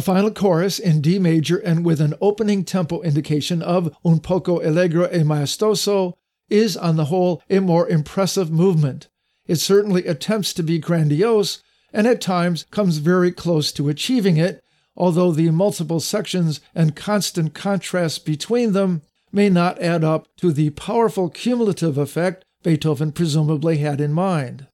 The 0.00 0.06
final 0.06 0.30
chorus 0.30 0.78
in 0.78 1.02
D 1.02 1.18
major 1.18 1.58
and 1.58 1.84
with 1.84 2.00
an 2.00 2.14
opening 2.22 2.64
tempo 2.64 3.02
indication 3.02 3.60
of 3.60 3.94
un 4.02 4.20
poco 4.20 4.58
allegro 4.66 5.04
e 5.12 5.18
maestoso 5.18 6.14
is, 6.48 6.74
on 6.74 6.96
the 6.96 7.04
whole, 7.04 7.42
a 7.50 7.58
more 7.60 7.86
impressive 7.86 8.50
movement. 8.50 9.08
It 9.46 9.56
certainly 9.56 10.06
attempts 10.06 10.54
to 10.54 10.62
be 10.62 10.78
grandiose 10.78 11.62
and 11.92 12.06
at 12.06 12.22
times 12.22 12.64
comes 12.70 12.96
very 12.96 13.30
close 13.30 13.72
to 13.72 13.90
achieving 13.90 14.38
it, 14.38 14.64
although 14.96 15.32
the 15.32 15.50
multiple 15.50 16.00
sections 16.00 16.62
and 16.74 16.96
constant 16.96 17.52
contrast 17.52 18.24
between 18.24 18.72
them 18.72 19.02
may 19.30 19.50
not 19.50 19.82
add 19.82 20.02
up 20.02 20.28
to 20.38 20.50
the 20.50 20.70
powerful 20.70 21.28
cumulative 21.28 21.98
effect 21.98 22.46
Beethoven 22.62 23.12
presumably 23.12 23.76
had 23.76 24.00
in 24.00 24.14
mind. 24.14 24.66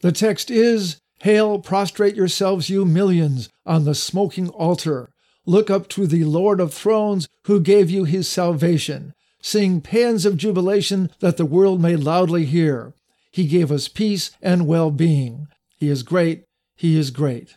The 0.00 0.10
text 0.10 0.50
is 0.50 1.00
Hail, 1.24 1.58
prostrate 1.58 2.16
yourselves, 2.16 2.68
you 2.68 2.84
millions, 2.84 3.48
on 3.64 3.86
the 3.86 3.94
smoking 3.94 4.50
altar. 4.50 5.08
Look 5.46 5.70
up 5.70 5.88
to 5.88 6.06
the 6.06 6.24
Lord 6.24 6.60
of 6.60 6.74
thrones 6.74 7.30
who 7.44 7.60
gave 7.60 7.88
you 7.88 8.04
his 8.04 8.28
salvation. 8.28 9.14
Sing 9.40 9.80
paeans 9.80 10.26
of 10.26 10.36
jubilation 10.36 11.08
that 11.20 11.38
the 11.38 11.46
world 11.46 11.80
may 11.80 11.96
loudly 11.96 12.44
hear. 12.44 12.92
He 13.30 13.46
gave 13.46 13.72
us 13.72 13.88
peace 13.88 14.32
and 14.42 14.66
well 14.66 14.90
being. 14.90 15.48
He 15.78 15.88
is 15.88 16.02
great. 16.02 16.44
He 16.76 16.98
is 16.98 17.10
great. 17.10 17.56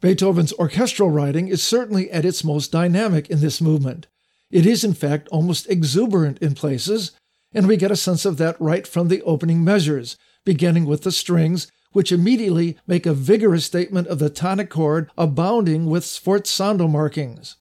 Beethoven's 0.00 0.52
orchestral 0.54 1.12
writing 1.12 1.46
is 1.46 1.62
certainly 1.62 2.10
at 2.10 2.24
its 2.24 2.42
most 2.42 2.72
dynamic 2.72 3.30
in 3.30 3.38
this 3.38 3.60
movement. 3.60 4.08
It 4.50 4.66
is, 4.66 4.82
in 4.82 4.94
fact, 4.94 5.28
almost 5.28 5.70
exuberant 5.70 6.38
in 6.38 6.54
places, 6.56 7.12
and 7.54 7.68
we 7.68 7.76
get 7.76 7.92
a 7.92 7.96
sense 7.96 8.24
of 8.24 8.36
that 8.38 8.60
right 8.60 8.84
from 8.84 9.06
the 9.06 9.22
opening 9.22 9.62
measures, 9.62 10.16
beginning 10.44 10.86
with 10.86 11.02
the 11.02 11.12
strings 11.12 11.70
which 11.96 12.12
immediately 12.12 12.76
make 12.86 13.06
a 13.06 13.14
vigorous 13.14 13.64
statement 13.64 14.06
of 14.08 14.18
the 14.18 14.28
tonic 14.28 14.68
chord 14.68 15.10
abounding 15.16 15.86
with 15.86 16.04
sforzando 16.04 16.86
markings. 16.86 17.56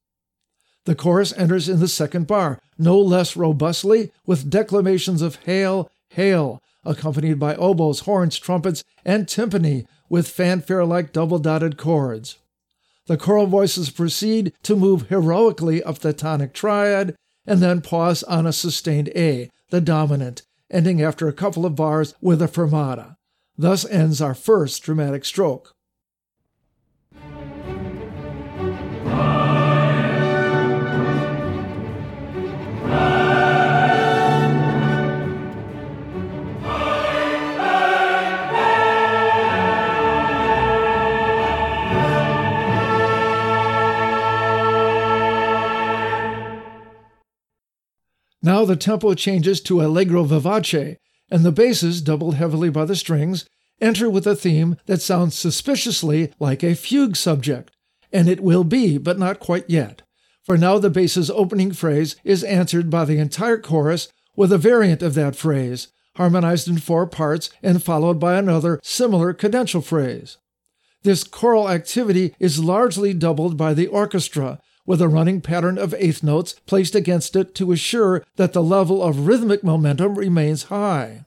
The 0.84 0.94
chorus 0.94 1.32
enters 1.38 1.70
in 1.70 1.80
the 1.80 1.88
second 1.88 2.28
bar, 2.28 2.60
no 2.78 3.00
less 3.00 3.38
robustly, 3.38 4.12
with 4.26 4.50
declamations 4.50 5.22
of 5.22 5.38
Hail, 5.46 5.90
Hail, 6.10 6.62
accompanied 6.84 7.40
by 7.40 7.56
oboes, 7.56 8.02
horns, 8.02 8.38
trumpets, 8.38 8.84
and 9.06 9.26
timpani 9.26 9.86
with 10.10 10.28
fanfare 10.28 10.84
like 10.84 11.14
double 11.14 11.40
dotted 11.40 11.78
chords. 11.78 12.38
The 13.08 13.16
choral 13.16 13.48
voices 13.48 13.90
proceed 13.90 14.52
to 14.64 14.76
move 14.76 15.08
heroically 15.08 15.82
up 15.82 16.00
the 16.00 16.12
tonic 16.12 16.52
triad 16.52 17.16
and 17.48 17.62
then 17.62 17.80
pause 17.80 18.22
on 18.24 18.46
a 18.46 18.52
sustained 18.52 19.08
A, 19.16 19.50
the 19.70 19.80
dominant, 19.80 20.42
ending 20.70 21.02
after 21.02 21.30
a 21.30 21.34
couple 21.34 21.66
of 21.66 21.78
bars 21.78 22.16
with 22.20 22.42
a 22.42 22.50
fermata. 22.50 23.15
Thus 23.58 23.86
ends 23.86 24.22
our 24.22 24.34
first 24.34 24.84
dramatic 24.84 25.24
stroke. 25.24 25.72
Now 48.42 48.64
the 48.64 48.76
tempo 48.76 49.16
changes 49.16 49.60
to 49.62 49.82
allegro 49.82 50.24
vivace, 50.24 50.98
and 51.30 51.44
the 51.44 51.52
basses, 51.52 52.02
doubled 52.02 52.36
heavily 52.36 52.70
by 52.70 52.86
the 52.86 52.96
strings, 52.96 53.46
enter 53.82 54.10
with 54.10 54.26
a 54.28 54.36
theme 54.36 54.78
that 54.86 55.02
sounds 55.02 55.38
suspiciously 55.38 56.32
like 56.40 56.64
a 56.64 56.76
fugue 56.76 57.16
subject. 57.16 57.72
And 58.12 58.30
it 58.30 58.42
will 58.42 58.64
be, 58.64 58.98
but 58.98 59.20
not 59.20 59.40
quite 59.40 59.70
yet. 59.70 60.02
For 60.44 60.58
now 60.58 60.78
the 60.78 60.90
bass's 60.90 61.32
opening 61.32 61.72
phrase 61.72 62.16
is 62.24 62.44
answered 62.44 62.90
by 62.90 63.06
the 63.06 63.18
entire 63.18 63.58
chorus 63.58 64.10
with 64.36 64.52
a 64.52 64.58
variant 64.58 65.02
of 65.02 65.16
that 65.16 65.36
phrase, 65.36 65.88
harmonized 66.18 66.68
in 66.68 66.78
four 66.78 67.08
parts 67.08 67.50
and 67.64 67.84
followed 67.84 68.20
by 68.20 68.38
another 68.38 68.80
similar 68.84 69.34
cadential 69.34 69.84
phrase. 69.84 70.38
This 71.04 71.24
choral 71.24 71.70
activity 71.70 72.36
is 72.40 72.64
largely 72.64 73.14
doubled 73.14 73.58
by 73.58 73.74
the 73.74 73.88
orchestra, 73.88 74.60
with 74.86 75.02
a 75.02 75.08
running 75.08 75.42
pattern 75.42 75.78
of 75.78 75.94
eighth 75.96 76.24
notes 76.24 76.54
placed 76.66 76.96
against 76.96 77.36
it 77.36 77.56
to 77.56 77.72
assure 77.72 78.24
that 78.36 78.54
the 78.54 78.64
level 78.64 79.02
of 79.02 79.28
rhythmic 79.28 79.64
momentum 79.64 80.16
remains 80.16 80.64
high. 80.64 81.26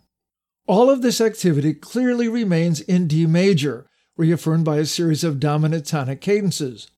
All 0.66 0.90
of 0.90 1.02
this 1.02 1.20
activity 1.20 1.74
clearly 1.74 2.28
remains 2.28 2.80
in 2.80 3.08
D 3.08 3.26
major, 3.26 3.86
reaffirmed 4.16 4.64
by 4.64 4.76
a 4.76 4.84
series 4.84 5.24
of 5.24 5.40
dominant 5.40 5.86
tonic 5.86 6.20
cadences. 6.20 6.90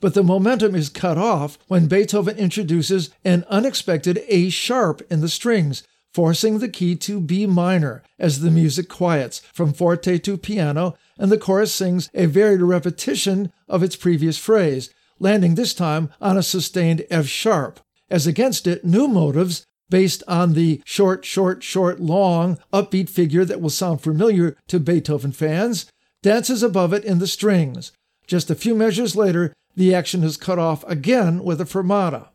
But 0.00 0.12
the 0.12 0.22
momentum 0.22 0.74
is 0.74 0.90
cut 0.90 1.16
off 1.16 1.56
when 1.66 1.86
Beethoven 1.86 2.36
introduces 2.36 3.10
an 3.24 3.44
unexpected 3.48 4.22
A 4.28 4.50
sharp 4.50 5.00
in 5.10 5.22
the 5.22 5.28
strings, 5.28 5.82
forcing 6.12 6.58
the 6.58 6.68
key 6.68 6.94
to 6.96 7.20
B 7.20 7.46
minor 7.46 8.02
as 8.18 8.40
the 8.40 8.50
music 8.50 8.88
quiets 8.88 9.40
from 9.52 9.72
forte 9.72 10.18
to 10.18 10.36
piano, 10.36 10.94
and 11.18 11.32
the 11.32 11.38
chorus 11.38 11.72
sings 11.72 12.10
a 12.12 12.26
varied 12.26 12.60
repetition 12.60 13.52
of 13.68 13.82
its 13.82 13.96
previous 13.96 14.36
phrase, 14.36 14.92
landing 15.18 15.54
this 15.54 15.74
time 15.74 16.10
on 16.20 16.36
a 16.36 16.42
sustained 16.42 17.04
F 17.10 17.26
sharp. 17.26 17.80
As 18.10 18.26
against 18.26 18.66
it, 18.66 18.84
new 18.84 19.08
motives, 19.08 19.64
based 19.90 20.22
on 20.26 20.54
the 20.54 20.82
short, 20.84 21.24
short, 21.24 21.62
short, 21.62 22.00
long, 22.00 22.58
upbeat 22.72 23.08
figure 23.08 23.44
that 23.44 23.60
will 23.60 23.70
sound 23.70 24.00
familiar 24.00 24.56
to 24.68 24.80
Beethoven 24.80 25.32
fans, 25.32 25.86
dances 26.22 26.62
above 26.62 26.92
it 26.92 27.04
in 27.04 27.18
the 27.18 27.26
strings. 27.26 27.92
Just 28.26 28.50
a 28.50 28.54
few 28.54 28.74
measures 28.74 29.14
later, 29.14 29.52
the 29.76 29.94
action 29.94 30.24
is 30.24 30.36
cut 30.36 30.58
off 30.58 30.84
again 30.88 31.44
with 31.44 31.60
a 31.60 31.64
fermata. 31.64 32.28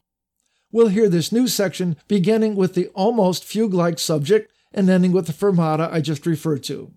We'll 0.72 0.90
hear 0.90 1.10
this 1.10 1.32
new 1.32 1.48
section 1.48 1.98
beginning 2.08 2.56
with 2.56 2.76
the 2.76 2.88
almost 2.90 3.44
fugue 3.44 3.74
like 3.74 3.98
subject 3.98 4.52
and 4.72 4.90
ending 4.90 5.12
with 5.12 5.26
the 5.26 5.34
fermata 5.34 5.92
I 5.92 6.02
just 6.02 6.26
referred 6.26 6.64
to. 6.66 6.92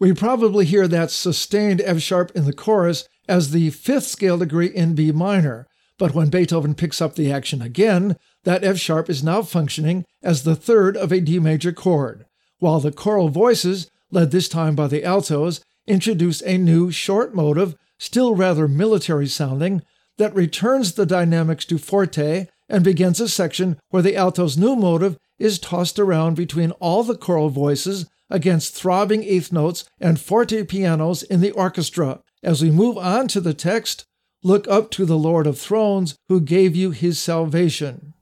We 0.00 0.12
probably 0.12 0.64
hear 0.64 0.86
that 0.86 1.10
sustained 1.10 1.80
F 1.80 1.98
sharp 1.98 2.30
in 2.34 2.44
the 2.44 2.52
chorus 2.52 3.08
as 3.28 3.50
the 3.50 3.70
fifth 3.70 4.06
scale 4.06 4.38
degree 4.38 4.68
in 4.68 4.94
B 4.94 5.10
minor, 5.10 5.66
but 5.98 6.14
when 6.14 6.30
Beethoven 6.30 6.74
picks 6.74 7.02
up 7.02 7.16
the 7.16 7.32
action 7.32 7.60
again, 7.60 8.16
that 8.44 8.62
F 8.62 8.78
sharp 8.78 9.10
is 9.10 9.24
now 9.24 9.42
functioning 9.42 10.04
as 10.22 10.44
the 10.44 10.54
third 10.54 10.96
of 10.96 11.10
a 11.10 11.20
D 11.20 11.40
major 11.40 11.72
chord, 11.72 12.26
while 12.60 12.78
the 12.78 12.92
choral 12.92 13.28
voices, 13.28 13.90
led 14.10 14.30
this 14.30 14.48
time 14.48 14.76
by 14.76 14.86
the 14.86 15.04
altos, 15.04 15.60
introduce 15.86 16.42
a 16.42 16.56
new 16.56 16.92
short 16.92 17.34
motive, 17.34 17.74
still 17.98 18.36
rather 18.36 18.68
military 18.68 19.26
sounding, 19.26 19.82
that 20.16 20.34
returns 20.34 20.92
the 20.92 21.06
dynamics 21.06 21.64
to 21.64 21.78
forte 21.78 22.46
and 22.68 22.84
begins 22.84 23.20
a 23.20 23.28
section 23.28 23.78
where 23.90 24.02
the 24.02 24.16
alto's 24.16 24.56
new 24.56 24.76
motive 24.76 25.16
is 25.38 25.58
tossed 25.58 25.98
around 25.98 26.34
between 26.34 26.70
all 26.72 27.02
the 27.02 27.16
choral 27.16 27.48
voices 27.48 28.06
against 28.30 28.74
throbbing 28.74 29.24
eighth 29.24 29.52
notes 29.52 29.84
and 30.00 30.20
forte 30.20 30.64
pianos 30.64 31.22
in 31.22 31.40
the 31.40 31.50
orchestra. 31.52 32.20
As 32.42 32.62
we 32.62 32.70
move 32.70 32.96
on 32.96 33.28
to 33.28 33.40
the 33.40 33.54
text, 33.54 34.04
look 34.42 34.68
up 34.68 34.90
to 34.92 35.04
the 35.04 35.18
Lord 35.18 35.46
of 35.46 35.58
Thrones 35.58 36.16
who 36.28 36.40
gave 36.40 36.76
you 36.76 36.90
his 36.90 37.18
salvation. 37.18 38.14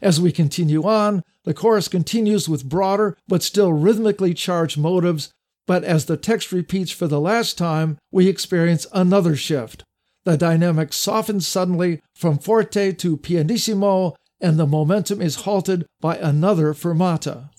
As 0.00 0.20
we 0.20 0.30
continue 0.30 0.84
on, 0.84 1.22
the 1.44 1.54
chorus 1.54 1.88
continues 1.88 2.48
with 2.48 2.68
broader 2.68 3.16
but 3.26 3.42
still 3.42 3.72
rhythmically 3.72 4.34
charged 4.34 4.78
motives, 4.78 5.32
but 5.66 5.82
as 5.82 6.06
the 6.06 6.16
text 6.16 6.52
repeats 6.52 6.90
for 6.90 7.08
the 7.08 7.20
last 7.20 7.58
time, 7.58 7.98
we 8.12 8.28
experience 8.28 8.86
another 8.92 9.34
shift. 9.34 9.82
The 10.24 10.36
dynamic 10.36 10.92
softens 10.92 11.48
suddenly 11.48 12.00
from 12.14 12.38
forte 12.38 12.92
to 12.92 13.16
pianissimo, 13.16 14.14
and 14.40 14.58
the 14.58 14.66
momentum 14.66 15.20
is 15.20 15.36
halted 15.36 15.86
by 16.00 16.16
another 16.16 16.74
fermata. 16.74 17.50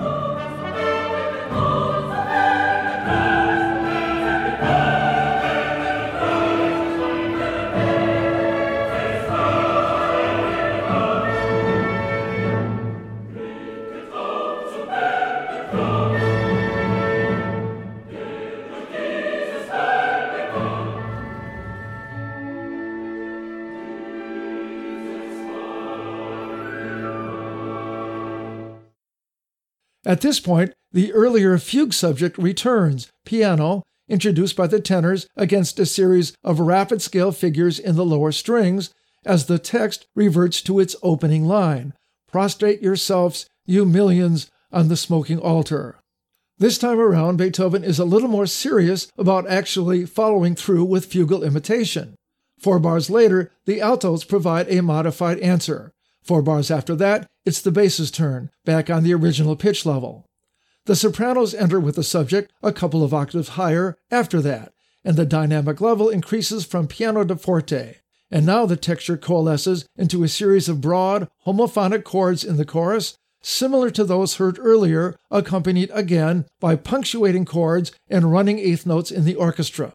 Música 0.00 0.47
At 30.08 30.22
this 30.22 30.40
point, 30.40 30.72
the 30.90 31.12
earlier 31.12 31.58
fugue 31.58 31.92
subject 31.92 32.38
returns, 32.38 33.12
piano, 33.26 33.82
introduced 34.08 34.56
by 34.56 34.66
the 34.66 34.80
tenors 34.80 35.26
against 35.36 35.78
a 35.78 35.84
series 35.84 36.32
of 36.42 36.60
rapid 36.60 37.02
scale 37.02 37.30
figures 37.30 37.78
in 37.78 37.94
the 37.94 38.06
lower 38.06 38.32
strings 38.32 38.88
as 39.26 39.44
the 39.46 39.58
text 39.58 40.06
reverts 40.14 40.62
to 40.62 40.80
its 40.80 40.96
opening 41.02 41.44
line 41.44 41.92
Prostrate 42.26 42.82
yourselves, 42.82 43.46
you 43.66 43.84
millions, 43.84 44.50
on 44.72 44.88
the 44.88 44.96
smoking 44.96 45.38
altar. 45.38 45.98
This 46.58 46.78
time 46.78 46.98
around, 46.98 47.36
Beethoven 47.36 47.84
is 47.84 47.98
a 47.98 48.04
little 48.04 48.28
more 48.28 48.46
serious 48.46 49.10
about 49.16 49.48
actually 49.48 50.04
following 50.06 50.54
through 50.54 50.84
with 50.84 51.10
fugal 51.10 51.42
imitation. 51.46 52.16
Four 52.58 52.78
bars 52.80 53.08
later, 53.08 53.50
the 53.64 53.80
altos 53.80 54.24
provide 54.24 54.68
a 54.68 54.82
modified 54.82 55.38
answer. 55.38 55.92
Four 56.28 56.42
bars 56.42 56.70
after 56.70 56.94
that, 56.96 57.26
it's 57.46 57.62
the 57.62 57.72
bass's 57.72 58.10
turn, 58.10 58.50
back 58.66 58.90
on 58.90 59.02
the 59.02 59.14
original 59.14 59.56
pitch 59.56 59.86
level. 59.86 60.26
The 60.84 60.94
sopranos 60.94 61.54
enter 61.54 61.80
with 61.80 61.94
the 61.94 62.04
subject 62.04 62.52
a 62.62 62.70
couple 62.70 63.02
of 63.02 63.14
octaves 63.14 63.48
higher 63.56 63.96
after 64.10 64.42
that, 64.42 64.74
and 65.02 65.16
the 65.16 65.24
dynamic 65.24 65.80
level 65.80 66.10
increases 66.10 66.66
from 66.66 66.86
piano 66.86 67.24
to 67.24 67.36
forte. 67.36 67.94
And 68.30 68.44
now 68.44 68.66
the 68.66 68.76
texture 68.76 69.16
coalesces 69.16 69.86
into 69.96 70.22
a 70.22 70.28
series 70.28 70.68
of 70.68 70.82
broad, 70.82 71.28
homophonic 71.46 72.04
chords 72.04 72.44
in 72.44 72.58
the 72.58 72.66
chorus, 72.66 73.16
similar 73.40 73.88
to 73.92 74.04
those 74.04 74.34
heard 74.34 74.58
earlier, 74.58 75.16
accompanied 75.30 75.90
again 75.94 76.44
by 76.60 76.76
punctuating 76.76 77.46
chords 77.46 77.90
and 78.10 78.30
running 78.30 78.58
eighth 78.58 78.84
notes 78.84 79.10
in 79.10 79.24
the 79.24 79.36
orchestra. 79.36 79.94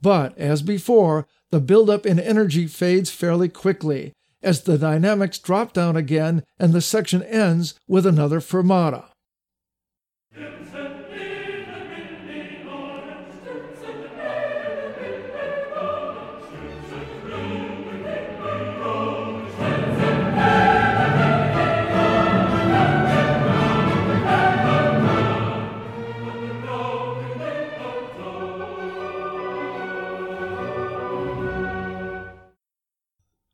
But, 0.00 0.38
as 0.38 0.62
before, 0.62 1.26
the 1.50 1.58
buildup 1.58 2.06
in 2.06 2.20
energy 2.20 2.68
fades 2.68 3.10
fairly 3.10 3.48
quickly 3.48 4.12
as 4.42 4.62
the 4.62 4.78
dynamics 4.78 5.38
drop 5.38 5.72
down 5.72 5.96
again 5.96 6.42
and 6.58 6.72
the 6.72 6.80
section 6.80 7.22
ends 7.22 7.74
with 7.86 8.06
another 8.06 8.40
fermata. 8.40 9.11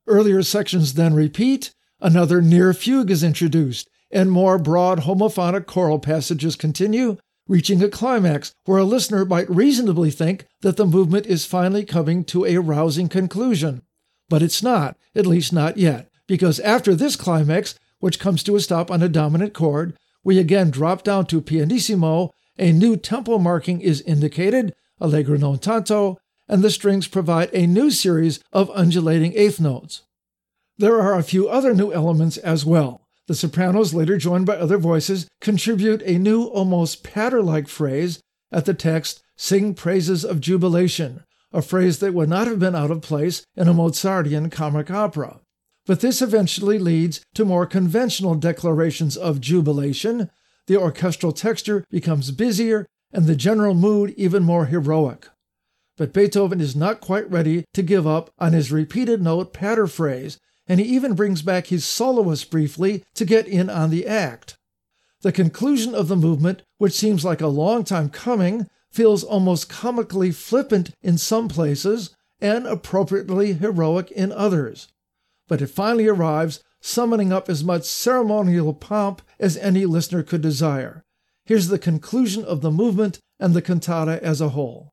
Earlier 0.08 0.42
sections 0.42 0.94
then 0.94 1.12
repeat, 1.12 1.74
another 2.00 2.40
near 2.40 2.72
fugue 2.72 3.10
is 3.10 3.22
introduced, 3.22 3.90
and 4.10 4.32
more 4.32 4.56
broad 4.56 5.00
homophonic 5.00 5.66
choral 5.66 5.98
passages 5.98 6.56
continue, 6.56 7.18
reaching 7.46 7.82
a 7.82 7.90
climax 7.90 8.54
where 8.64 8.78
a 8.78 8.84
listener 8.84 9.26
might 9.26 9.50
reasonably 9.50 10.10
think 10.10 10.46
that 10.62 10.78
the 10.78 10.86
movement 10.86 11.26
is 11.26 11.44
finally 11.44 11.84
coming 11.84 12.24
to 12.24 12.46
a 12.46 12.56
rousing 12.56 13.10
conclusion. 13.10 13.82
But 14.30 14.42
it's 14.42 14.62
not, 14.62 14.96
at 15.14 15.26
least 15.26 15.52
not 15.52 15.76
yet, 15.76 16.08
because 16.26 16.58
after 16.60 16.94
this 16.94 17.14
climax, 17.14 17.78
which 18.00 18.18
comes 18.18 18.42
to 18.44 18.56
a 18.56 18.60
stop 18.60 18.90
on 18.90 19.02
a 19.02 19.10
dominant 19.10 19.52
chord, 19.52 19.94
we 20.24 20.38
again 20.38 20.70
drop 20.70 21.02
down 21.02 21.26
to 21.26 21.42
pianissimo, 21.42 22.30
a 22.58 22.72
new 22.72 22.96
tempo 22.96 23.36
marking 23.36 23.82
is 23.82 24.00
indicated, 24.02 24.74
allegro 25.00 25.36
non 25.36 25.58
tanto, 25.58 26.18
and 26.48 26.62
the 26.62 26.70
strings 26.70 27.06
provide 27.06 27.50
a 27.52 27.66
new 27.66 27.90
series 27.90 28.40
of 28.52 28.70
undulating 28.70 29.32
eighth 29.36 29.60
notes. 29.60 30.02
There 30.78 31.00
are 31.00 31.18
a 31.18 31.22
few 31.22 31.48
other 31.48 31.74
new 31.74 31.92
elements 31.92 32.36
as 32.38 32.64
well. 32.64 33.02
The 33.26 33.34
sopranos, 33.34 33.92
later 33.92 34.16
joined 34.16 34.46
by 34.46 34.56
other 34.56 34.78
voices, 34.78 35.28
contribute 35.40 36.02
a 36.02 36.18
new, 36.18 36.44
almost 36.44 37.04
patter 37.04 37.42
like 37.42 37.68
phrase 37.68 38.20
at 38.50 38.64
the 38.64 38.74
text, 38.74 39.22
Sing 39.40 39.72
praises 39.72 40.24
of 40.24 40.40
jubilation, 40.40 41.22
a 41.52 41.62
phrase 41.62 42.00
that 42.00 42.12
would 42.12 42.28
not 42.28 42.48
have 42.48 42.58
been 42.58 42.74
out 42.74 42.90
of 42.90 43.02
place 43.02 43.44
in 43.54 43.68
a 43.68 43.72
Mozartian 43.72 44.50
comic 44.50 44.90
opera. 44.90 45.40
But 45.86 46.00
this 46.00 46.20
eventually 46.20 46.78
leads 46.78 47.20
to 47.34 47.44
more 47.44 47.64
conventional 47.64 48.34
declarations 48.34 49.16
of 49.16 49.40
jubilation. 49.40 50.28
The 50.66 50.76
orchestral 50.76 51.30
texture 51.30 51.84
becomes 51.88 52.32
busier 52.32 52.84
and 53.12 53.26
the 53.26 53.36
general 53.36 53.74
mood 53.74 54.12
even 54.16 54.42
more 54.42 54.66
heroic 54.66 55.28
but 55.98 56.12
Beethoven 56.12 56.60
is 56.60 56.76
not 56.76 57.00
quite 57.00 57.28
ready 57.28 57.64
to 57.74 57.82
give 57.82 58.06
up 58.06 58.30
on 58.38 58.52
his 58.52 58.70
repeated 58.70 59.20
note 59.20 59.52
patter 59.52 59.88
phrase, 59.88 60.38
and 60.68 60.78
he 60.78 60.86
even 60.86 61.14
brings 61.14 61.42
back 61.42 61.66
his 61.66 61.84
soloist 61.84 62.50
briefly 62.50 63.04
to 63.14 63.24
get 63.24 63.48
in 63.48 63.68
on 63.68 63.90
the 63.90 64.06
act. 64.06 64.56
The 65.22 65.32
conclusion 65.32 65.96
of 65.96 66.06
the 66.06 66.14
movement, 66.14 66.62
which 66.78 66.92
seems 66.92 67.24
like 67.24 67.40
a 67.40 67.48
long 67.48 67.82
time 67.82 68.10
coming, 68.10 68.68
feels 68.92 69.24
almost 69.24 69.68
comically 69.68 70.30
flippant 70.30 70.90
in 71.02 71.18
some 71.18 71.48
places 71.48 72.14
and 72.40 72.64
appropriately 72.64 73.54
heroic 73.54 74.12
in 74.12 74.30
others. 74.30 74.86
But 75.48 75.60
it 75.60 75.66
finally 75.66 76.06
arrives, 76.06 76.62
summoning 76.80 77.32
up 77.32 77.48
as 77.48 77.64
much 77.64 77.82
ceremonial 77.82 78.72
pomp 78.72 79.20
as 79.40 79.56
any 79.56 79.84
listener 79.84 80.22
could 80.22 80.42
desire. 80.42 81.02
Here's 81.44 81.66
the 81.66 81.78
conclusion 81.78 82.44
of 82.44 82.60
the 82.60 82.70
movement 82.70 83.18
and 83.40 83.52
the 83.52 83.62
cantata 83.62 84.22
as 84.22 84.40
a 84.40 84.50
whole. 84.50 84.92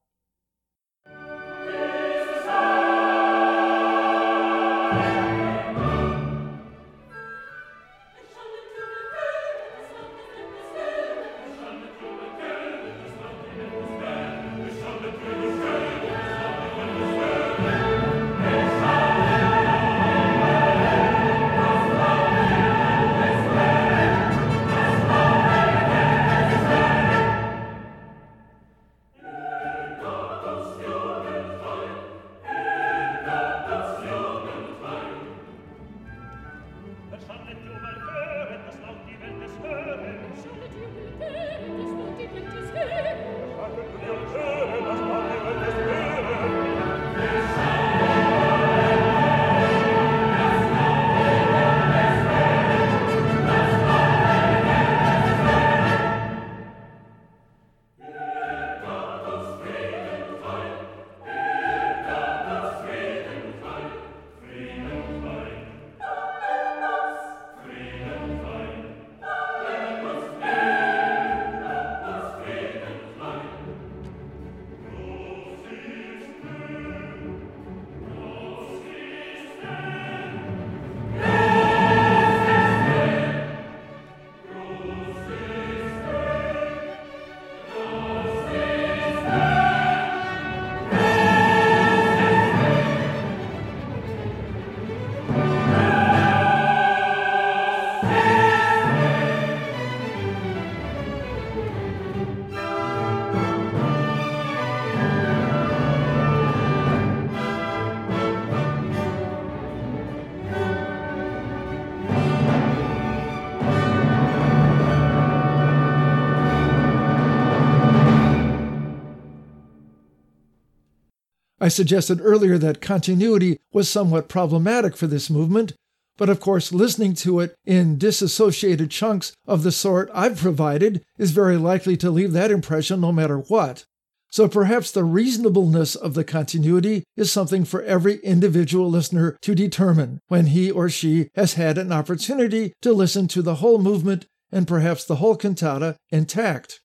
I 121.65 121.67
suggested 121.67 122.21
earlier 122.21 122.59
that 122.59 122.79
continuity 122.79 123.57
was 123.73 123.89
somewhat 123.89 124.29
problematic 124.29 124.95
for 124.95 125.07
this 125.07 125.31
movement, 125.31 125.73
but 126.15 126.29
of 126.29 126.39
course, 126.39 126.71
listening 126.71 127.15
to 127.15 127.39
it 127.39 127.55
in 127.65 127.97
disassociated 127.97 128.91
chunks 128.91 129.33
of 129.47 129.63
the 129.63 129.71
sort 129.71 130.11
I've 130.13 130.37
provided 130.37 131.03
is 131.17 131.31
very 131.31 131.57
likely 131.57 131.97
to 131.97 132.11
leave 132.11 132.33
that 132.33 132.51
impression 132.51 133.01
no 133.01 133.11
matter 133.11 133.39
what. 133.39 133.83
So 134.29 134.47
perhaps 134.47 134.91
the 134.91 135.03
reasonableness 135.03 135.95
of 135.95 136.13
the 136.13 136.23
continuity 136.23 137.03
is 137.17 137.31
something 137.31 137.65
for 137.65 137.81
every 137.81 138.17
individual 138.17 138.87
listener 138.87 139.35
to 139.41 139.55
determine 139.55 140.19
when 140.27 140.45
he 140.45 140.69
or 140.69 140.87
she 140.87 141.29
has 141.33 141.55
had 141.55 141.79
an 141.79 141.91
opportunity 141.91 142.73
to 142.83 142.93
listen 142.93 143.27
to 143.29 143.41
the 143.41 143.55
whole 143.55 143.79
movement 143.79 144.27
and 144.51 144.67
perhaps 144.67 145.03
the 145.03 145.15
whole 145.15 145.35
cantata 145.35 145.95
intact. 146.11 146.81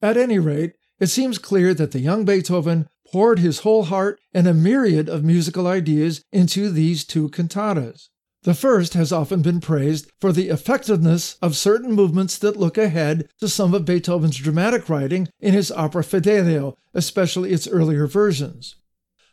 At 0.00 0.16
any 0.16 0.38
rate, 0.38 0.74
it 1.00 1.08
seems 1.08 1.38
clear 1.38 1.74
that 1.74 1.90
the 1.90 1.98
young 1.98 2.24
Beethoven 2.24 2.86
poured 3.10 3.38
his 3.38 3.60
whole 3.60 3.84
heart 3.84 4.20
and 4.34 4.46
a 4.46 4.54
myriad 4.54 5.08
of 5.08 5.24
musical 5.24 5.66
ideas 5.66 6.22
into 6.32 6.70
these 6.70 7.04
two 7.04 7.28
cantatas. 7.28 8.08
The 8.42 8.54
first 8.54 8.94
has 8.94 9.12
often 9.12 9.42
been 9.42 9.60
praised 9.60 10.10
for 10.20 10.32
the 10.32 10.50
effectiveness 10.50 11.36
of 11.42 11.56
certain 11.56 11.92
movements 11.92 12.38
that 12.38 12.56
look 12.56 12.78
ahead 12.78 13.28
to 13.40 13.48
some 13.48 13.74
of 13.74 13.84
Beethoven's 13.84 14.36
dramatic 14.36 14.88
writing 14.88 15.28
in 15.40 15.52
his 15.52 15.72
opera 15.72 16.04
Fidelio, 16.04 16.76
especially 16.94 17.50
its 17.50 17.66
earlier 17.66 18.06
versions. 18.06 18.76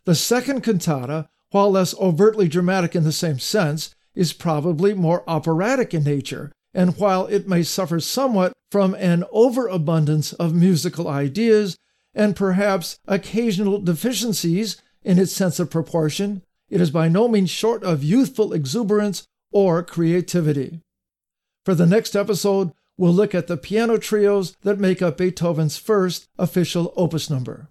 The 0.05 0.15
second 0.15 0.61
cantata, 0.61 1.27
while 1.51 1.71
less 1.71 1.93
overtly 1.99 2.47
dramatic 2.47 2.95
in 2.95 3.03
the 3.03 3.11
same 3.11 3.37
sense, 3.37 3.93
is 4.15 4.33
probably 4.33 4.93
more 4.93 5.23
operatic 5.27 5.93
in 5.93 6.03
nature, 6.03 6.51
and 6.73 6.97
while 6.97 7.27
it 7.27 7.47
may 7.47 7.61
suffer 7.61 7.99
somewhat 7.99 8.53
from 8.71 8.95
an 8.95 9.23
overabundance 9.31 10.33
of 10.33 10.55
musical 10.55 11.07
ideas 11.07 11.77
and 12.15 12.35
perhaps 12.35 12.99
occasional 13.07 13.79
deficiencies 13.79 14.81
in 15.03 15.19
its 15.19 15.33
sense 15.33 15.59
of 15.59 15.69
proportion, 15.69 16.41
it 16.69 16.81
is 16.81 16.91
by 16.91 17.07
no 17.07 17.27
means 17.27 17.49
short 17.49 17.83
of 17.83 18.03
youthful 18.03 18.53
exuberance 18.53 19.27
or 19.51 19.83
creativity. 19.83 20.79
For 21.65 21.75
the 21.75 21.85
next 21.85 22.15
episode, 22.15 22.71
we'll 22.97 23.13
look 23.13 23.33
at 23.33 23.47
the 23.47 23.57
piano 23.57 23.97
trios 23.97 24.55
that 24.61 24.79
make 24.79 25.01
up 25.01 25.17
Beethoven's 25.17 25.77
first 25.77 26.27
official 26.37 26.93
opus 26.95 27.29
number. 27.29 27.67